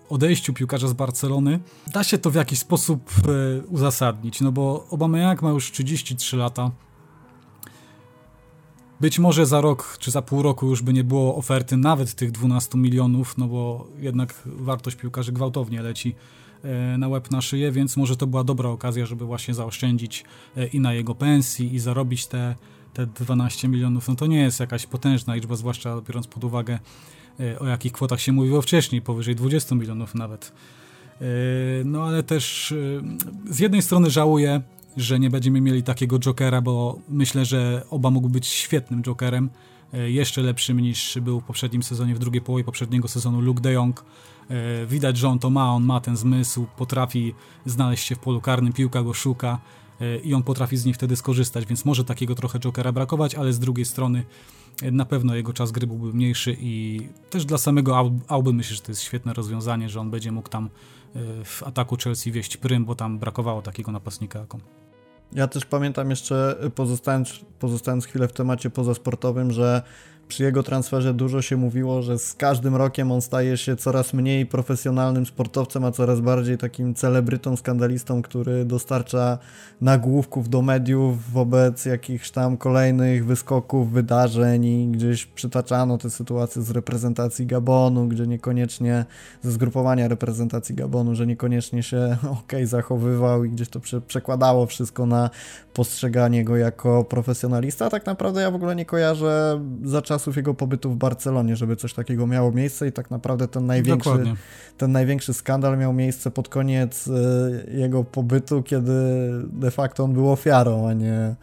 odejściu 0.09 0.53
piłkarza 0.53 0.87
z 0.87 0.93
Barcelony 0.93 1.59
da 1.93 2.03
się 2.03 2.17
to 2.17 2.31
w 2.31 2.35
jakiś 2.35 2.59
sposób 2.59 3.11
e, 3.27 3.61
uzasadnić, 3.67 4.41
no 4.41 4.51
bo 4.51 4.87
Aubameyang 4.91 5.41
ma 5.41 5.49
już 5.49 5.71
33 5.71 6.37
lata. 6.37 6.71
Być 9.01 9.19
może 9.19 9.45
za 9.45 9.61
rok 9.61 9.97
czy 9.99 10.11
za 10.11 10.21
pół 10.21 10.41
roku 10.41 10.67
już 10.67 10.81
by 10.81 10.93
nie 10.93 11.03
było 11.03 11.35
oferty 11.35 11.77
nawet 11.77 12.13
tych 12.13 12.31
12 12.31 12.77
milionów, 12.77 13.37
no 13.37 13.47
bo 13.47 13.87
jednak 13.99 14.41
wartość 14.45 14.97
piłkarzy 14.97 15.31
gwałtownie 15.31 15.81
leci 15.81 16.15
e, 16.63 16.97
na 16.97 17.07
łeb 17.07 17.31
na 17.31 17.41
szyję, 17.41 17.71
więc 17.71 17.97
może 17.97 18.17
to 18.17 18.27
była 18.27 18.43
dobra 18.43 18.69
okazja, 18.69 19.05
żeby 19.05 19.25
właśnie 19.25 19.53
zaoszczędzić 19.53 20.23
e, 20.57 20.67
i 20.67 20.79
na 20.79 20.93
jego 20.93 21.15
pensji 21.15 21.75
i 21.75 21.79
zarobić 21.79 22.27
te 22.27 22.55
te 22.97 23.05
12 23.05 23.67
milionów, 23.67 24.07
no 24.07 24.15
to 24.15 24.25
nie 24.25 24.39
jest 24.39 24.59
jakaś 24.59 24.85
potężna 24.85 25.35
liczba, 25.35 25.55
zwłaszcza 25.55 26.01
biorąc 26.01 26.27
pod 26.27 26.43
uwagę 26.43 26.79
o 27.59 27.67
jakich 27.67 27.91
kwotach 27.91 28.21
się 28.21 28.31
mówiło 28.31 28.61
wcześniej, 28.61 29.01
powyżej 29.01 29.35
20 29.35 29.75
milionów 29.75 30.15
nawet. 30.15 30.51
E, 31.21 31.25
no 31.85 32.03
ale 32.03 32.23
też 32.23 32.71
e, 32.71 32.75
z 33.53 33.59
jednej 33.59 33.81
strony 33.81 34.09
żałuję, 34.09 34.61
że 34.97 35.19
nie 35.19 35.29
będziemy 35.29 35.61
mieli 35.61 35.83
takiego 35.83 36.19
jokera, 36.19 36.61
bo 36.61 36.99
myślę, 37.09 37.45
że 37.45 37.83
oba 37.89 38.09
mógł 38.09 38.29
być 38.29 38.47
świetnym 38.47 39.03
jokerem, 39.03 39.49
e, 39.93 40.11
jeszcze 40.11 40.41
lepszym 40.41 40.79
niż 40.79 41.19
był 41.21 41.39
w 41.39 41.43
poprzednim 41.43 41.83
sezonie, 41.83 42.15
w 42.15 42.19
drugiej 42.19 42.41
połowie 42.41 42.63
poprzedniego 42.63 43.07
sezonu 43.07 43.41
Luke 43.41 43.61
de 43.61 43.73
Jong. 43.73 44.05
Widać, 44.87 45.17
że 45.17 45.27
on 45.27 45.39
to 45.39 45.49
ma, 45.49 45.73
on 45.73 45.83
ma 45.83 45.99
ten 45.99 46.17
zmysł, 46.17 46.67
potrafi 46.77 47.33
znaleźć 47.65 48.07
się 48.07 48.15
w 48.15 48.19
polu 48.19 48.41
karnym, 48.41 48.73
piłka 48.73 49.03
go 49.03 49.13
szuka 49.13 49.59
i 50.23 50.33
on 50.33 50.43
potrafi 50.43 50.77
z 50.77 50.85
niej 50.85 50.93
wtedy 50.93 51.15
skorzystać, 51.15 51.65
więc 51.65 51.85
może 51.85 52.03
takiego 52.03 52.35
trochę 52.35 52.59
jokera 52.59 52.91
brakować, 52.91 53.35
ale 53.35 53.53
z 53.53 53.59
drugiej 53.59 53.85
strony 53.85 54.23
na 54.91 55.05
pewno 55.05 55.35
jego 55.35 55.53
czas 55.53 55.71
gry 55.71 55.87
byłby 55.87 56.13
mniejszy 56.13 56.57
i 56.59 57.07
też 57.29 57.45
dla 57.45 57.57
samego 57.57 58.11
Auby 58.27 58.53
myślę, 58.53 58.75
że 58.75 58.81
to 58.81 58.91
jest 58.91 59.01
świetne 59.01 59.33
rozwiązanie, 59.33 59.89
że 59.89 59.99
on 59.99 60.11
będzie 60.11 60.31
mógł 60.31 60.49
tam 60.49 60.69
w 61.43 61.63
ataku 61.63 61.97
Chelsea 62.03 62.31
wieść 62.31 62.57
prym, 62.57 62.85
bo 62.85 62.95
tam 62.95 63.19
brakowało 63.19 63.61
takiego 63.61 63.91
napastnika 63.91 64.39
jak 64.39 64.55
on. 64.55 64.61
Ja 65.31 65.47
też 65.47 65.65
pamiętam 65.65 66.09
jeszcze, 66.09 66.57
pozostając, 66.75 67.39
pozostając 67.59 68.05
chwilę 68.05 68.27
w 68.27 68.33
temacie 68.33 68.69
pozasportowym, 68.69 69.51
że 69.51 69.81
przy 70.27 70.43
jego 70.43 70.63
transferze 70.63 71.13
dużo 71.13 71.41
się 71.41 71.57
mówiło, 71.57 72.01
że 72.01 72.19
z 72.19 72.33
każdym 72.33 72.75
rokiem 72.75 73.11
on 73.11 73.21
staje 73.21 73.57
się 73.57 73.75
coraz 73.75 74.13
mniej 74.13 74.45
profesjonalnym 74.45 75.25
sportowcem, 75.25 75.85
a 75.85 75.91
coraz 75.91 76.19
bardziej 76.19 76.57
takim 76.57 76.95
celebrytą, 76.95 77.55
skandalistą, 77.55 78.21
który 78.21 78.65
dostarcza 78.65 79.37
nagłówków 79.81 80.49
do 80.49 80.61
mediów 80.61 81.31
wobec 81.31 81.85
jakichś 81.85 82.31
tam 82.31 82.57
kolejnych 82.57 83.25
wyskoków, 83.25 83.91
wydarzeń 83.91 84.65
i 84.65 84.87
gdzieś 84.87 85.25
przytaczano 85.25 85.97
te 85.97 86.09
sytuacje 86.09 86.61
z 86.61 86.71
reprezentacji 86.71 87.45
Gabonu, 87.45 88.07
gdzie 88.07 88.27
niekoniecznie, 88.27 89.05
ze 89.43 89.51
zgrupowania 89.51 90.07
reprezentacji 90.07 90.75
Gabonu, 90.75 91.15
że 91.15 91.27
niekoniecznie 91.27 91.83
się 91.83 92.17
ok 92.41 92.53
zachowywał 92.63 93.43
i 93.43 93.49
gdzieś 93.49 93.69
to 93.69 93.79
prze, 93.79 94.01
przekładało 94.01 94.65
wszystko 94.65 95.05
na 95.05 95.29
postrzeganie 95.73 96.43
go 96.43 96.57
jako 96.57 97.03
profesjonalista. 97.03 97.85
A 97.85 97.89
tak 97.89 98.05
naprawdę 98.05 98.41
ja 98.41 98.51
w 98.51 98.55
ogóle 98.55 98.75
nie 98.75 98.85
kojarzę 98.85 99.61
za 99.83 100.01
czas 100.01 100.16
czasów 100.17 100.35
jego 100.35 100.53
pobytu 100.53 100.91
w 100.91 100.95
Barcelonie, 100.95 101.55
żeby 101.55 101.75
coś 101.75 101.93
takiego 101.93 102.27
miało 102.27 102.51
miejsce 102.51 102.87
i 102.87 102.91
tak 102.91 103.11
naprawdę 103.11 103.47
ten 103.47 103.65
największy, 103.65 104.09
ten 104.77 104.91
największy 104.91 105.33
skandal 105.33 105.77
miał 105.77 105.93
miejsce 105.93 106.31
pod 106.31 106.49
koniec 106.49 107.07
e, 107.07 107.11
jego 107.71 108.03
pobytu, 108.03 108.63
kiedy 108.63 108.91
de 109.53 109.71
facto 109.71 110.03
on 110.03 110.13
był 110.13 110.31
ofiarą, 110.31 110.87
a 110.87 110.93
nie 110.93 111.35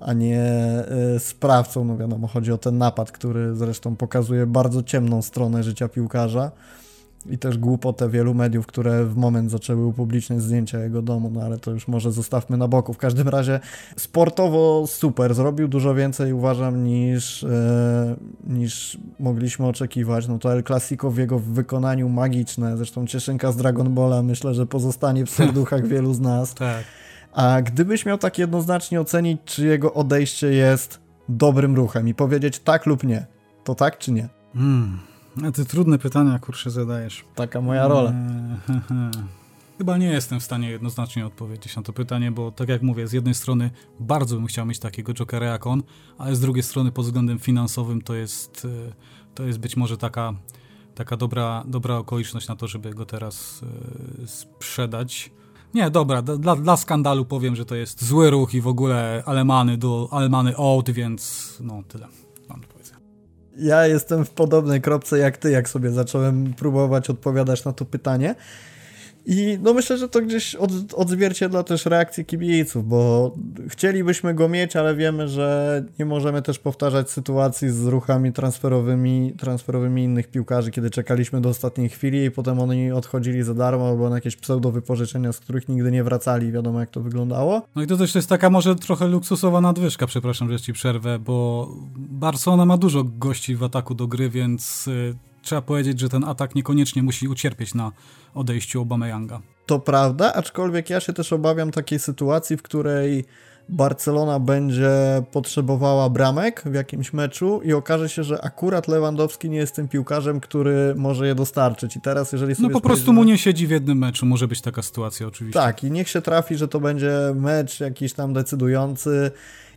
a 0.00 0.12
nie 0.12 0.40
e, 0.40 1.18
sprawcą. 1.18 1.84
No 1.84 1.96
wiadomo, 1.96 2.26
chodzi 2.26 2.52
o 2.52 2.58
ten 2.58 2.78
napad, 2.78 3.12
który 3.12 3.54
zresztą 3.54 3.96
pokazuje 3.96 4.46
bardzo 4.46 4.82
ciemną 4.82 5.22
stronę 5.22 5.62
życia 5.62 5.88
piłkarza 5.88 6.50
i 7.30 7.38
też 7.38 7.58
głupotę 7.58 8.08
wielu 8.08 8.34
mediów, 8.34 8.66
które 8.66 9.04
w 9.04 9.16
moment 9.16 9.50
zaczęły 9.50 9.86
upubliczniać 9.86 10.42
zdjęcia 10.42 10.78
jego 10.78 11.02
domu, 11.02 11.30
no 11.34 11.42
ale 11.42 11.58
to 11.58 11.70
już 11.70 11.88
może 11.88 12.12
zostawmy 12.12 12.56
na 12.56 12.68
boku. 12.68 12.92
W 12.92 12.98
każdym 12.98 13.28
razie 13.28 13.60
sportowo 13.96 14.86
super, 14.86 15.34
zrobił 15.34 15.68
dużo 15.68 15.94
więcej 15.94 16.32
uważam 16.32 16.84
niż, 16.84 17.44
e, 17.44 18.16
niż 18.46 18.98
mogliśmy 19.20 19.66
oczekiwać. 19.66 20.28
No 20.28 20.38
to 20.38 20.52
El 20.52 20.64
Clasico 20.64 21.10
w 21.10 21.18
jego 21.18 21.38
wykonaniu 21.38 22.08
magiczne, 22.08 22.76
zresztą 22.76 23.06
cieszynka 23.06 23.52
z 23.52 23.56
Dragon 23.56 23.94
Balla 23.94 24.22
myślę, 24.22 24.54
że 24.54 24.66
pozostanie 24.66 25.26
w 25.26 25.30
serduchach 25.30 25.86
wielu 25.86 26.14
z 26.14 26.20
nas. 26.20 26.54
Tak. 26.64 26.84
A 27.32 27.62
gdybyś 27.62 28.06
miał 28.06 28.18
tak 28.18 28.38
jednoznacznie 28.38 29.00
ocenić, 29.00 29.40
czy 29.44 29.66
jego 29.66 29.94
odejście 29.94 30.46
jest 30.46 31.00
dobrym 31.28 31.76
ruchem 31.76 32.08
i 32.08 32.14
powiedzieć 32.14 32.58
tak 32.58 32.86
lub 32.86 33.04
nie, 33.04 33.26
to 33.64 33.74
tak 33.74 33.98
czy 33.98 34.12
nie? 34.12 34.28
Hmm. 34.54 35.13
A 35.42 35.50
ty 35.52 35.64
trudne 35.64 35.98
pytania, 35.98 36.38
kurczę, 36.38 36.70
zadajesz. 36.70 37.24
Taka 37.34 37.60
moja 37.60 37.88
rola. 37.88 38.12
Chyba 39.78 39.96
nie 39.96 40.06
jestem 40.06 40.40
w 40.40 40.42
stanie 40.42 40.70
jednoznacznie 40.70 41.26
odpowiedzieć 41.26 41.76
na 41.76 41.82
to 41.82 41.92
pytanie, 41.92 42.30
bo 42.32 42.50
tak 42.50 42.68
jak 42.68 42.82
mówię, 42.82 43.08
z 43.08 43.12
jednej 43.12 43.34
strony 43.34 43.70
bardzo 44.00 44.36
bym 44.36 44.46
chciał 44.46 44.66
mieć 44.66 44.78
takiego 44.78 45.14
Jokera 45.14 45.46
jak 45.46 45.66
on, 45.66 45.82
ale 46.18 46.36
z 46.36 46.40
drugiej 46.40 46.62
strony 46.62 46.92
pod 46.92 47.04
względem 47.04 47.38
finansowym 47.38 48.02
to 48.02 48.14
jest, 48.14 48.64
e, 48.88 48.92
to 49.34 49.42
jest 49.42 49.58
być 49.58 49.76
może 49.76 49.96
taka, 49.96 50.34
taka 50.94 51.16
dobra, 51.16 51.64
dobra 51.66 51.96
okoliczność 51.96 52.48
na 52.48 52.56
to, 52.56 52.68
żeby 52.68 52.90
go 52.90 53.06
teraz 53.06 53.60
e, 54.22 54.26
sprzedać. 54.26 55.30
Nie, 55.74 55.90
dobra, 55.90 56.22
dla, 56.22 56.56
dla 56.56 56.76
skandalu 56.76 57.24
powiem, 57.24 57.56
że 57.56 57.64
to 57.64 57.74
jest 57.74 58.04
zły 58.04 58.30
ruch 58.30 58.54
i 58.54 58.60
w 58.60 58.68
ogóle 58.68 59.22
alemany 59.26 59.78
do 59.78 60.08
alemany 60.10 60.56
out, 60.56 60.90
więc 60.90 61.52
no 61.60 61.82
tyle 61.88 62.08
ja 63.56 63.86
jestem 63.86 64.24
w 64.24 64.30
podobnej 64.30 64.80
kropce 64.80 65.18
jak 65.18 65.36
ty, 65.36 65.50
jak 65.50 65.68
sobie 65.68 65.90
zacząłem 65.90 66.54
próbować 66.54 67.10
odpowiadać 67.10 67.64
na 67.64 67.72
to 67.72 67.84
pytanie. 67.84 68.34
I 69.26 69.58
no 69.62 69.74
myślę, 69.74 69.98
że 69.98 70.08
to 70.08 70.20
gdzieś 70.20 70.54
od, 70.54 70.70
odzwierciedla 70.94 71.62
też 71.62 71.86
reakcję 71.86 72.24
kibiców, 72.24 72.88
bo 72.88 73.34
chcielibyśmy 73.68 74.34
go 74.34 74.48
mieć, 74.48 74.76
ale 74.76 74.96
wiemy, 74.96 75.28
że 75.28 75.84
nie 75.98 76.04
możemy 76.04 76.42
też 76.42 76.58
powtarzać 76.58 77.10
sytuacji 77.10 77.70
z 77.70 77.86
ruchami 77.86 78.32
transferowymi, 78.32 79.32
transferowymi 79.38 80.02
innych 80.02 80.30
piłkarzy, 80.30 80.70
kiedy 80.70 80.90
czekaliśmy 80.90 81.40
do 81.40 81.48
ostatniej 81.48 81.88
chwili 81.88 82.24
i 82.24 82.30
potem 82.30 82.60
oni 82.60 82.92
odchodzili 82.92 83.42
za 83.42 83.54
darmo 83.54 83.88
albo 83.88 84.08
na 84.08 84.14
jakieś 84.14 84.36
pseudo 84.36 84.70
wypożyczenia, 84.70 85.32
z 85.32 85.40
których 85.40 85.68
nigdy 85.68 85.90
nie 85.90 86.04
wracali. 86.04 86.52
Wiadomo, 86.52 86.80
jak 86.80 86.90
to 86.90 87.00
wyglądało. 87.00 87.62
No 87.76 87.82
i 87.82 87.86
to 87.86 87.96
też 87.96 88.14
jest 88.14 88.28
taka 88.28 88.50
może 88.50 88.76
trochę 88.76 89.06
luksusowa 89.06 89.60
nadwyżka, 89.60 90.06
przepraszam, 90.06 90.52
że 90.52 90.60
ci 90.60 90.72
przerwę, 90.72 91.18
bo 91.18 91.68
Barcelona 91.96 92.66
ma 92.66 92.76
dużo 92.76 93.04
gości 93.04 93.56
w 93.56 93.62
ataku 93.62 93.94
do 93.94 94.06
gry, 94.06 94.30
więc 94.30 94.88
y, 94.88 95.14
trzeba 95.42 95.62
powiedzieć, 95.62 96.00
że 96.00 96.08
ten 96.08 96.24
atak 96.24 96.54
niekoniecznie 96.54 97.02
musi 97.02 97.28
ucierpieć 97.28 97.74
na 97.74 97.92
odejściu 98.34 98.82
Obameyanga. 98.82 99.40
To 99.66 99.78
prawda, 99.78 100.34
aczkolwiek 100.34 100.90
ja 100.90 101.00
się 101.00 101.12
też 101.12 101.32
obawiam 101.32 101.70
takiej 101.70 101.98
sytuacji, 101.98 102.56
w 102.56 102.62
której 102.62 103.24
Barcelona 103.68 104.40
będzie 104.40 104.90
potrzebowała 105.32 106.10
bramek 106.10 106.62
w 106.66 106.74
jakimś 106.74 107.12
meczu 107.12 107.60
i 107.64 107.72
okaże 107.72 108.08
się, 108.08 108.24
że 108.24 108.44
akurat 108.44 108.88
Lewandowski 108.88 109.50
nie 109.50 109.56
jest 109.56 109.74
tym 109.74 109.88
piłkarzem, 109.88 110.40
który 110.40 110.94
może 110.96 111.26
je 111.26 111.34
dostarczyć. 111.34 111.96
I 111.96 112.00
teraz, 112.00 112.32
jeżeli 112.32 112.54
sobie. 112.54 112.68
No 112.68 112.74
po 112.74 112.80
prostu 112.80 113.12
mu 113.12 113.24
nie 113.24 113.38
siedzi 113.38 113.66
w 113.66 113.70
jednym 113.70 113.98
meczu, 113.98 114.26
może 114.26 114.48
być 114.48 114.60
taka 114.60 114.82
sytuacja, 114.82 115.26
oczywiście. 115.26 115.60
Tak, 115.60 115.84
i 115.84 115.90
niech 115.90 116.08
się 116.08 116.22
trafi, 116.22 116.56
że 116.56 116.68
to 116.68 116.80
będzie 116.80 117.12
mecz 117.34 117.80
jakiś 117.80 118.12
tam 118.12 118.32
decydujący, 118.32 119.30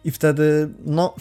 i 0.06 0.12
wtedy, 0.12 0.70
no 0.86 1.16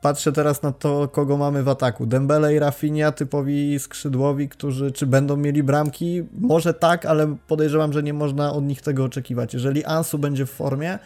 patrzę 0.00 0.32
teraz 0.32 0.62
na 0.62 0.72
to, 0.72 1.08
kogo 1.08 1.36
mamy 1.36 1.62
w 1.62 1.68
ataku. 1.68 2.06
Dembele 2.06 2.54
i 2.54 2.58
Rafinha, 2.58 3.12
typowi 3.12 3.78
skrzydłowi, 3.78 4.48
którzy 4.48 4.92
czy 4.92 5.06
będą 5.06 5.36
mieli 5.36 5.62
bramki? 5.62 6.22
Może 6.40 6.74
tak, 6.74 7.06
ale 7.06 7.36
podejrzewam, 7.46 7.92
że 7.92 8.02
nie 8.02 8.14
można 8.14 8.52
od 8.52 8.64
nich 8.64 8.82
tego 8.82 9.04
oczekiwać. 9.04 9.54
Jeżeli 9.54 9.84
Ansu 9.84 10.18
będzie 10.18 10.46
w 10.46 10.50
formie, 10.50 10.98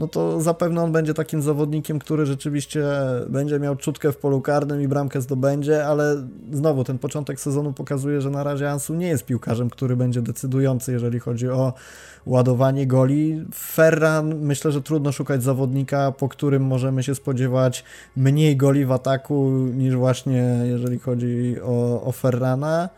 no 0.00 0.08
to 0.08 0.40
zapewne 0.40 0.82
on 0.82 0.92
będzie 0.92 1.14
takim 1.14 1.42
zawodnikiem, 1.42 1.98
który 1.98 2.26
rzeczywiście 2.26 2.84
będzie 3.28 3.60
miał 3.60 3.76
czutkę 3.76 4.12
w 4.12 4.16
polu 4.16 4.40
karnym 4.40 4.82
i 4.82 4.88
bramkę 4.88 5.20
zdobędzie, 5.20 5.86
ale 5.86 6.16
znowu 6.52 6.84
ten 6.84 6.98
początek 6.98 7.40
sezonu 7.40 7.72
pokazuje, 7.72 8.20
że 8.20 8.30
na 8.30 8.42
razie 8.42 8.70
Ansu 8.70 8.94
nie 8.94 9.08
jest 9.08 9.24
piłkarzem, 9.24 9.70
który 9.70 9.96
będzie 9.96 10.22
decydujący, 10.22 10.92
jeżeli 10.92 11.18
chodzi 11.18 11.48
o 11.48 11.72
ładowanie 12.26 12.86
goli. 12.86 13.44
Ferran, 13.54 14.38
myślę, 14.38 14.72
że 14.72 14.82
trudno 14.82 15.12
szukać 15.12 15.42
zawodnika, 15.42 16.12
po 16.12 16.28
którym 16.28 16.64
możemy 16.64 17.02
się 17.02 17.14
spodziewać 17.14 17.84
mniej 18.16 18.56
goli 18.56 18.84
w 18.84 18.92
ataku 18.92 19.50
niż 19.50 19.96
właśnie 19.96 20.60
jeżeli 20.64 20.98
chodzi 20.98 21.56
o, 21.62 22.02
o 22.02 22.12
Ferrana. 22.12 22.88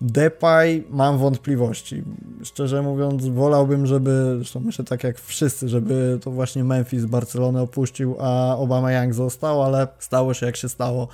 Depay 0.00 0.84
mam 0.90 1.18
wątpliwości. 1.18 2.02
Szczerze 2.42 2.82
mówiąc, 2.82 3.26
wolałbym, 3.26 3.86
żeby, 3.86 4.34
zresztą 4.36 4.60
myślę 4.60 4.84
tak 4.84 5.04
jak 5.04 5.20
wszyscy, 5.20 5.68
żeby 5.68 6.18
to 6.22 6.30
właśnie 6.30 6.45
Memphis 6.54 7.04
Barcelonę 7.04 7.62
opuścił, 7.62 8.16
a 8.20 8.56
Obama 8.56 8.92
Young 8.92 9.14
został, 9.14 9.62
ale 9.62 9.88
stało 9.98 10.34
się 10.34 10.46
jak 10.46 10.56
się 10.56 10.68
stało. 10.68 11.08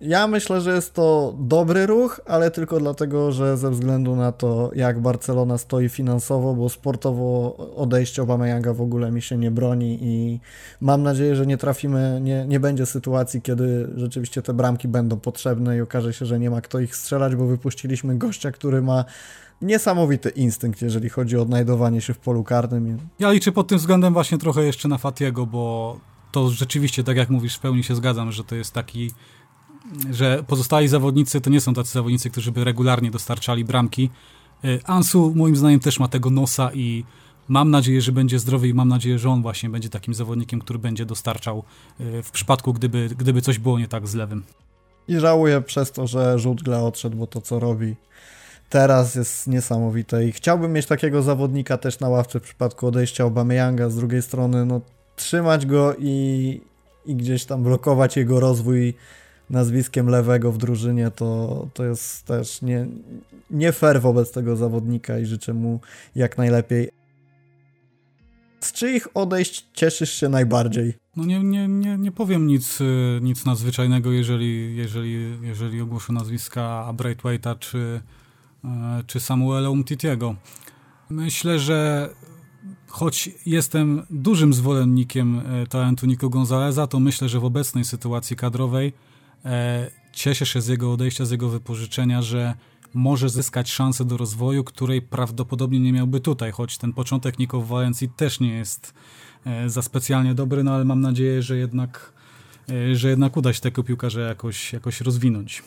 Ja 0.00 0.26
myślę, 0.26 0.60
że 0.60 0.74
jest 0.74 0.94
to 0.94 1.34
dobry 1.38 1.86
ruch, 1.86 2.20
ale 2.26 2.50
tylko 2.50 2.80
dlatego, 2.80 3.32
że 3.32 3.56
ze 3.56 3.70
względu 3.70 4.16
na 4.16 4.32
to, 4.32 4.70
jak 4.74 5.00
Barcelona 5.00 5.58
stoi 5.58 5.88
finansowo, 5.88 6.54
bo 6.54 6.68
sportowo 6.68 7.56
odejście 7.76 8.22
Obameyanga 8.22 8.74
w 8.74 8.80
ogóle 8.80 9.10
mi 9.10 9.22
się 9.22 9.36
nie 9.36 9.50
broni 9.50 9.98
i 10.02 10.40
mam 10.80 11.02
nadzieję, 11.02 11.36
że 11.36 11.46
nie 11.46 11.56
trafimy, 11.58 12.18
nie, 12.22 12.46
nie 12.46 12.60
będzie 12.60 12.86
sytuacji, 12.86 13.42
kiedy 13.42 13.88
rzeczywiście 13.94 14.42
te 14.42 14.54
bramki 14.54 14.88
będą 14.88 15.20
potrzebne 15.20 15.76
i 15.76 15.80
okaże 15.80 16.12
się, 16.12 16.26
że 16.26 16.38
nie 16.38 16.50
ma 16.50 16.60
kto 16.60 16.80
ich 16.80 16.96
strzelać, 16.96 17.36
bo 17.36 17.46
wypuściliśmy 17.46 18.18
gościa, 18.18 18.52
który 18.52 18.82
ma 18.82 19.04
niesamowity 19.64 20.28
instynkt, 20.28 20.82
jeżeli 20.82 21.08
chodzi 21.08 21.36
o 21.36 21.42
odnajdowanie 21.42 22.00
się 22.00 22.14
w 22.14 22.18
polu 22.18 22.44
karnym. 22.44 22.98
Ja 23.18 23.32
liczę 23.32 23.52
pod 23.52 23.68
tym 23.68 23.78
względem 23.78 24.12
właśnie 24.12 24.38
trochę 24.38 24.64
jeszcze 24.64 24.88
na 24.88 24.98
Fatiego, 24.98 25.46
bo 25.46 25.96
to 26.32 26.50
rzeczywiście, 26.50 27.04
tak 27.04 27.16
jak 27.16 27.30
mówisz, 27.30 27.56
w 27.56 27.60
pełni 27.60 27.84
się 27.84 27.94
zgadzam, 27.94 28.32
że 28.32 28.44
to 28.44 28.54
jest 28.54 28.72
taki 28.72 29.10
że 30.10 30.44
pozostali 30.46 30.88
zawodnicy 30.88 31.40
to 31.40 31.50
nie 31.50 31.60
są 31.60 31.74
tacy 31.74 31.92
zawodnicy, 31.92 32.30
którzy 32.30 32.52
by 32.52 32.64
regularnie 32.64 33.10
dostarczali 33.10 33.64
bramki. 33.64 34.10
E, 34.64 34.78
Ansu 34.84 35.32
moim 35.36 35.56
zdaniem 35.56 35.80
też 35.80 36.00
ma 36.00 36.08
tego 36.08 36.30
nosa 36.30 36.70
i 36.74 37.04
mam 37.48 37.70
nadzieję, 37.70 38.00
że 38.00 38.12
będzie 38.12 38.38
zdrowy 38.38 38.68
i 38.68 38.74
mam 38.74 38.88
nadzieję, 38.88 39.18
że 39.18 39.30
on 39.30 39.42
właśnie 39.42 39.70
będzie 39.70 39.88
takim 39.88 40.14
zawodnikiem, 40.14 40.60
który 40.60 40.78
będzie 40.78 41.06
dostarczał 41.06 41.62
e, 42.00 42.22
w 42.22 42.30
przypadku, 42.30 42.72
gdyby, 42.72 43.08
gdyby 43.18 43.42
coś 43.42 43.58
było 43.58 43.78
nie 43.78 43.88
tak 43.88 44.08
z 44.08 44.14
lewym. 44.14 44.42
I 45.08 45.18
żałuję 45.18 45.60
przez 45.60 45.92
to, 45.92 46.06
że 46.06 46.38
Żółtgla 46.38 46.82
odszedł, 46.82 47.16
bo 47.16 47.26
to 47.26 47.40
co 47.40 47.58
robi 47.58 47.96
teraz 48.68 49.14
jest 49.14 49.46
niesamowite 49.46 50.24
i 50.24 50.32
chciałbym 50.32 50.72
mieć 50.72 50.86
takiego 50.86 51.22
zawodnika 51.22 51.78
też 51.78 52.00
na 52.00 52.08
ławce 52.08 52.40
w 52.40 52.42
przypadku 52.42 52.86
odejścia 52.86 53.24
Obameyanga, 53.24 53.90
z 53.90 53.96
drugiej 53.96 54.22
strony 54.22 54.66
no 54.66 54.80
trzymać 55.16 55.66
go 55.66 55.94
i, 55.98 56.60
i 57.06 57.16
gdzieś 57.16 57.44
tam 57.44 57.62
blokować 57.62 58.16
jego 58.16 58.40
rozwój 58.40 58.94
nazwiskiem 59.50 60.08
lewego 60.08 60.52
w 60.52 60.58
drużynie, 60.58 61.10
to, 61.10 61.68
to 61.74 61.84
jest 61.84 62.26
też 62.26 62.62
nie, 62.62 62.86
nie 63.50 63.72
fair 63.72 64.00
wobec 64.00 64.32
tego 64.32 64.56
zawodnika 64.56 65.18
i 65.18 65.26
życzę 65.26 65.54
mu 65.54 65.80
jak 66.14 66.38
najlepiej. 66.38 66.90
Z 68.60 68.72
czyich 68.72 69.08
odejść 69.14 69.66
cieszysz 69.72 70.12
się 70.12 70.28
najbardziej? 70.28 70.94
No 71.16 71.24
nie, 71.24 71.42
nie, 71.42 71.68
nie, 71.68 71.98
nie 71.98 72.12
powiem 72.12 72.46
nic, 72.46 72.80
y, 72.80 73.18
nic 73.22 73.44
nadzwyczajnego, 73.44 74.12
jeżeli, 74.12 74.76
jeżeli, 74.76 75.38
jeżeli 75.42 75.80
ogłoszę 75.80 76.12
nazwiska 76.12 76.92
Braithwaite'a 76.96 77.58
czy, 77.58 78.00
czy 79.06 79.20
Samuela 79.20 79.70
Umtitiego. 79.70 80.34
Myślę, 81.10 81.58
że 81.58 82.08
choć 82.88 83.30
jestem 83.46 84.06
dużym 84.10 84.54
zwolennikiem 84.54 85.38
y, 85.62 85.66
talentu 85.66 86.06
Nico 86.06 86.28
Gonzaleza, 86.28 86.86
to 86.86 87.00
myślę, 87.00 87.28
że 87.28 87.40
w 87.40 87.44
obecnej 87.44 87.84
sytuacji 87.84 88.36
kadrowej 88.36 88.92
e, 89.44 89.90
cieszę 90.12 90.46
się 90.46 90.60
z 90.60 90.68
jego 90.68 90.92
odejścia, 90.92 91.24
z 91.24 91.30
jego 91.30 91.48
wypożyczenia, 91.48 92.22
że 92.22 92.54
może 92.94 93.28
zyskać 93.28 93.70
szansę 93.72 94.04
do 94.04 94.16
rozwoju, 94.16 94.64
której 94.64 95.02
prawdopodobnie 95.02 95.80
nie 95.80 95.92
miałby 95.92 96.20
tutaj, 96.20 96.52
choć 96.52 96.78
ten 96.78 96.92
początek 96.92 97.38
Niko 97.38 97.60
w 97.60 97.68
Walencji 97.68 98.08
też 98.08 98.40
nie 98.40 98.54
jest 98.54 98.94
e, 99.46 99.70
za 99.70 99.82
specjalnie 99.82 100.34
dobry, 100.34 100.64
no 100.64 100.74
ale 100.74 100.84
mam 100.84 101.00
nadzieję, 101.00 101.42
że 101.42 101.56
jednak, 101.56 102.12
e, 102.70 102.94
że 102.94 103.08
jednak 103.08 103.36
uda 103.36 103.52
się 103.52 103.60
tego 103.60 103.84
piłkarza 103.84 104.20
jakoś, 104.20 104.72
jakoś 104.72 105.00
rozwinąć. 105.00 105.62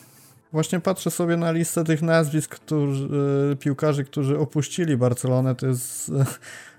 Właśnie 0.51 0.79
patrzę 0.79 1.11
sobie 1.11 1.37
na 1.37 1.51
listę 1.51 1.83
tych 1.83 2.01
nazwisk 2.01 2.55
którzy, 2.55 3.09
e, 3.51 3.55
piłkarzy, 3.55 4.03
którzy 4.03 4.39
opuścili 4.39 4.97
Barcelonę. 4.97 5.55
To 5.55 5.67
jest 5.67 6.11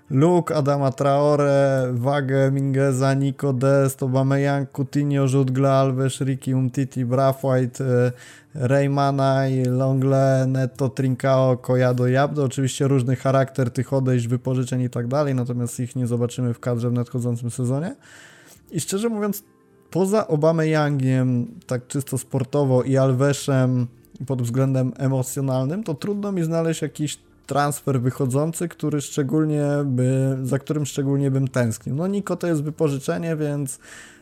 Luke, 0.09 0.55
Adama 0.55 0.91
Traore, 0.91 1.89
Wagę, 1.93 2.51
Mingeza, 2.51 3.13
Nico 3.13 3.53
Dest, 3.53 4.03
Aubameyang, 4.03 4.71
Coutinho, 4.71 5.25
Jutgla, 5.33 5.71
Alves, 5.71 6.21
Ricky, 6.21 6.55
Umtiti, 6.55 7.05
Brathwaite, 7.05 7.83
e, 7.85 8.11
Raymanaj, 8.55 9.63
Longle, 9.65 10.45
Netto, 10.47 10.89
Trincao, 10.89 11.57
Kojado, 11.57 12.07
Jabdo. 12.07 12.43
Oczywiście 12.43 12.87
różny 12.87 13.15
charakter 13.15 13.71
tych 13.71 13.93
odejść, 13.93 14.27
wypożyczeń 14.27 14.81
i 14.81 14.89
tak 14.89 15.07
dalej, 15.07 15.35
natomiast 15.35 15.79
ich 15.79 15.95
nie 15.95 16.07
zobaczymy 16.07 16.53
w 16.53 16.59
kadrze 16.59 16.89
w 16.89 16.93
nadchodzącym 16.93 17.51
sezonie. 17.51 17.95
I 18.71 18.79
szczerze 18.79 19.09
mówiąc, 19.09 19.43
poza 19.91 20.27
Obameyangiem, 20.27 21.47
tak 21.67 21.87
czysto 21.87 22.17
sportowo 22.17 22.83
i 22.83 22.97
Alvesem 22.97 23.87
pod 24.27 24.41
względem 24.41 24.93
emocjonalnym, 24.97 25.83
to 25.83 25.93
trudno 25.93 26.31
mi 26.31 26.43
znaleźć 26.43 26.81
jakiś 26.81 27.17
transfer 27.45 28.01
wychodzący, 28.01 28.67
który 28.67 29.01
szczególnie 29.01 29.65
by, 29.85 30.37
za 30.43 30.59
którym 30.59 30.85
szczególnie 30.85 31.31
bym 31.31 31.47
tęsknił. 31.47 31.95
No 31.95 32.07
Niko 32.07 32.35
to 32.35 32.47
jest 32.47 32.63
wypożyczenie, 32.63 33.35
więc 33.35 33.79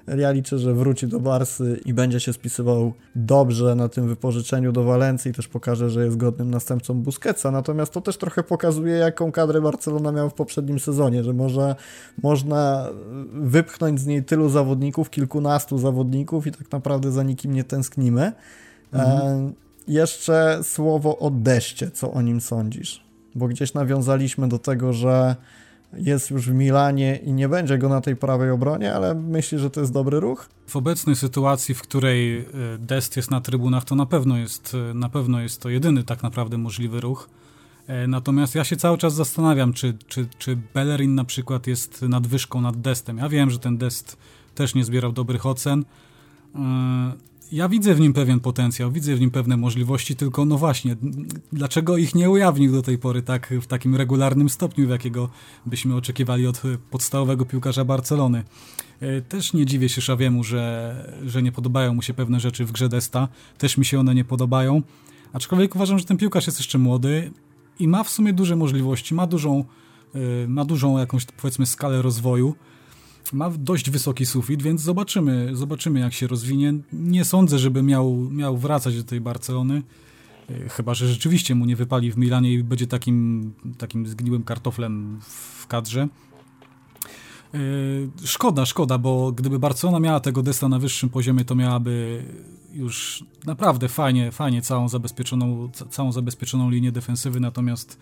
ja 0.07 0.31
liczę, 0.31 0.59
że 0.59 0.73
wróci 0.73 1.07
do 1.07 1.19
Barsy 1.19 1.81
i 1.85 1.93
będzie 1.93 2.19
się 2.19 2.33
spisywał 2.33 2.93
dobrze 3.15 3.75
na 3.75 3.89
tym 3.89 4.07
wypożyczeniu 4.07 4.71
do 4.71 4.83
Walencji. 4.83 5.33
Też 5.33 5.47
pokaże, 5.47 5.89
że 5.89 6.05
jest 6.05 6.17
godnym 6.17 6.51
następcą 6.51 6.93
Busquetsa. 6.93 7.51
Natomiast 7.51 7.93
to 7.93 8.01
też 8.01 8.17
trochę 8.17 8.43
pokazuje, 8.43 8.95
jaką 8.95 9.31
kadrę 9.31 9.61
Barcelona 9.61 10.11
miała 10.11 10.29
w 10.29 10.33
poprzednim 10.33 10.79
sezonie, 10.79 11.23
że 11.23 11.33
może 11.33 11.75
można 12.23 12.89
wypchnąć 13.33 13.99
z 13.99 14.05
niej 14.05 14.23
tylu 14.23 14.49
zawodników, 14.49 15.09
kilkunastu 15.09 15.77
zawodników 15.77 16.47
i 16.47 16.51
tak 16.51 16.71
naprawdę 16.71 17.11
za 17.11 17.23
nikim 17.23 17.53
nie 17.53 17.63
tęsknimy. 17.63 18.31
Mhm. 18.93 19.47
E, 19.47 19.51
jeszcze 19.87 20.59
słowo 20.63 21.17
o 21.17 21.31
Deszcie, 21.31 21.91
co 21.91 22.11
o 22.11 22.21
nim 22.21 22.41
sądzisz? 22.41 23.07
bo 23.37 23.47
gdzieś 23.47 23.73
nawiązaliśmy 23.73 24.47
do 24.47 24.59
tego, 24.59 24.93
że 24.93 25.35
jest 25.93 26.29
już 26.29 26.49
w 26.49 26.53
Milanie 26.53 27.19
i 27.23 27.33
nie 27.33 27.49
będzie 27.49 27.77
go 27.77 27.89
na 27.89 28.01
tej 28.01 28.15
prawej 28.15 28.51
obronie, 28.51 28.93
ale 28.93 29.15
myśli, 29.15 29.59
że 29.59 29.69
to 29.69 29.81
jest 29.81 29.93
dobry 29.93 30.19
ruch? 30.19 30.49
W 30.67 30.75
obecnej 30.75 31.15
sytuacji, 31.15 31.75
w 31.75 31.81
której 31.81 32.37
e, 32.39 32.45
Dest 32.79 33.17
jest 33.17 33.31
na 33.31 33.41
trybunach, 33.41 33.85
to 33.85 33.95
na 33.95 34.05
pewno 34.05 34.37
jest, 34.37 34.75
e, 34.91 34.93
na 34.93 35.09
pewno 35.09 35.41
jest 35.41 35.61
to 35.61 35.69
jedyny 35.69 36.03
tak 36.03 36.23
naprawdę 36.23 36.57
możliwy 36.57 37.01
ruch. 37.01 37.29
E, 37.87 38.07
natomiast 38.07 38.55
ja 38.55 38.63
się 38.63 38.75
cały 38.75 38.97
czas 38.97 39.13
zastanawiam, 39.13 39.73
czy, 39.73 39.97
czy, 40.07 40.27
czy 40.37 40.57
Bellerin 40.73 41.15
na 41.15 41.23
przykład 41.23 41.67
jest 41.67 42.01
nadwyżką 42.01 42.61
nad 42.61 42.81
Destem. 42.81 43.17
Ja 43.17 43.29
wiem, 43.29 43.49
że 43.49 43.59
ten 43.59 43.77
Dest 43.77 44.17
też 44.55 44.75
nie 44.75 44.85
zbierał 44.85 45.11
dobrych 45.11 45.45
ocen 45.45 45.85
ja 47.51 47.69
widzę 47.69 47.95
w 47.95 47.99
nim 47.99 48.13
pewien 48.13 48.39
potencjał, 48.39 48.91
widzę 48.91 49.15
w 49.15 49.19
nim 49.19 49.31
pewne 49.31 49.57
możliwości, 49.57 50.15
tylko 50.15 50.45
no 50.45 50.57
właśnie, 50.57 50.95
dlaczego 51.53 51.97
ich 51.97 52.15
nie 52.15 52.29
ujawnił 52.29 52.71
do 52.71 52.81
tej 52.81 52.97
pory 52.97 53.21
tak 53.21 53.53
w 53.61 53.67
takim 53.67 53.95
regularnym 53.95 54.49
stopniu, 54.49 54.87
w 54.87 54.89
jakiego 54.89 55.29
byśmy 55.65 55.95
oczekiwali 55.95 56.47
od 56.47 56.61
podstawowego 56.91 57.45
piłkarza 57.45 57.85
Barcelony. 57.85 58.43
E, 58.99 59.21
też 59.21 59.53
nie 59.53 59.65
dziwię 59.65 59.89
się 59.89 60.01
Szawiemu, 60.01 60.43
że, 60.43 61.19
że 61.25 61.41
nie 61.41 61.51
podobają 61.51 61.93
mu 61.93 62.01
się 62.01 62.13
pewne 62.13 62.39
rzeczy 62.39 62.65
w 62.65 62.71
grze 62.71 62.89
Desta, 62.89 63.27
też 63.57 63.77
mi 63.77 63.85
się 63.85 63.99
one 63.99 64.15
nie 64.15 64.25
podobają, 64.25 64.81
aczkolwiek 65.33 65.75
uważam, 65.75 65.99
że 65.99 66.05
ten 66.05 66.17
piłkarz 66.17 66.45
jest 66.47 66.59
jeszcze 66.59 66.77
młody 66.77 67.31
i 67.79 67.87
ma 67.87 68.03
w 68.03 68.09
sumie 68.09 68.33
duże 68.33 68.55
możliwości, 68.55 69.15
ma 69.15 69.27
dużą, 69.27 69.65
e, 70.15 70.47
ma 70.47 70.65
dużą 70.65 70.97
jakąś 70.97 71.25
powiedzmy 71.25 71.65
skalę 71.65 72.01
rozwoju, 72.01 72.55
ma 73.33 73.49
dość 73.49 73.89
wysoki 73.89 74.25
sufit, 74.25 74.61
więc 74.61 74.81
zobaczymy, 74.81 75.55
zobaczymy 75.55 75.99
jak 75.99 76.13
się 76.13 76.27
rozwinie. 76.27 76.73
Nie 76.93 77.25
sądzę, 77.25 77.59
żeby 77.59 77.83
miał, 77.83 78.15
miał 78.31 78.57
wracać 78.57 78.97
do 78.97 79.03
tej 79.03 79.21
Barcelony, 79.21 79.81
e, 80.49 80.69
chyba 80.69 80.93
że 80.93 81.07
rzeczywiście 81.07 81.55
mu 81.55 81.65
nie 81.65 81.75
wypali 81.75 82.11
w 82.11 82.17
Milanie 82.17 82.53
i 82.53 82.63
będzie 82.63 82.87
takim, 82.87 83.53
takim 83.77 84.07
zgniłym 84.07 84.43
kartoflem 84.43 85.19
w 85.21 85.67
kadrze. 85.67 86.07
E, 87.53 87.57
szkoda, 88.25 88.65
szkoda, 88.65 88.97
bo 88.97 89.31
gdyby 89.31 89.59
Barcelona 89.59 89.99
miała 89.99 90.19
tego 90.19 90.43
Desta 90.43 90.69
na 90.69 90.79
wyższym 90.79 91.09
poziomie, 91.09 91.45
to 91.45 91.55
miałaby 91.55 92.23
już 92.73 93.23
naprawdę 93.45 93.87
fajnie, 93.87 94.31
fajnie 94.31 94.61
całą 94.61 94.89
zabezpieczoną, 94.89 95.69
całą 95.89 96.11
zabezpieczoną 96.11 96.69
linię 96.69 96.91
defensywy, 96.91 97.39
natomiast 97.39 97.99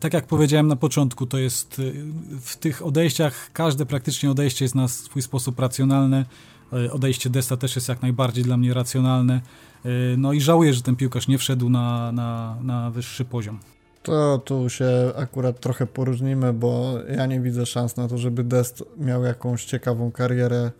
tak 0.00 0.14
jak 0.14 0.26
powiedziałem 0.26 0.68
na 0.68 0.76
początku, 0.76 1.26
to 1.26 1.38
jest 1.38 1.78
y, 1.78 1.92
w 2.40 2.56
tych 2.56 2.86
odejściach, 2.86 3.50
każde 3.52 3.86
praktycznie 3.86 4.30
odejście 4.30 4.64
jest 4.64 4.74
na 4.74 4.88
swój 4.88 5.22
sposób 5.22 5.60
racjonalne. 5.60 6.24
Y, 6.72 6.92
odejście 6.92 7.30
Desta 7.30 7.56
też 7.56 7.76
jest 7.76 7.88
jak 7.88 8.02
najbardziej 8.02 8.44
dla 8.44 8.56
mnie 8.56 8.74
racjonalne. 8.74 9.40
Y, 9.86 10.14
no 10.18 10.32
i 10.32 10.40
żałuję, 10.40 10.74
że 10.74 10.82
ten 10.82 10.96
piłkarz 10.96 11.28
nie 11.28 11.38
wszedł 11.38 11.68
na, 11.68 12.12
na, 12.12 12.56
na 12.62 12.90
wyższy 12.90 13.24
poziom. 13.24 13.58
To 14.02 14.38
tu 14.38 14.68
się 14.68 15.12
akurat 15.16 15.60
trochę 15.60 15.86
poróżnimy, 15.86 16.52
bo 16.52 16.94
ja 17.16 17.26
nie 17.26 17.40
widzę 17.40 17.66
szans 17.66 17.96
na 17.96 18.08
to, 18.08 18.18
żeby 18.18 18.44
Dest 18.44 18.84
miał 18.98 19.24
jakąś 19.24 19.64
ciekawą 19.64 20.12
karierę 20.12 20.70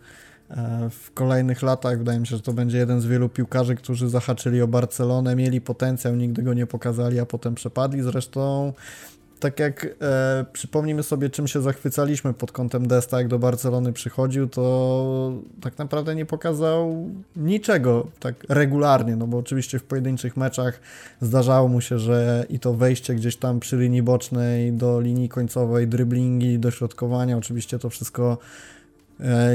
w 0.89 1.11
kolejnych 1.13 1.61
latach. 1.61 1.97
Wydaje 1.97 2.19
mi 2.19 2.27
się, 2.27 2.35
że 2.35 2.41
to 2.41 2.53
będzie 2.53 2.77
jeden 2.77 3.01
z 3.01 3.05
wielu 3.05 3.29
piłkarzy, 3.29 3.75
którzy 3.75 4.09
zahaczyli 4.09 4.61
o 4.61 4.67
Barcelonę, 4.67 5.35
mieli 5.35 5.61
potencjał, 5.61 6.15
nigdy 6.15 6.43
go 6.43 6.53
nie 6.53 6.65
pokazali, 6.65 7.19
a 7.19 7.25
potem 7.25 7.55
przepadli. 7.55 8.01
Zresztą 8.01 8.73
tak 9.39 9.59
jak 9.59 9.87
e, 10.01 10.45
przypomnijmy 10.53 11.03
sobie, 11.03 11.29
czym 11.29 11.47
się 11.47 11.61
zachwycaliśmy 11.61 12.33
pod 12.33 12.51
kątem 12.51 12.87
Desta, 12.87 13.17
jak 13.17 13.27
do 13.27 13.39
Barcelony 13.39 13.93
przychodził, 13.93 14.47
to 14.47 15.33
tak 15.61 15.77
naprawdę 15.77 16.15
nie 16.15 16.25
pokazał 16.25 17.09
niczego 17.35 18.07
tak 18.19 18.35
regularnie, 18.49 19.15
no 19.15 19.27
bo 19.27 19.37
oczywiście 19.37 19.79
w 19.79 19.83
pojedynczych 19.83 20.37
meczach 20.37 20.79
zdarzało 21.21 21.67
mu 21.67 21.81
się, 21.81 21.99
że 21.99 22.45
i 22.49 22.59
to 22.59 22.73
wejście 22.73 23.15
gdzieś 23.15 23.35
tam 23.35 23.59
przy 23.59 23.77
linii 23.77 24.03
bocznej 24.03 24.73
do 24.73 25.01
linii 25.01 25.29
końcowej, 25.29 25.87
dryblingi, 25.87 26.59
dośrodkowania, 26.59 27.37
oczywiście 27.37 27.79
to 27.79 27.89
wszystko 27.89 28.37
E, 28.37 28.82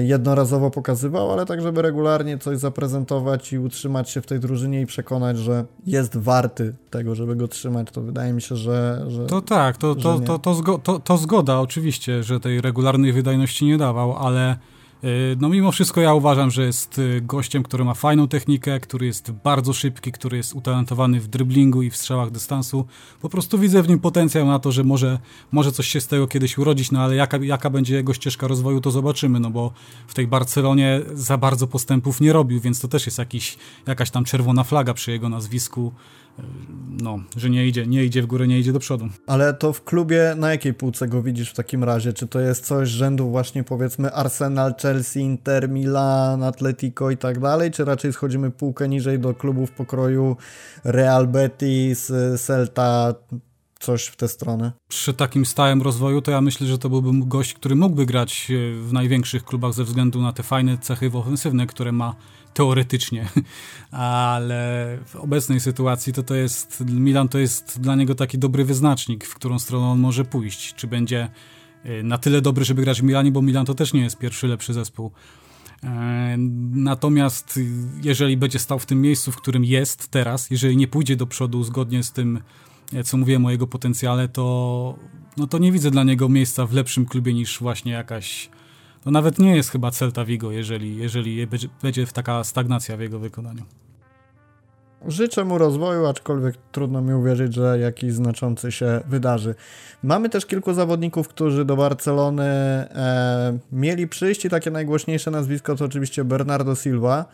jednorazowo 0.05 0.71
pokazywał, 0.71 1.33
ale 1.33 1.47
tak, 1.47 1.63
żeby 1.63 1.83
regularnie 1.83 2.39
coś 2.39 2.59
zaprezentować 2.59 3.53
i 3.53 3.59
utrzymać 3.59 4.11
się 4.11 4.21
w 4.21 4.27
tej 4.27 4.41
drużynie 4.41 4.81
i 4.81 4.87
przekonać, 4.87 5.39
że 5.39 5.65
jest 5.87 6.17
warty 6.17 6.75
tego, 6.91 7.15
żeby 7.15 7.37
go 7.37 7.49
trzymać, 7.49 7.89
to 7.93 8.01
wydaje 8.01 8.33
mi 8.33 8.43
się, 8.43 8.57
że. 8.57 9.05
że 9.09 9.27
to 9.27 9.43
tak, 9.43 9.77
to, 9.77 9.95
to, 9.95 10.21
to, 10.21 10.39
to, 10.39 10.55
zgo, 10.55 10.79
to, 10.79 10.99
to 10.99 11.17
zgoda 11.17 11.61
oczywiście, 11.61 12.23
że 12.23 12.41
tej 12.41 12.61
regularnej 12.61 13.13
wydajności 13.13 13.67
nie 13.67 13.79
dawał, 13.79 14.17
ale 14.17 14.57
no 15.41 15.49
mimo 15.49 15.73
wszystko 15.73 16.01
ja 16.01 16.15
uważam, 16.15 16.51
że 16.51 16.63
jest 16.63 16.99
y, 16.99 17.21
gościem, 17.21 17.63
który 17.63 17.85
ma 17.85 17.95
fajną 17.95 18.29
technikę, 18.29 18.81
który 18.81 19.07
jest 19.07 19.31
bardzo 19.31 19.73
szybki, 19.73 20.13
który 20.13 20.37
jest 20.37 20.55
utalentowany 20.55 21.21
w 21.21 21.29
driblingu 21.29 21.83
i 21.83 21.91
w 21.91 21.97
strzałach 21.97 22.31
dystansu. 22.31 22.87
Po 23.21 23.29
prostu 23.29 23.59
widzę 23.59 23.83
w 23.83 23.89
nim 23.89 23.99
potencjał 23.99 24.47
na 24.47 24.59
to, 24.59 24.73
że 24.73 24.85
może, 24.85 25.19
może 25.53 25.73
coś 25.73 25.87
się 25.87 26.01
z 26.01 26.07
tego 26.07 26.27
kiedyś 26.27 26.59
urodzić, 26.59 26.91
no 26.91 27.01
ale 27.01 27.17
jaka, 27.17 27.37
jaka 27.43 27.71
będzie 27.71 27.95
jego 27.95 28.15
ścieżka 28.15 28.47
rozwoju, 28.49 28.81
to 28.81 28.91
zobaczymy, 28.91 29.41
no 29.41 29.51
bo 29.51 29.73
w 30.07 30.15
tej 30.15 30.27
Barcelonie 30.27 31.01
za 31.15 31.39
bardzo 31.39 31.67
postępów 31.67 32.21
nie 32.21 32.33
robił, 32.33 32.61
więc 32.61 32.81
to 32.81 32.89
też 32.89 33.07
jest 33.07 33.19
jakiś, 33.19 33.59
jakaś 33.87 34.11
tam 34.11 34.25
czerwona 34.25 34.65
flaga 34.65 34.95
przy 34.95 35.11
jego 35.11 35.29
nazwisku 35.29 35.93
no, 37.03 37.19
że 37.37 37.51
nie 37.51 37.67
idzie, 37.67 37.87
nie 37.87 38.05
idzie 38.05 38.23
w 38.23 38.27
górę, 38.27 38.47
nie 38.47 38.59
idzie 38.59 38.73
do 38.73 38.79
przodu. 38.79 39.09
Ale 39.27 39.55
to 39.55 39.73
w 39.73 39.85
klubie 39.85 40.35
na 40.37 40.51
jakiej 40.51 40.75
półce 40.75 41.09
go 41.09 41.23
widzisz 41.23 41.51
w 41.51 41.55
takim 41.55 41.85
razie? 41.85 42.13
Czy 42.13 42.27
to 42.27 42.41
jest 42.41 42.67
coś 42.67 42.89
rzędu 42.89 43.31
właśnie 43.31 43.65
powiedzmy 43.65 44.13
Arsenal, 44.13 44.75
Chelsea, 44.83 45.21
Inter, 45.21 45.69
Milan, 45.69 46.43
Atletico 46.43 47.11
i 47.11 47.17
tak 47.17 47.41
dalej, 47.41 47.71
czy 47.71 47.85
raczej 47.85 48.13
schodzimy 48.13 48.51
półkę 48.51 48.89
niżej 48.89 49.19
do 49.19 49.35
klubów 49.35 49.71
pokroju 49.71 50.37
Real 50.85 51.27
Betis, 51.27 52.13
Celta, 52.37 53.15
coś 53.81 54.07
w 54.07 54.17
tę 54.17 54.29
stronę. 54.29 54.73
Przy 54.89 55.15
takim 55.15 55.47
stałym 55.47 55.83
rozwoju 55.83 56.23
to 56.23 56.31
ja 56.31 56.41
myślę, 56.41 56.67
że 56.67 56.79
to 56.79 56.89
byłby 56.89 57.27
gość, 57.27 57.55
który 57.55 57.77
mógłby 57.77 58.07
grać 58.07 58.51
e, 58.51 58.75
w 58.83 58.93
największych 58.93 59.45
klubach 59.45 59.73
ze 59.73 59.85
względu 59.85 60.23
na 60.23 60.33
te 60.33 60.43
fajne 60.43 60.79
cechy 60.79 61.11
ofensywne, 61.15 61.67
które 61.67 61.93
ma 61.93 62.15
teoretycznie, 62.55 63.29
ale 63.91 64.99
w 65.07 65.17
obecnej 65.17 65.61
sytuacji 65.61 66.13
to 66.13 66.23
to 66.23 66.35
jest, 66.35 66.85
Milan 66.87 67.29
to 67.29 67.39
jest 67.39 67.81
dla 67.81 67.95
niego 67.95 68.15
taki 68.15 68.39
dobry 68.39 68.65
wyznacznik, 68.65 69.25
w 69.25 69.35
którą 69.35 69.59
stronę 69.59 69.87
on 69.87 69.99
może 69.99 70.25
pójść. 70.25 70.75
Czy 70.75 70.87
będzie 70.87 71.29
e, 71.85 72.03
na 72.03 72.19
tyle 72.19 72.41
dobry, 72.41 72.65
żeby 72.65 72.83
grać 72.83 73.01
w 73.01 73.05
Milanie, 73.05 73.33
bo 73.33 73.43
Milan 73.43 73.67
to 73.67 73.75
też 73.75 73.93
nie 73.93 74.01
jest 74.01 74.19
pierwszy 74.19 74.49
lepszy 74.49 74.75
zespół. 74.75 75.11
E, 75.85 76.37
natomiast 76.73 77.61
jeżeli 78.03 78.37
będzie 78.37 78.59
stał 78.59 78.79
w 78.79 78.87
tym 78.87 79.01
miejscu, 79.01 79.33
w 79.33 79.37
którym 79.37 79.65
jest 79.65 80.09
teraz, 80.09 80.51
jeżeli 80.51 80.77
nie 80.77 80.89
pójdzie 80.89 81.17
do 81.17 81.27
przodu 81.27 81.65
zgodnie 81.65 82.03
z 82.03 82.13
tym, 82.13 82.41
co 83.05 83.17
mówiłem 83.17 83.47
o 83.47 83.51
jego 83.51 83.67
potencjale, 83.67 84.29
to, 84.29 84.99
no 85.37 85.47
to 85.47 85.59
nie 85.59 85.73
widzę 85.73 85.91
dla 85.91 86.05
niego 86.05 86.29
miejsca 86.29 86.67
w 86.67 86.73
lepszym 86.73 87.07
klubie 87.07 87.35
niż 87.35 87.59
właśnie 87.61 87.93
jakaś. 87.93 88.51
To 89.05 89.11
nawet 89.11 89.39
nie 89.39 89.57
jest 89.57 89.71
chyba 89.71 89.91
Celta 89.91 90.25
Vigo, 90.25 90.51
jeżeli, 90.51 90.97
jeżeli 90.97 91.47
będzie, 91.83 92.07
taka 92.07 92.45
stagnacja 92.45 92.97
w 92.97 93.01
jego 93.01 93.19
wykonaniu. 93.19 93.63
Życzę 95.07 95.45
mu 95.45 95.59
rozwoju, 95.59 96.07
aczkolwiek 96.07 96.55
trudno 96.73 97.03
mi 97.03 97.15
uwierzyć, 97.15 97.55
że 97.55 97.79
jakiś 97.79 98.13
znaczący 98.13 98.73
się 98.73 99.01
wydarzy. 99.09 99.55
Mamy 100.03 100.29
też 100.29 100.47
kilku 100.47 100.75
zawodników, 100.75 101.29
którzy 101.29 101.65
do 101.65 101.77
Barcelony 101.77 102.45
e, 102.45 103.59
mieli 103.73 104.09
przyjść 104.09 104.45
i 104.45 104.51
takie 104.51 104.71
najgłośniejsze 104.71 105.31
nazwisko 105.31 105.77
to 105.77 105.85
oczywiście 105.85 106.25
Bernardo 106.25 106.75
Silva. 106.75 107.25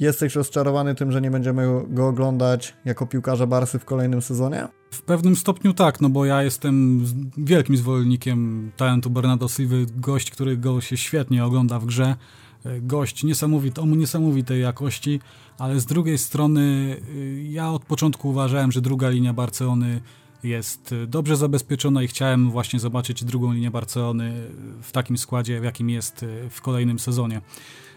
Jesteś 0.00 0.34
rozczarowany 0.34 0.94
tym, 0.94 1.12
że 1.12 1.20
nie 1.20 1.30
będziemy 1.30 1.84
go 1.88 2.08
oglądać 2.08 2.74
jako 2.84 3.06
piłkarza 3.06 3.46
Barsy 3.46 3.78
w 3.78 3.84
kolejnym 3.84 4.22
sezonie? 4.22 4.68
W 4.90 5.02
pewnym 5.02 5.36
stopniu 5.36 5.74
tak, 5.74 6.00
no 6.00 6.08
bo 6.08 6.24
ja 6.24 6.42
jestem 6.42 7.04
wielkim 7.36 7.76
zwolennikiem 7.76 8.70
talentu 8.76 9.10
Bernardo 9.10 9.48
Silva, 9.48 9.76
gość, 9.96 10.30
który 10.30 10.56
go 10.56 10.80
się 10.80 10.96
świetnie 10.96 11.44
ogląda 11.44 11.78
w 11.78 11.86
grze, 11.86 12.16
e, 12.64 12.80
gość 12.80 13.24
niesamowity, 13.24 13.80
o 13.80 13.86
niesamowitej 13.86 14.62
jakości, 14.62 15.20
ale 15.58 15.80
z 15.80 15.86
drugiej 15.86 16.18
strony 16.18 16.96
y, 17.08 17.42
ja 17.50 17.70
od 17.70 17.84
początku 17.84 18.28
uważałem, 18.28 18.72
że 18.72 18.80
druga 18.80 19.08
linia 19.08 19.32
Barcelony 19.32 20.00
jest 20.42 20.92
y, 20.92 21.06
dobrze 21.06 21.36
zabezpieczona 21.36 22.02
i 22.02 22.08
chciałem 22.08 22.50
właśnie 22.50 22.80
zobaczyć 22.80 23.24
drugą 23.24 23.52
linię 23.52 23.70
Barcelony 23.70 24.50
w 24.82 24.92
takim 24.92 25.18
składzie, 25.18 25.60
w 25.60 25.64
jakim 25.64 25.90
jest 25.90 26.26
w 26.50 26.60
kolejnym 26.60 26.98
sezonie. 26.98 27.40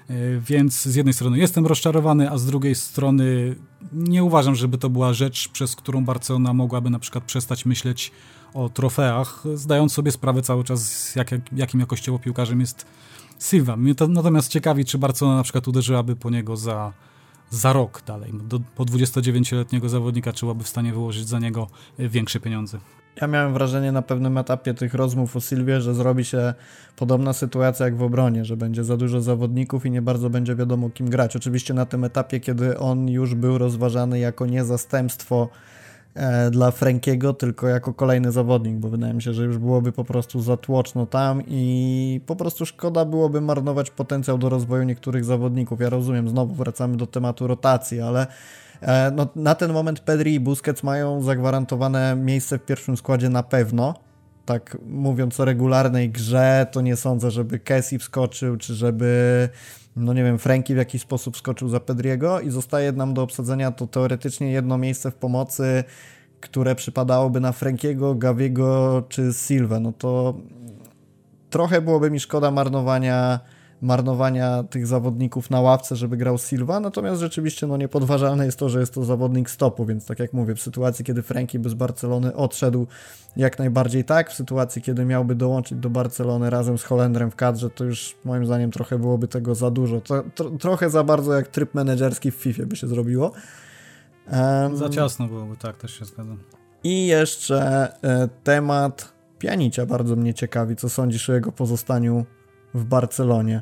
E, 0.09 0.13
więc 0.39 0.81
z 0.81 0.95
jednej 0.95 1.13
strony 1.13 1.37
jestem 1.37 1.65
rozczarowany, 1.65 2.31
a 2.31 2.37
z 2.37 2.45
drugiej 2.45 2.75
strony 2.75 3.55
nie 3.93 4.23
uważam, 4.23 4.55
żeby 4.55 4.77
to 4.77 4.89
była 4.89 5.13
rzecz, 5.13 5.49
przez 5.49 5.75
którą 5.75 6.05
Barcelona 6.05 6.53
mogłaby 6.53 6.89
na 6.89 6.99
przykład 6.99 7.23
przestać 7.23 7.65
myśleć 7.65 8.11
o 8.53 8.69
trofeach, 8.69 9.43
zdając 9.53 9.93
sobie 9.93 10.11
sprawę 10.11 10.41
cały 10.41 10.63
czas, 10.63 11.15
jak, 11.15 11.31
jakim 11.55 11.79
jakościowo 11.79 12.19
piłkarzem 12.19 12.59
jest 12.59 12.85
Silva. 13.39 13.77
Mnie 13.77 13.95
to 13.95 14.07
natomiast 14.07 14.51
ciekawi, 14.51 14.85
czy 14.85 14.97
Barcelona 14.97 15.37
na 15.37 15.43
przykład 15.43 15.67
uderzyłaby 15.67 16.15
po 16.15 16.29
niego 16.29 16.57
za, 16.57 16.93
za 17.49 17.73
rok 17.73 18.03
dalej. 18.07 18.33
Do, 18.43 18.59
po 18.75 18.85
29-letniego 18.85 19.89
zawodnika 19.89 20.31
trzeba 20.31 20.53
w 20.53 20.67
stanie 20.67 20.93
wyłożyć 20.93 21.27
za 21.27 21.39
niego 21.39 21.67
większe 21.99 22.39
pieniądze. 22.39 22.79
Ja 23.21 23.27
miałem 23.27 23.53
wrażenie 23.53 23.91
na 23.91 24.01
pewnym 24.01 24.37
etapie 24.37 24.73
tych 24.73 24.93
rozmów 24.93 25.35
o 25.35 25.41
Sylwie, 25.41 25.81
że 25.81 25.95
zrobi 25.95 26.25
się 26.25 26.53
podobna 26.95 27.33
sytuacja 27.33 27.85
jak 27.85 27.97
w 27.97 28.03
obronie, 28.03 28.45
że 28.45 28.57
będzie 28.57 28.83
za 28.83 28.97
dużo 28.97 29.21
zawodników 29.21 29.85
i 29.85 29.91
nie 29.91 30.01
bardzo 30.01 30.29
będzie 30.29 30.55
wiadomo 30.55 30.89
kim 30.89 31.09
grać. 31.09 31.35
Oczywiście 31.35 31.73
na 31.73 31.85
tym 31.85 32.03
etapie, 32.03 32.39
kiedy 32.39 32.77
on 32.77 33.09
już 33.09 33.35
był 33.35 33.57
rozważany 33.57 34.19
jako 34.19 34.45
nie 34.45 34.65
zastępstwo 34.65 35.49
e, 35.53 35.76
dla 36.51 36.71
Frankiego, 36.71 37.33
tylko 37.33 37.67
jako 37.67 37.93
kolejny 37.93 38.31
zawodnik, 38.31 38.75
bo 38.75 38.89
wydaje 38.89 39.13
mi 39.13 39.21
się, 39.21 39.33
że 39.33 39.43
już 39.43 39.57
byłoby 39.57 39.91
po 39.91 40.03
prostu 40.03 40.41
za 40.41 40.57
tłoczno 40.57 41.05
tam 41.05 41.41
i 41.47 42.21
po 42.25 42.35
prostu 42.35 42.65
szkoda 42.65 43.05
byłoby 43.05 43.41
marnować 43.41 43.89
potencjał 43.89 44.37
do 44.37 44.49
rozwoju 44.49 44.83
niektórych 44.83 45.25
zawodników. 45.25 45.81
Ja 45.81 45.89
rozumiem, 45.89 46.29
znowu 46.29 46.55
wracamy 46.55 46.97
do 46.97 47.07
tematu 47.07 47.47
rotacji, 47.47 48.01
ale 48.01 48.27
E, 48.81 49.11
no, 49.11 49.27
na 49.35 49.55
ten 49.55 49.73
moment 49.73 49.99
Pedri 49.99 50.33
i 50.33 50.39
Busquets 50.39 50.83
mają 50.83 51.21
zagwarantowane 51.21 52.15
miejsce 52.15 52.57
w 52.57 52.65
pierwszym 52.65 52.97
składzie 52.97 53.29
na 53.29 53.43
pewno. 53.43 53.93
Tak 54.47 54.77
mówiąc 54.85 55.39
o 55.39 55.45
regularnej 55.45 56.09
grze, 56.09 56.67
to 56.71 56.81
nie 56.81 56.95
sądzę, 56.95 57.31
żeby 57.31 57.59
Kessi 57.59 57.99
wskoczył, 57.99 58.57
czy 58.57 58.73
żeby, 58.73 59.49
no 59.95 60.13
nie 60.13 60.23
wiem, 60.23 60.39
Franki 60.39 60.73
w 60.73 60.77
jakiś 60.77 61.01
sposób 61.01 61.35
wskoczył 61.35 61.69
za 61.69 61.79
Pedriego 61.79 62.39
i 62.39 62.49
zostaje 62.49 62.91
nam 62.91 63.13
do 63.13 63.23
obsadzenia 63.23 63.71
to 63.71 63.87
teoretycznie 63.87 64.51
jedno 64.51 64.77
miejsce 64.77 65.11
w 65.11 65.15
pomocy, 65.15 65.83
które 66.39 66.75
przypadałoby 66.75 67.39
na 67.39 67.51
Frankiego, 67.51 68.15
Gaviego 68.15 69.03
czy 69.09 69.33
Silva. 69.33 69.79
No 69.79 69.93
to 69.97 70.37
trochę 71.49 71.81
byłoby 71.81 72.11
mi 72.11 72.19
szkoda 72.19 72.51
marnowania 72.51 73.39
marnowania 73.81 74.63
tych 74.63 74.87
zawodników 74.87 75.49
na 75.49 75.61
ławce, 75.61 75.95
żeby 75.95 76.17
grał 76.17 76.37
Silva, 76.37 76.79
natomiast 76.79 77.21
rzeczywiście 77.21 77.67
no 77.67 77.77
niepodważalne 77.77 78.45
jest 78.45 78.59
to, 78.59 78.69
że 78.69 78.79
jest 78.79 78.93
to 78.93 79.05
zawodnik 79.05 79.49
stopu, 79.49 79.85
więc 79.85 80.05
tak 80.05 80.19
jak 80.19 80.33
mówię, 80.33 80.55
w 80.55 80.61
sytuacji, 80.61 81.05
kiedy 81.05 81.21
Franki 81.21 81.59
by 81.59 81.69
z 81.69 81.73
Barcelony 81.73 82.35
odszedł, 82.35 82.87
jak 83.37 83.59
najbardziej 83.59 84.03
tak, 84.03 84.29
w 84.29 84.33
sytuacji, 84.33 84.81
kiedy 84.81 85.05
miałby 85.05 85.35
dołączyć 85.35 85.77
do 85.77 85.89
Barcelony 85.89 86.49
razem 86.49 86.77
z 86.77 86.83
Holendrem 86.83 87.31
w 87.31 87.35
kadrze, 87.35 87.69
to 87.69 87.83
już 87.83 88.15
moim 88.25 88.45
zdaniem 88.45 88.71
trochę 88.71 88.99
byłoby 88.99 89.27
tego 89.27 89.55
za 89.55 89.71
dużo, 89.71 90.01
to, 90.01 90.23
tro, 90.35 90.49
trochę 90.49 90.89
za 90.89 91.03
bardzo 91.03 91.33
jak 91.33 91.47
tryb 91.47 91.73
menedżerski 91.73 92.31
w 92.31 92.35
FIFA 92.35 92.65
by 92.65 92.75
się 92.75 92.87
zrobiło. 92.87 93.31
Um, 94.31 94.77
za 94.77 94.89
ciasno 94.89 95.27
byłoby, 95.27 95.57
tak, 95.57 95.77
też 95.77 95.99
się 95.99 96.05
zgadzam. 96.05 96.39
I 96.83 97.07
jeszcze 97.07 97.87
e, 98.03 98.29
temat 98.43 99.13
Pianicia 99.39 99.85
bardzo 99.85 100.15
mnie 100.15 100.33
ciekawi, 100.33 100.75
co 100.75 100.89
sądzisz 100.89 101.29
o 101.29 101.33
jego 101.33 101.51
pozostaniu 101.51 102.25
w 102.73 102.85
Barcelonie. 102.85 103.61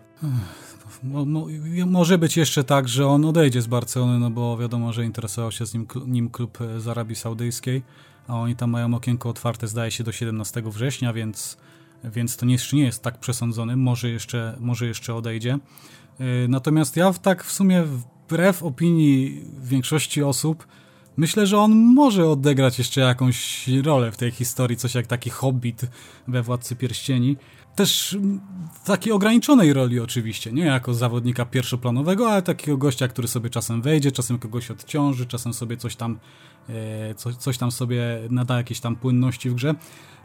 Mo, 1.03 1.26
mo, 1.26 1.47
może 1.86 2.18
być 2.18 2.38
jeszcze 2.38 2.64
tak, 2.64 2.88
że 2.88 3.08
on 3.08 3.26
odejdzie 3.26 3.62
z 3.62 3.68
Barcelony, 3.68 4.20
no 4.20 4.30
bo 4.30 4.58
wiadomo, 4.58 4.93
że 4.93 5.06
interesował 5.06 5.51
się 5.51 5.66
z 5.66 5.74
nim, 5.74 5.88
nim 6.08 6.30
klub 6.30 6.58
z 6.78 6.88
Arabii 6.88 7.16
Saudyjskiej, 7.16 7.84
a 8.28 8.36
oni 8.36 8.56
tam 8.56 8.70
mają 8.70 8.93
okienko 8.93 9.30
otwarte, 9.30 9.68
zdaje 9.68 9.91
się, 9.91 10.03
do 10.03 10.12
17 10.12 10.64
września, 10.66 11.14
więc, 11.14 11.58
więc 12.03 12.38
to 12.38 12.45
jeszcze 12.45 12.76
nie 12.76 12.84
jest 12.84 13.03
tak 13.03 13.20
przesądzony, 13.20 13.76
może 13.76 14.10
jeszcze, 14.10 14.58
może 14.60 14.86
jeszcze 14.86 15.16
odejdzie. 15.16 15.58
Y, 16.22 16.47
natomiast 16.49 16.97
ja 16.97 17.14
tak 17.14 17.43
w 17.43 17.51
sumie 17.51 17.84
wbrew 17.84 18.64
opinii 18.64 19.43
większości 19.64 20.24
osób, 20.24 20.68
myślę, 21.18 21.47
że 21.47 21.58
on 21.58 21.76
może 21.76 22.30
odegrać 22.30 22.78
jeszcze 22.78 23.01
jakąś 23.01 23.68
rolę 23.84 24.12
w 24.12 24.18
tej 24.18 24.32
historii, 24.32 24.78
coś 24.78 24.95
jak 24.95 25.08
taki 25.08 25.30
hobbit 25.30 25.82
we 26.28 26.41
Władcy 26.41 26.76
Pierścieni 26.76 27.38
też 27.76 28.17
w 28.73 28.88
takiej 28.88 29.13
ograniczonej 29.13 29.73
roli 29.73 29.99
oczywiście, 29.99 30.51
nie? 30.51 30.65
Jako 30.65 30.93
zawodnika 30.93 31.45
pierwszoplanowego, 31.45 32.32
ale 32.32 32.41
takiego 32.41 32.78
gościa, 32.78 33.07
który 33.07 33.28
sobie 33.28 33.49
czasem 33.49 33.82
wejdzie, 33.82 34.11
czasem 34.11 34.39
kogoś 34.39 34.71
odciąży, 34.71 35.26
czasem 35.26 35.53
sobie 35.53 35.78
coś 35.78 35.95
tam, 35.95 36.19
e, 36.69 37.15
coś, 37.15 37.36
coś 37.36 37.57
tam 37.57 37.71
sobie 37.71 38.19
nada 38.30 38.57
jakieś 38.57 38.80
tam 38.80 38.95
płynności 38.95 39.49
w 39.49 39.53
grze, 39.53 39.76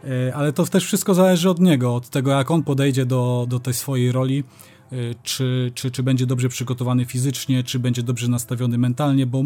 e, 0.04 0.34
ale 0.34 0.52
to 0.52 0.64
też 0.64 0.84
wszystko 0.84 1.14
zależy 1.14 1.50
od 1.50 1.60
niego, 1.60 1.94
od 1.94 2.08
tego 2.08 2.30
jak 2.30 2.50
on 2.50 2.62
podejdzie 2.62 3.06
do, 3.06 3.46
do 3.48 3.60
tej 3.60 3.74
swojej 3.74 4.12
roli, 4.12 4.44
e, 4.92 4.96
czy, 5.22 5.72
czy, 5.74 5.90
czy 5.90 6.02
będzie 6.02 6.26
dobrze 6.26 6.48
przygotowany 6.48 7.04
fizycznie, 7.04 7.62
czy 7.62 7.78
będzie 7.78 8.02
dobrze 8.02 8.28
nastawiony 8.28 8.78
mentalnie, 8.78 9.26
bo 9.26 9.42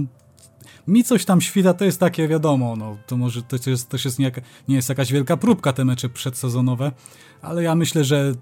mi 0.86 1.04
coś 1.04 1.24
tam 1.24 1.40
świta, 1.40 1.74
to 1.74 1.84
jest 1.84 2.00
takie 2.00 2.28
wiadomo, 2.28 2.76
no, 2.76 2.96
to 3.06 3.16
może 3.16 3.42
to 3.42 3.70
jest, 3.70 3.92
jest 4.04 4.18
nie, 4.18 4.32
nie 4.68 4.76
jest 4.76 4.88
jakaś 4.88 5.12
wielka 5.12 5.36
próbka 5.36 5.72
te 5.72 5.84
mecze 5.84 6.08
przedsezonowe, 6.08 6.92
ale 7.42 7.62
ja 7.62 7.74
myślę, 7.74 8.04
że 8.04 8.32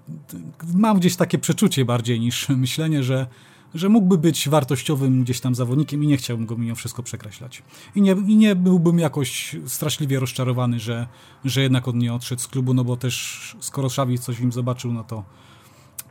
mam 0.73 0.99
gdzieś 0.99 1.15
takie 1.15 1.37
przeczucie 1.37 1.85
bardziej 1.85 2.19
niż 2.19 2.49
myślenie, 2.65 3.03
że, 3.03 3.27
że 3.73 3.89
mógłby 3.89 4.17
być 4.17 4.49
wartościowym 4.49 5.23
gdzieś 5.23 5.39
tam 5.39 5.55
zawodnikiem 5.55 6.03
i 6.03 6.07
nie 6.07 6.17
chciałbym 6.17 6.45
go 6.45 6.57
mimo 6.57 6.75
wszystko 6.75 7.03
przekreślać. 7.03 7.63
I 7.95 8.01
nie, 8.01 8.11
i 8.11 8.35
nie 8.35 8.55
byłbym 8.55 8.99
jakoś 8.99 9.55
straszliwie 9.65 10.19
rozczarowany, 10.19 10.79
że, 10.79 11.07
że 11.45 11.61
jednak 11.61 11.87
on 11.87 11.97
nie 11.97 12.13
odszedł 12.13 12.41
z 12.41 12.47
klubu, 12.47 12.73
no 12.73 12.83
bo 12.83 12.97
też 12.97 13.57
skoro 13.59 13.89
Szawi 13.89 14.19
coś 14.19 14.35
w 14.35 14.41
nim 14.41 14.51
zobaczył, 14.51 14.93
no 14.93 15.03
to, 15.03 15.23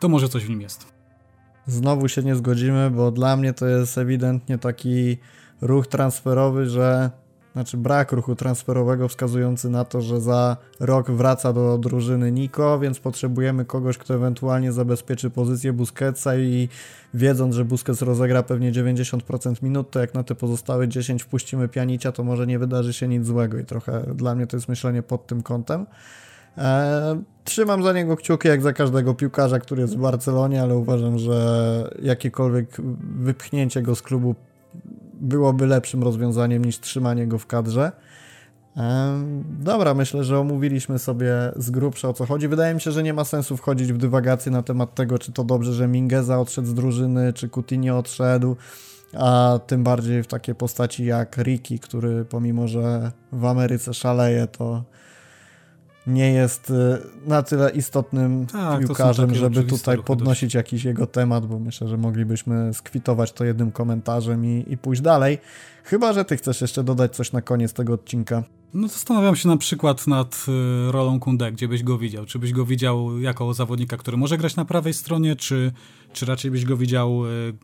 to 0.01 0.09
może 0.09 0.29
coś 0.29 0.45
w 0.45 0.49
nim 0.49 0.61
jest. 0.61 0.93
Znowu 1.67 2.09
się 2.09 2.23
nie 2.23 2.37
zgodzimy, 2.37 2.91
bo 2.91 3.11
dla 3.11 3.37
mnie 3.37 3.53
to 3.53 3.67
jest 3.67 3.99
ewidentnie 3.99 4.59
taki 4.59 5.17
ruch 5.63 5.87
transferowy, 5.87 6.67
że 6.67 7.11
znaczy 7.53 7.77
brak 7.77 8.13
ruchu 8.13 8.37
transferowego 8.37 9.09
wskazujący 9.09 9.71
na 9.71 9.85
to, 9.85 10.01
że 10.01 10.21
za 10.21 10.57
rok 10.81 11.11
wraca 11.11 11.53
do 11.53 11.79
drużyny 11.79 12.33
Niko, 12.33 12.79
więc 12.79 13.01
potrzebujemy 13.01 13.65
kogoś, 13.65 13.99
kto 13.99 14.15
ewentualnie 14.15 14.73
zabezpieczy 14.73 15.31
pozycję 15.31 15.73
Busquetsa 15.73 16.37
i 16.37 16.69
wiedząc, 17.15 17.55
że 17.55 17.65
Busquets 17.65 18.03
rozegra 18.03 18.43
pewnie 18.43 18.73
90% 18.73 19.63
minut, 19.63 19.91
to 19.91 20.01
jak 20.01 20.15
na 20.15 20.25
te 20.25 20.35
pozostałe 20.35 20.89
10 20.89 21.23
wpuścimy 21.23 21.69
Pianicia, 21.69 22.13
to 22.13 22.25
może 22.25 22.47
nie 22.47 22.59
wydarzy 22.59 22.93
się 22.93 23.09
nic 23.09 23.27
złego 23.27 23.59
i 23.59 23.65
trochę 23.65 24.15
dla 24.15 24.35
mnie 24.35 24.47
to 24.47 24.57
jest 24.57 24.69
myślenie 24.69 25.03
pod 25.03 25.27
tym 25.27 25.43
kątem. 25.43 25.87
E, 26.59 27.23
trzymam 27.45 27.83
za 27.83 27.93
niego 27.93 28.17
kciuki 28.17 28.49
jak 28.49 28.63
za 28.63 28.73
każdego 28.73 29.15
piłkarza, 29.15 29.59
który 29.59 29.83
jest 29.83 29.97
w 29.97 30.01
Barcelonie, 30.01 30.63
ale 30.63 30.77
uważam, 30.77 31.19
że 31.19 31.91
jakiekolwiek 32.03 32.77
wypchnięcie 33.19 33.83
go 33.83 33.95
z 33.95 34.03
klubu 34.03 34.35
byłoby 35.23 35.67
lepszym 35.67 36.03
rozwiązaniem 36.03 36.65
niż 36.65 36.81
trzymanie 36.81 37.27
go 37.27 37.39
w 37.39 37.47
kadrze. 37.47 37.93
Dobra, 39.61 39.95
myślę, 39.95 40.25
że 40.25 40.39
omówiliśmy 40.39 40.99
sobie 40.99 41.35
z 41.57 41.71
grubsza 41.71 42.09
o 42.09 42.13
co 42.13 42.27
chodzi. 42.27 42.49
Wydaje 42.49 42.75
mi 42.75 42.81
się, 42.81 42.93
że 42.93 43.03
nie 43.03 43.15
ma 43.15 43.25
sensu 43.25 43.57
wchodzić 43.57 43.93
w 43.93 43.99
dywagację 43.99 44.53
na 44.53 44.63
temat 44.63 44.95
tego, 44.95 45.19
czy 45.19 45.33
to 45.33 45.45
dobrze, 45.45 45.73
że 45.73 45.89
Mingeza 45.89 46.41
odszedł 46.41 46.69
z 46.69 46.75
drużyny, 46.75 47.33
czy 47.33 47.49
Coutinho 47.49 47.99
odszedł, 47.99 48.57
a 49.19 49.61
tym 49.67 49.85
bardziej 49.85 50.23
w 50.23 50.27
takie 50.27 50.55
postaci 50.55 51.05
jak 51.05 51.39
Ricky, 51.39 51.79
który 51.79 52.25
pomimo, 52.25 52.69
że 52.69 53.13
w 53.33 53.45
Ameryce 53.45 53.95
szaleje, 53.95 54.47
to 54.47 54.85
nie 56.07 56.33
jest 56.33 56.71
y, 56.71 56.75
na 57.27 57.43
tyle 57.43 57.71
istotnym 57.71 58.47
tak, 58.47 58.81
piłkarzem, 58.81 59.35
żeby 59.35 59.63
tutaj 59.63 59.99
podnosić 59.99 60.55
jakiś 60.55 60.85
jego 60.85 61.07
temat, 61.07 61.47
bo 61.47 61.59
myślę, 61.59 61.89
że 61.89 61.97
moglibyśmy 61.97 62.75
skwitować 62.75 63.33
to 63.33 63.45
jednym 63.45 63.73
komentarzem 63.73 64.45
i, 64.45 64.65
i 64.69 64.79
pójść 64.79 65.03
dalej. 65.03 65.39
Chyba, 65.85 66.13
że 66.13 66.25
ty 66.25 66.37
chcesz 66.37 66.61
jeszcze 66.61 66.85
dodać 66.85 67.17
coś 67.17 67.33
na 67.33 67.43
koniec 67.43 67.73
tego 67.73 67.93
odcinka. 67.93 68.43
No 68.75 68.89
zastanawiam 68.89 69.37
się 69.37 69.49
na 69.49 69.57
przykład 69.57 70.07
nad 70.07 70.47
y, 70.89 70.93
rolą 70.93 71.21
Kunde, 71.21 71.53
gdzie 71.53 71.69
byś 71.69 71.83
go 71.83 71.99
widział. 71.99 72.27
Czy 72.27 72.39
byś 72.39 72.53
go 72.53 72.67
widział 72.67 73.19
jako 73.19 73.55
zawodnika, 73.55 73.97
który 73.97 74.17
może 74.17 74.39
grać 74.39 74.57
na 74.57 74.65
prawej 74.65 74.95
stronie, 74.95 75.37
czy, 75.37 75.73
czy 76.13 76.27
raczej 76.27 76.51
byś 76.51 76.65
go 76.65 76.77
widział 76.77 77.27
y, 77.27 77.55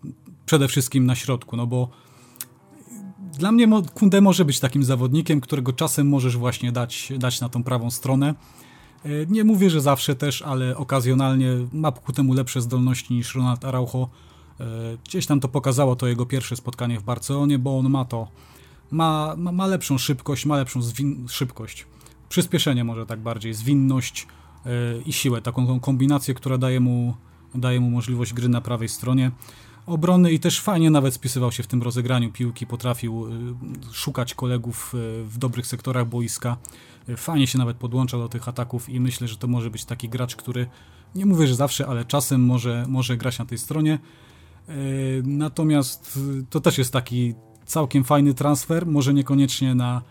przede 0.46 0.68
wszystkim 0.68 1.06
na 1.06 1.14
środku, 1.14 1.56
no 1.56 1.66
bo 1.66 1.88
dla 3.38 3.52
mnie 3.52 3.68
Kunde 3.94 4.20
może 4.20 4.44
być 4.44 4.60
takim 4.60 4.84
zawodnikiem, 4.84 5.40
którego 5.40 5.72
czasem 5.72 6.08
możesz 6.08 6.36
właśnie 6.36 6.72
dać, 6.72 7.12
dać 7.18 7.40
na 7.40 7.48
tą 7.48 7.64
prawą 7.64 7.90
stronę. 7.90 8.34
Y, 9.06 9.26
nie 9.30 9.44
mówię, 9.44 9.70
że 9.70 9.80
zawsze 9.80 10.14
też, 10.14 10.42
ale 10.42 10.76
okazjonalnie 10.76 11.50
ma 11.72 11.92
ku 11.92 12.12
temu 12.12 12.34
lepsze 12.34 12.60
zdolności 12.60 13.14
niż 13.14 13.34
Ronald 13.34 13.64
Araujo. 13.64 14.08
Gdzieś 15.04 15.26
tam 15.26 15.40
to 15.40 15.48
pokazało 15.48 15.96
to 15.96 16.06
jego 16.06 16.26
pierwsze 16.26 16.56
spotkanie 16.56 17.00
w 17.00 17.02
Barcelonie, 17.02 17.58
bo 17.58 17.78
on 17.78 17.90
ma 17.90 18.04
to 18.04 18.28
ma, 18.90 19.34
ma, 19.36 19.52
ma 19.52 19.66
lepszą 19.66 19.98
szybkość, 19.98 20.46
ma 20.46 20.56
lepszą 20.56 20.80
zwin- 20.80 21.28
szybkość, 21.28 21.86
przyspieszenie 22.28 22.84
może 22.84 23.06
tak 23.06 23.20
bardziej, 23.20 23.54
zwinność 23.54 24.26
yy, 24.64 24.72
i 25.06 25.12
siłę, 25.12 25.42
taką 25.42 25.80
kombinację, 25.80 26.34
która 26.34 26.58
daje 26.58 26.80
mu, 26.80 27.14
daje 27.54 27.80
mu 27.80 27.90
możliwość 27.90 28.32
gry 28.34 28.48
na 28.48 28.60
prawej 28.60 28.88
stronie 28.88 29.30
obrony 29.88 30.32
i 30.32 30.40
też 30.40 30.60
fajnie 30.60 30.90
nawet 30.90 31.14
spisywał 31.14 31.52
się 31.52 31.62
w 31.62 31.66
tym 31.66 31.82
rozegraniu. 31.82 32.32
Piłki, 32.32 32.66
potrafił 32.66 33.28
yy, 33.28 33.54
szukać 33.92 34.34
kolegów 34.34 34.94
yy, 34.94 35.24
w 35.24 35.38
dobrych 35.38 35.66
sektorach 35.66 36.08
boiska, 36.08 36.56
fajnie 37.16 37.46
się 37.46 37.58
nawet 37.58 37.76
podłączał 37.76 38.20
do 38.20 38.28
tych 38.28 38.48
ataków 38.48 38.88
i 38.88 39.00
myślę, 39.00 39.28
że 39.28 39.36
to 39.36 39.46
może 39.46 39.70
być 39.70 39.84
taki 39.84 40.08
gracz, 40.08 40.36
który 40.36 40.66
nie 41.14 41.26
mówię, 41.26 41.46
że 41.46 41.54
zawsze, 41.54 41.86
ale 41.86 42.04
czasem 42.04 42.44
może, 42.44 42.84
może 42.88 43.16
grać 43.16 43.38
na 43.38 43.44
tej 43.44 43.58
stronie. 43.58 43.98
Natomiast 45.22 46.18
to 46.50 46.60
też 46.60 46.78
jest 46.78 46.92
taki 46.92 47.34
całkiem 47.66 48.04
fajny 48.04 48.34
transfer, 48.34 48.86
może 48.86 49.14
niekoniecznie 49.14 49.74
na 49.74 50.02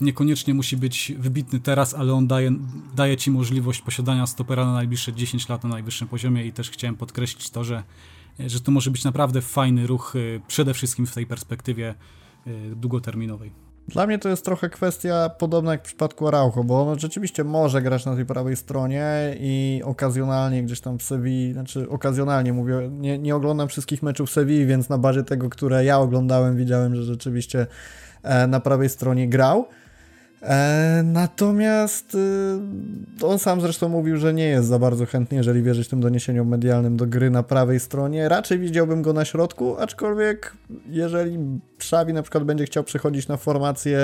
niekoniecznie 0.00 0.54
musi 0.54 0.76
być 0.76 1.12
wybitny 1.18 1.60
teraz, 1.60 1.94
ale 1.94 2.14
on 2.14 2.26
daje, 2.26 2.52
daje 2.94 3.16
ci 3.16 3.30
możliwość 3.30 3.80
posiadania 3.82 4.26
stopera 4.26 4.66
na 4.66 4.72
najbliższe 4.72 5.12
10 5.12 5.48
lat 5.48 5.64
na 5.64 5.68
najwyższym 5.68 6.08
poziomie 6.08 6.46
i 6.46 6.52
też 6.52 6.70
chciałem 6.70 6.96
podkreślić 6.96 7.50
to, 7.50 7.64
że, 7.64 7.82
że 8.38 8.60
to 8.60 8.72
może 8.72 8.90
być 8.90 9.04
naprawdę 9.04 9.42
fajny 9.42 9.86
ruch, 9.86 10.16
y, 10.16 10.40
przede 10.46 10.74
wszystkim 10.74 11.06
w 11.06 11.14
tej 11.14 11.26
perspektywie 11.26 11.94
y, 12.46 12.76
długoterminowej. 12.76 13.66
Dla 13.88 14.06
mnie 14.06 14.18
to 14.18 14.28
jest 14.28 14.44
trochę 14.44 14.70
kwestia 14.70 15.30
podobna 15.38 15.72
jak 15.72 15.80
w 15.80 15.84
przypadku 15.84 16.28
Araujo, 16.28 16.64
bo 16.64 16.90
on 16.90 16.98
rzeczywiście 16.98 17.44
może 17.44 17.82
grać 17.82 18.06
na 18.06 18.16
tej 18.16 18.26
prawej 18.26 18.56
stronie 18.56 19.36
i 19.40 19.82
okazjonalnie 19.84 20.62
gdzieś 20.62 20.80
tam 20.80 20.98
w 20.98 21.02
Sewilli, 21.02 21.52
znaczy 21.52 21.88
okazjonalnie 21.90 22.52
mówię, 22.52 22.88
nie, 22.90 23.18
nie 23.18 23.36
oglądam 23.36 23.68
wszystkich 23.68 24.02
meczów 24.02 24.30
Sewilli, 24.30 24.66
więc 24.66 24.88
na 24.88 24.98
bazie 24.98 25.22
tego, 25.22 25.50
które 25.50 25.84
ja 25.84 25.98
oglądałem, 25.98 26.56
widziałem, 26.56 26.96
że 26.96 27.02
rzeczywiście 27.02 27.66
e, 28.22 28.46
na 28.46 28.60
prawej 28.60 28.88
stronie 28.88 29.28
grał. 29.28 29.68
E, 30.42 31.02
natomiast 31.04 32.14
y, 32.14 33.26
on 33.26 33.38
sam 33.38 33.60
zresztą 33.60 33.88
mówił, 33.88 34.16
że 34.16 34.34
nie 34.34 34.44
jest 34.44 34.68
za 34.68 34.78
bardzo 34.78 35.06
chętny, 35.06 35.36
jeżeli 35.36 35.62
wierzyć 35.62 35.88
tym 35.88 36.00
doniesieniom 36.00 36.48
medialnym, 36.48 36.96
do 36.96 37.06
gry 37.06 37.30
na 37.30 37.42
prawej 37.42 37.80
stronie. 37.80 38.28
Raczej 38.28 38.58
widziałbym 38.58 39.02
go 39.02 39.12
na 39.12 39.24
środku, 39.24 39.76
aczkolwiek 39.78 40.52
jeżeli 40.88 41.38
Szawi 41.78 42.12
na 42.12 42.22
przykład 42.22 42.44
będzie 42.44 42.64
chciał 42.64 42.84
przechodzić 42.84 43.28
na 43.28 43.36
formację 43.36 43.98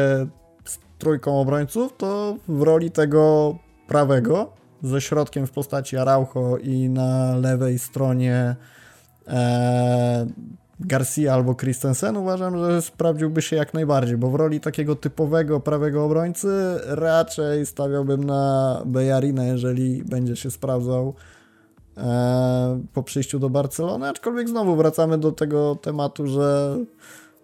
z 0.65 0.79
trójką 0.99 1.41
obrońców, 1.41 1.95
to 1.97 2.37
w 2.49 2.63
roli 2.63 2.91
tego 2.91 3.55
prawego, 3.89 4.53
ze 4.83 5.01
środkiem 5.01 5.47
w 5.47 5.51
postaci 5.51 5.97
Araujo 5.97 6.59
i 6.59 6.89
na 6.89 7.37
lewej 7.37 7.79
stronie 7.79 8.57
e, 9.29 10.27
Garcia 10.87 11.35
albo 11.35 11.55
Christensen 11.55 12.17
uważam, 12.17 12.59
że 12.59 12.83
sprawdziłby 12.83 13.43
się 13.43 13.57
jak 13.57 13.75
najbardziej, 13.75 14.17
bo 14.17 14.31
w 14.31 14.35
roli 14.35 14.61
takiego 14.61 14.97
typowego 14.97 15.61
prawego 15.61 16.05
obrońcy 16.05 16.49
raczej 16.87 17.67
stawiałbym 17.67 18.25
na 18.25 18.83
Bejarina, 18.87 19.45
jeżeli 19.45 20.05
będzie 20.05 20.37
się 20.37 20.51
sprawdzał 20.51 21.15
e, 21.97 22.83
po 22.93 23.03
przyjściu 23.03 23.39
do 23.39 23.51
Barcelony, 23.51 24.09
aczkolwiek 24.09 24.49
znowu 24.49 24.77
wracamy 24.77 25.19
do 25.19 25.33
tego 25.33 25.77
tematu, 25.83 26.27
że 26.27 26.79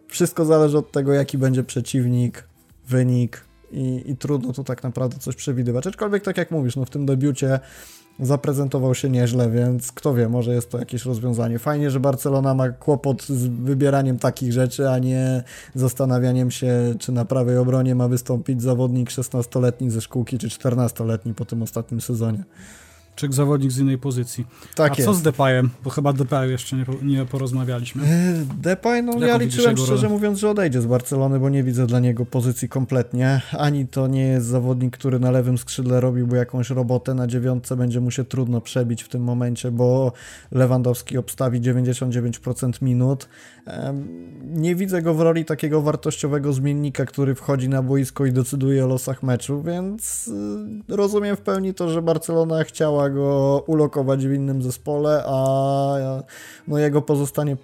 wszystko 0.07 0.45
zależy 0.45 0.79
od 0.79 0.93
tego, 0.93 1.13
jaki 1.13 1.39
będzie 1.39 1.65
przeciwnik, 1.65 2.49
wynik 2.89 3.45
i, 3.73 4.03
i 4.07 4.17
trudno 4.17 4.53
tu 4.53 4.65
tak 4.65 4.83
naprawdę 4.83 5.19
coś 5.19 5.37
przewidywać. 5.37 5.87
Aczkolwiek 5.87 6.23
tak 6.23 6.37
jak 6.37 6.51
mówisz, 6.51 6.77
no 6.77 6.85
w 6.85 6.91
tym 6.91 7.07
debiucie 7.07 7.61
zaprezentował 8.21 8.95
się 8.95 9.11
nieźle, 9.11 9.51
więc 9.51 9.93
kto 9.93 10.15
wie, 10.15 10.29
może 10.29 10.55
jest 10.55 10.71
to 10.71 10.79
jakieś 10.79 11.05
rozwiązanie. 11.05 11.59
Fajnie, 11.59 11.91
że 11.91 12.01
Barcelona 12.01 12.55
ma 12.55 12.69
kłopot 12.69 13.23
z 13.23 13.47
wybieraniem 13.47 14.19
takich 14.19 14.53
rzeczy, 14.53 14.91
a 14.91 14.99
nie 14.99 15.43
zastanawianiem 15.75 16.51
się, 16.51 16.95
czy 16.99 17.13
na 17.13 17.25
prawej 17.25 17.57
obronie 17.57 17.95
ma 17.95 18.09
wystąpić 18.09 18.63
zawodnik 18.63 19.11
16-letni 19.11 19.91
ze 19.91 20.01
szkółki, 20.01 20.39
czy 20.39 20.49
14-letni 20.49 21.35
po 21.35 21.45
tym 21.45 21.63
ostatnim 21.63 22.01
sezonie 22.01 22.45
czy 23.19 23.33
zawodnik 23.33 23.73
z 23.73 23.79
innej 23.79 23.99
pozycji. 23.99 24.47
Tak 24.75 24.93
A 24.93 24.95
jest. 24.95 25.05
co 25.05 25.15
z 25.15 25.23
Depayem? 25.23 25.71
Bo 25.85 25.91
chyba 25.91 26.13
Depay 26.13 26.51
jeszcze 26.51 26.77
nie, 26.77 26.85
nie 27.03 27.25
porozmawialiśmy. 27.25 28.05
E, 28.05 28.45
Depay, 28.63 29.03
no 29.03 29.27
ja 29.27 29.37
liczyłem 29.37 29.77
szczerze 29.77 29.97
rolę? 29.97 30.09
mówiąc, 30.09 30.39
że 30.39 30.51
odejdzie 30.51 30.81
z 30.81 30.87
Barcelony, 30.87 31.41
bo 31.41 31.49
nie 31.49 31.63
widzę 31.63 31.87
dla 31.87 32.01
niego 32.01 32.27
pozycji 32.27 32.69
kompletnie. 32.69 33.41
Ani 33.59 33.87
to 33.87 34.07
nie 34.07 34.23
jest 34.23 34.47
zawodnik, 34.47 34.97
który 34.97 35.19
na 35.19 35.31
lewym 35.31 35.59
skrzydle 35.59 36.01
robiłby 36.01 36.37
jakąś 36.37 36.71
robotę, 36.71 37.15
na 37.15 37.27
dziewiątce 37.27 37.77
będzie 37.77 38.01
mu 38.01 38.11
się 38.11 38.25
trudno 38.25 38.61
przebić 38.61 39.03
w 39.03 39.09
tym 39.09 39.23
momencie, 39.23 39.71
bo 39.71 40.13
Lewandowski 40.53 41.19
obstawi 41.19 41.61
99% 41.61 42.83
minut. 42.83 43.29
Nie 44.45 44.75
widzę 44.75 45.03
go 45.03 45.15
w 45.15 45.21
roli 45.21 45.45
takiego 45.45 45.83
wartościowego 45.83 46.53
zmiennika, 46.53 47.05
który 47.05 47.35
wchodzi 47.35 47.69
na 47.69 47.83
boisko 47.83 48.27
i 48.27 48.33
decyduje 48.33 48.85
o 48.85 48.89
losach 48.89 49.23
meczu, 49.23 49.63
więc 49.63 50.29
y, 50.89 50.97
rozumiem 50.97 51.37
w 51.37 51.41
pełni 51.41 51.75
to, 51.75 51.89
że 51.89 52.03
Barcelona 52.03 52.65
chciała 52.65 53.11
go 53.11 53.65
ulokować 53.67 54.27
w 54.27 54.33
innym 54.33 54.63
zespole, 54.63 55.23
a 55.27 55.97
no 56.69 56.79
jego 56.79 57.03
pozostanie 57.03 57.57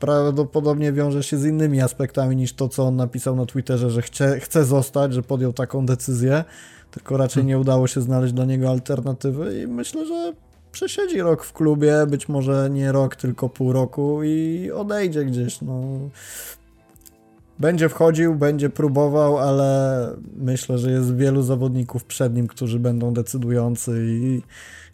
prawdopodobnie 0.00 0.92
wiąże 0.92 1.22
się 1.22 1.36
z 1.36 1.44
innymi 1.44 1.80
aspektami 1.80 2.36
niż 2.36 2.52
to, 2.52 2.68
co 2.68 2.86
on 2.86 2.96
napisał 2.96 3.36
na 3.36 3.46
Twitterze, 3.46 3.90
że 3.90 4.02
chce, 4.02 4.40
chce 4.40 4.64
zostać, 4.64 5.12
że 5.12 5.22
podjął 5.22 5.52
taką 5.52 5.86
decyzję, 5.86 6.44
tylko 6.90 7.16
raczej 7.16 7.44
nie 7.44 7.58
udało 7.58 7.86
się 7.86 8.00
znaleźć 8.00 8.34
dla 8.34 8.44
niego 8.44 8.70
alternatywy 8.70 9.62
i 9.62 9.66
myślę, 9.66 10.06
że 10.06 10.32
przesiedzi 10.74 11.20
rok 11.20 11.44
w 11.44 11.52
klubie, 11.52 12.06
być 12.06 12.28
może 12.28 12.70
nie 12.70 12.92
rok, 12.92 13.16
tylko 13.16 13.48
pół 13.48 13.72
roku 13.72 14.22
i 14.22 14.70
odejdzie 14.74 15.24
gdzieś. 15.24 15.60
No. 15.60 15.82
Będzie 17.58 17.88
wchodził, 17.88 18.34
będzie 18.34 18.70
próbował, 18.70 19.38
ale 19.38 20.10
myślę, 20.36 20.78
że 20.78 20.90
jest 20.90 21.16
wielu 21.16 21.42
zawodników 21.42 22.04
przed 22.04 22.34
nim, 22.34 22.46
którzy 22.46 22.78
będą 22.78 23.14
decydujący 23.14 24.06
i 24.06 24.42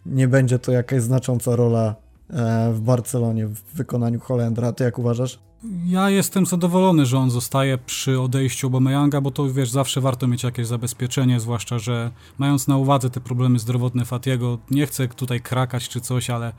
nie 0.05 0.27
będzie 0.27 0.59
to 0.59 0.71
jakaś 0.71 1.01
znacząca 1.01 1.55
rola 1.55 1.95
e, 2.29 2.71
w 2.73 2.81
Barcelonie 2.81 3.47
w 3.47 3.63
wykonaniu 3.73 4.19
Holendra. 4.19 4.73
Ty 4.73 4.83
jak 4.83 4.99
uważasz? 4.99 5.39
Ja 5.85 6.09
jestem 6.09 6.45
zadowolony, 6.45 7.05
że 7.05 7.17
on 7.17 7.31
zostaje 7.31 7.77
przy 7.77 8.19
odejściu 8.19 8.67
Aubameyanga, 8.67 9.21
bo 9.21 9.31
to 9.31 9.53
wiesz, 9.53 9.69
zawsze 9.69 10.01
warto 10.01 10.27
mieć 10.27 10.43
jakieś 10.43 10.67
zabezpieczenie, 10.67 11.39
zwłaszcza, 11.39 11.79
że 11.79 12.11
mając 12.37 12.67
na 12.67 12.77
uwadze 12.77 13.09
te 13.09 13.21
problemy 13.21 13.59
zdrowotne 13.59 14.05
Fatiego, 14.05 14.57
nie 14.71 14.87
chcę 14.87 15.07
tutaj 15.07 15.41
krakać 15.41 15.89
czy 15.89 16.01
coś, 16.01 16.29
ale, 16.29 16.53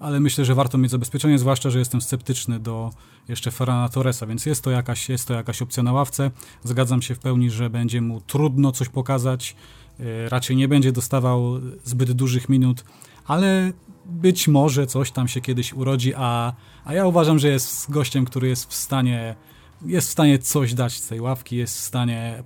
ale 0.00 0.20
myślę, 0.20 0.44
że 0.44 0.54
warto 0.54 0.78
mieć 0.78 0.90
zabezpieczenie, 0.90 1.38
zwłaszcza, 1.38 1.70
że 1.70 1.78
jestem 1.78 2.00
sceptyczny 2.00 2.60
do 2.60 2.90
jeszcze 3.28 3.50
Ferrana 3.50 3.88
Torresa, 3.88 4.26
więc 4.26 4.46
jest 4.46 4.64
to, 4.64 4.70
jakaś, 4.70 5.08
jest 5.08 5.28
to 5.28 5.34
jakaś 5.34 5.62
opcja 5.62 5.82
na 5.82 5.92
ławce. 5.92 6.30
Zgadzam 6.64 7.02
się 7.02 7.14
w 7.14 7.18
pełni, 7.18 7.50
że 7.50 7.70
będzie 7.70 8.00
mu 8.00 8.20
trudno 8.20 8.72
coś 8.72 8.88
pokazać, 8.88 9.56
yy, 9.98 10.28
raczej 10.28 10.56
nie 10.56 10.68
będzie 10.68 10.92
dostawał 10.92 11.60
zbyt 11.84 12.12
dużych 12.12 12.48
minut, 12.48 12.84
ale 13.26 13.72
być 14.08 14.48
może 14.48 14.86
coś 14.86 15.10
tam 15.10 15.28
się 15.28 15.40
kiedyś 15.40 15.72
urodzi, 15.72 16.12
a, 16.16 16.52
a 16.84 16.94
ja 16.94 17.06
uważam, 17.06 17.38
że 17.38 17.48
jest 17.48 17.90
gościem, 17.90 18.24
który 18.24 18.48
jest 18.48 18.70
w 18.70 18.74
stanie 18.74 19.36
jest 19.84 20.08
w 20.08 20.10
stanie 20.10 20.38
coś 20.38 20.74
dać 20.74 20.92
z 20.92 21.08
tej 21.08 21.20
ławki, 21.20 21.56
jest 21.56 21.76
w 21.76 21.80
stanie 21.80 22.44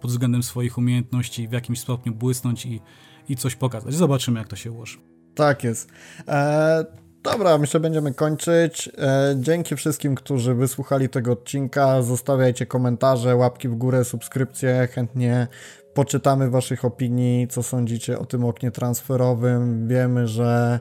pod 0.00 0.10
względem 0.10 0.42
swoich 0.42 0.78
umiejętności 0.78 1.48
w 1.48 1.52
jakimś 1.52 1.80
stopniu 1.80 2.14
błysnąć 2.14 2.66
i, 2.66 2.80
i 3.28 3.36
coś 3.36 3.54
pokazać. 3.54 3.94
Zobaczymy, 3.94 4.38
jak 4.38 4.48
to 4.48 4.56
się 4.56 4.72
ułoży. 4.72 4.98
Tak 5.34 5.64
jest. 5.64 5.90
E, 6.28 6.84
dobra, 7.22 7.58
myślę, 7.58 7.80
będziemy 7.80 8.14
kończyć. 8.14 8.90
E, 8.98 9.34
dzięki 9.40 9.76
wszystkim, 9.76 10.14
którzy 10.14 10.54
wysłuchali 10.54 11.08
tego 11.08 11.32
odcinka. 11.32 12.02
Zostawiajcie 12.02 12.66
komentarze, 12.66 13.36
łapki 13.36 13.68
w 13.68 13.74
górę, 13.74 14.04
subskrypcje. 14.04 14.88
Chętnie 14.92 15.48
poczytamy 15.94 16.50
Waszych 16.50 16.84
opinii, 16.84 17.48
co 17.48 17.62
sądzicie 17.62 18.18
o 18.18 18.24
tym 18.24 18.44
oknie 18.44 18.70
transferowym. 18.70 19.88
Wiemy, 19.88 20.28
że 20.28 20.80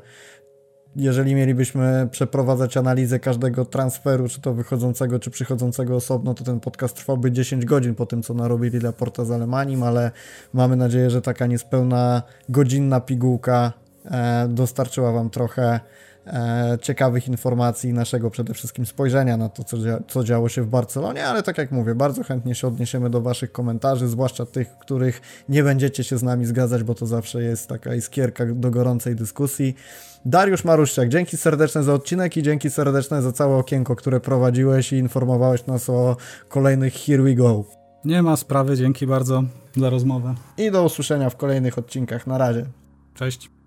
jeżeli 0.95 1.35
mielibyśmy 1.35 2.07
przeprowadzać 2.11 2.77
analizę 2.77 3.19
każdego 3.19 3.65
transferu, 3.65 4.29
czy 4.29 4.41
to 4.41 4.53
wychodzącego, 4.53 5.19
czy 5.19 5.31
przychodzącego 5.31 5.95
osobno, 5.95 6.33
to 6.33 6.43
ten 6.43 6.59
podcast 6.59 6.95
trwałby 6.95 7.31
10 7.31 7.65
godzin 7.65 7.95
po 7.95 8.05
tym, 8.05 8.23
co 8.23 8.33
narobili 8.33 8.79
Laporta 8.79 9.25
z 9.25 9.31
Alemanim, 9.31 9.83
ale 9.83 10.11
mamy 10.53 10.75
nadzieję, 10.75 11.09
że 11.09 11.21
taka 11.21 11.47
niespełna 11.47 12.23
godzinna 12.49 12.99
pigułka 12.99 13.73
e, 14.05 14.47
dostarczyła 14.47 15.11
Wam 15.11 15.29
trochę 15.29 15.79
ciekawych 16.81 17.27
informacji 17.27 17.93
naszego 17.93 18.29
przede 18.29 18.53
wszystkim 18.53 18.85
spojrzenia 18.85 19.37
na 19.37 19.49
to, 19.49 19.63
co, 19.63 19.77
dzia 19.77 19.99
co 20.07 20.23
działo 20.23 20.49
się 20.49 20.61
w 20.61 20.67
Barcelonie, 20.67 21.25
ale 21.25 21.43
tak 21.43 21.57
jak 21.57 21.71
mówię, 21.71 21.95
bardzo 21.95 22.23
chętnie 22.23 22.55
się 22.55 22.67
odniesiemy 22.67 23.09
do 23.09 23.21
Waszych 23.21 23.51
komentarzy, 23.51 24.07
zwłaszcza 24.07 24.45
tych, 24.45 24.77
których 24.77 25.21
nie 25.49 25.63
będziecie 25.63 26.03
się 26.03 26.17
z 26.17 26.23
nami 26.23 26.45
zgadzać, 26.45 26.83
bo 26.83 26.95
to 26.95 27.05
zawsze 27.05 27.43
jest 27.43 27.67
taka 27.67 27.95
iskierka 27.95 28.45
do 28.45 28.71
gorącej 28.71 29.15
dyskusji. 29.15 29.75
Dariusz 30.25 30.63
Maruszczak, 30.63 31.09
dzięki 31.09 31.37
serdeczne 31.37 31.83
za 31.83 31.93
odcinek 31.93 32.37
i 32.37 32.43
dzięki 32.43 32.69
serdeczne 32.69 33.21
za 33.21 33.31
całe 33.31 33.55
okienko, 33.57 33.95
które 33.95 34.19
prowadziłeś 34.19 34.93
i 34.93 34.95
informowałeś 34.95 35.65
nas 35.65 35.89
o 35.89 36.17
kolejnych 36.49 36.93
Here 36.93 37.23
We 37.23 37.35
Go. 37.35 37.65
Nie 38.05 38.23
ma 38.23 38.35
sprawy, 38.35 38.77
dzięki 38.77 39.07
bardzo 39.07 39.43
za 39.77 39.89
rozmowę. 39.89 40.35
I 40.57 40.71
do 40.71 40.83
usłyszenia 40.83 41.29
w 41.29 41.37
kolejnych 41.37 41.77
odcinkach. 41.77 42.27
Na 42.27 42.37
razie. 42.37 42.65
Cześć. 43.13 43.60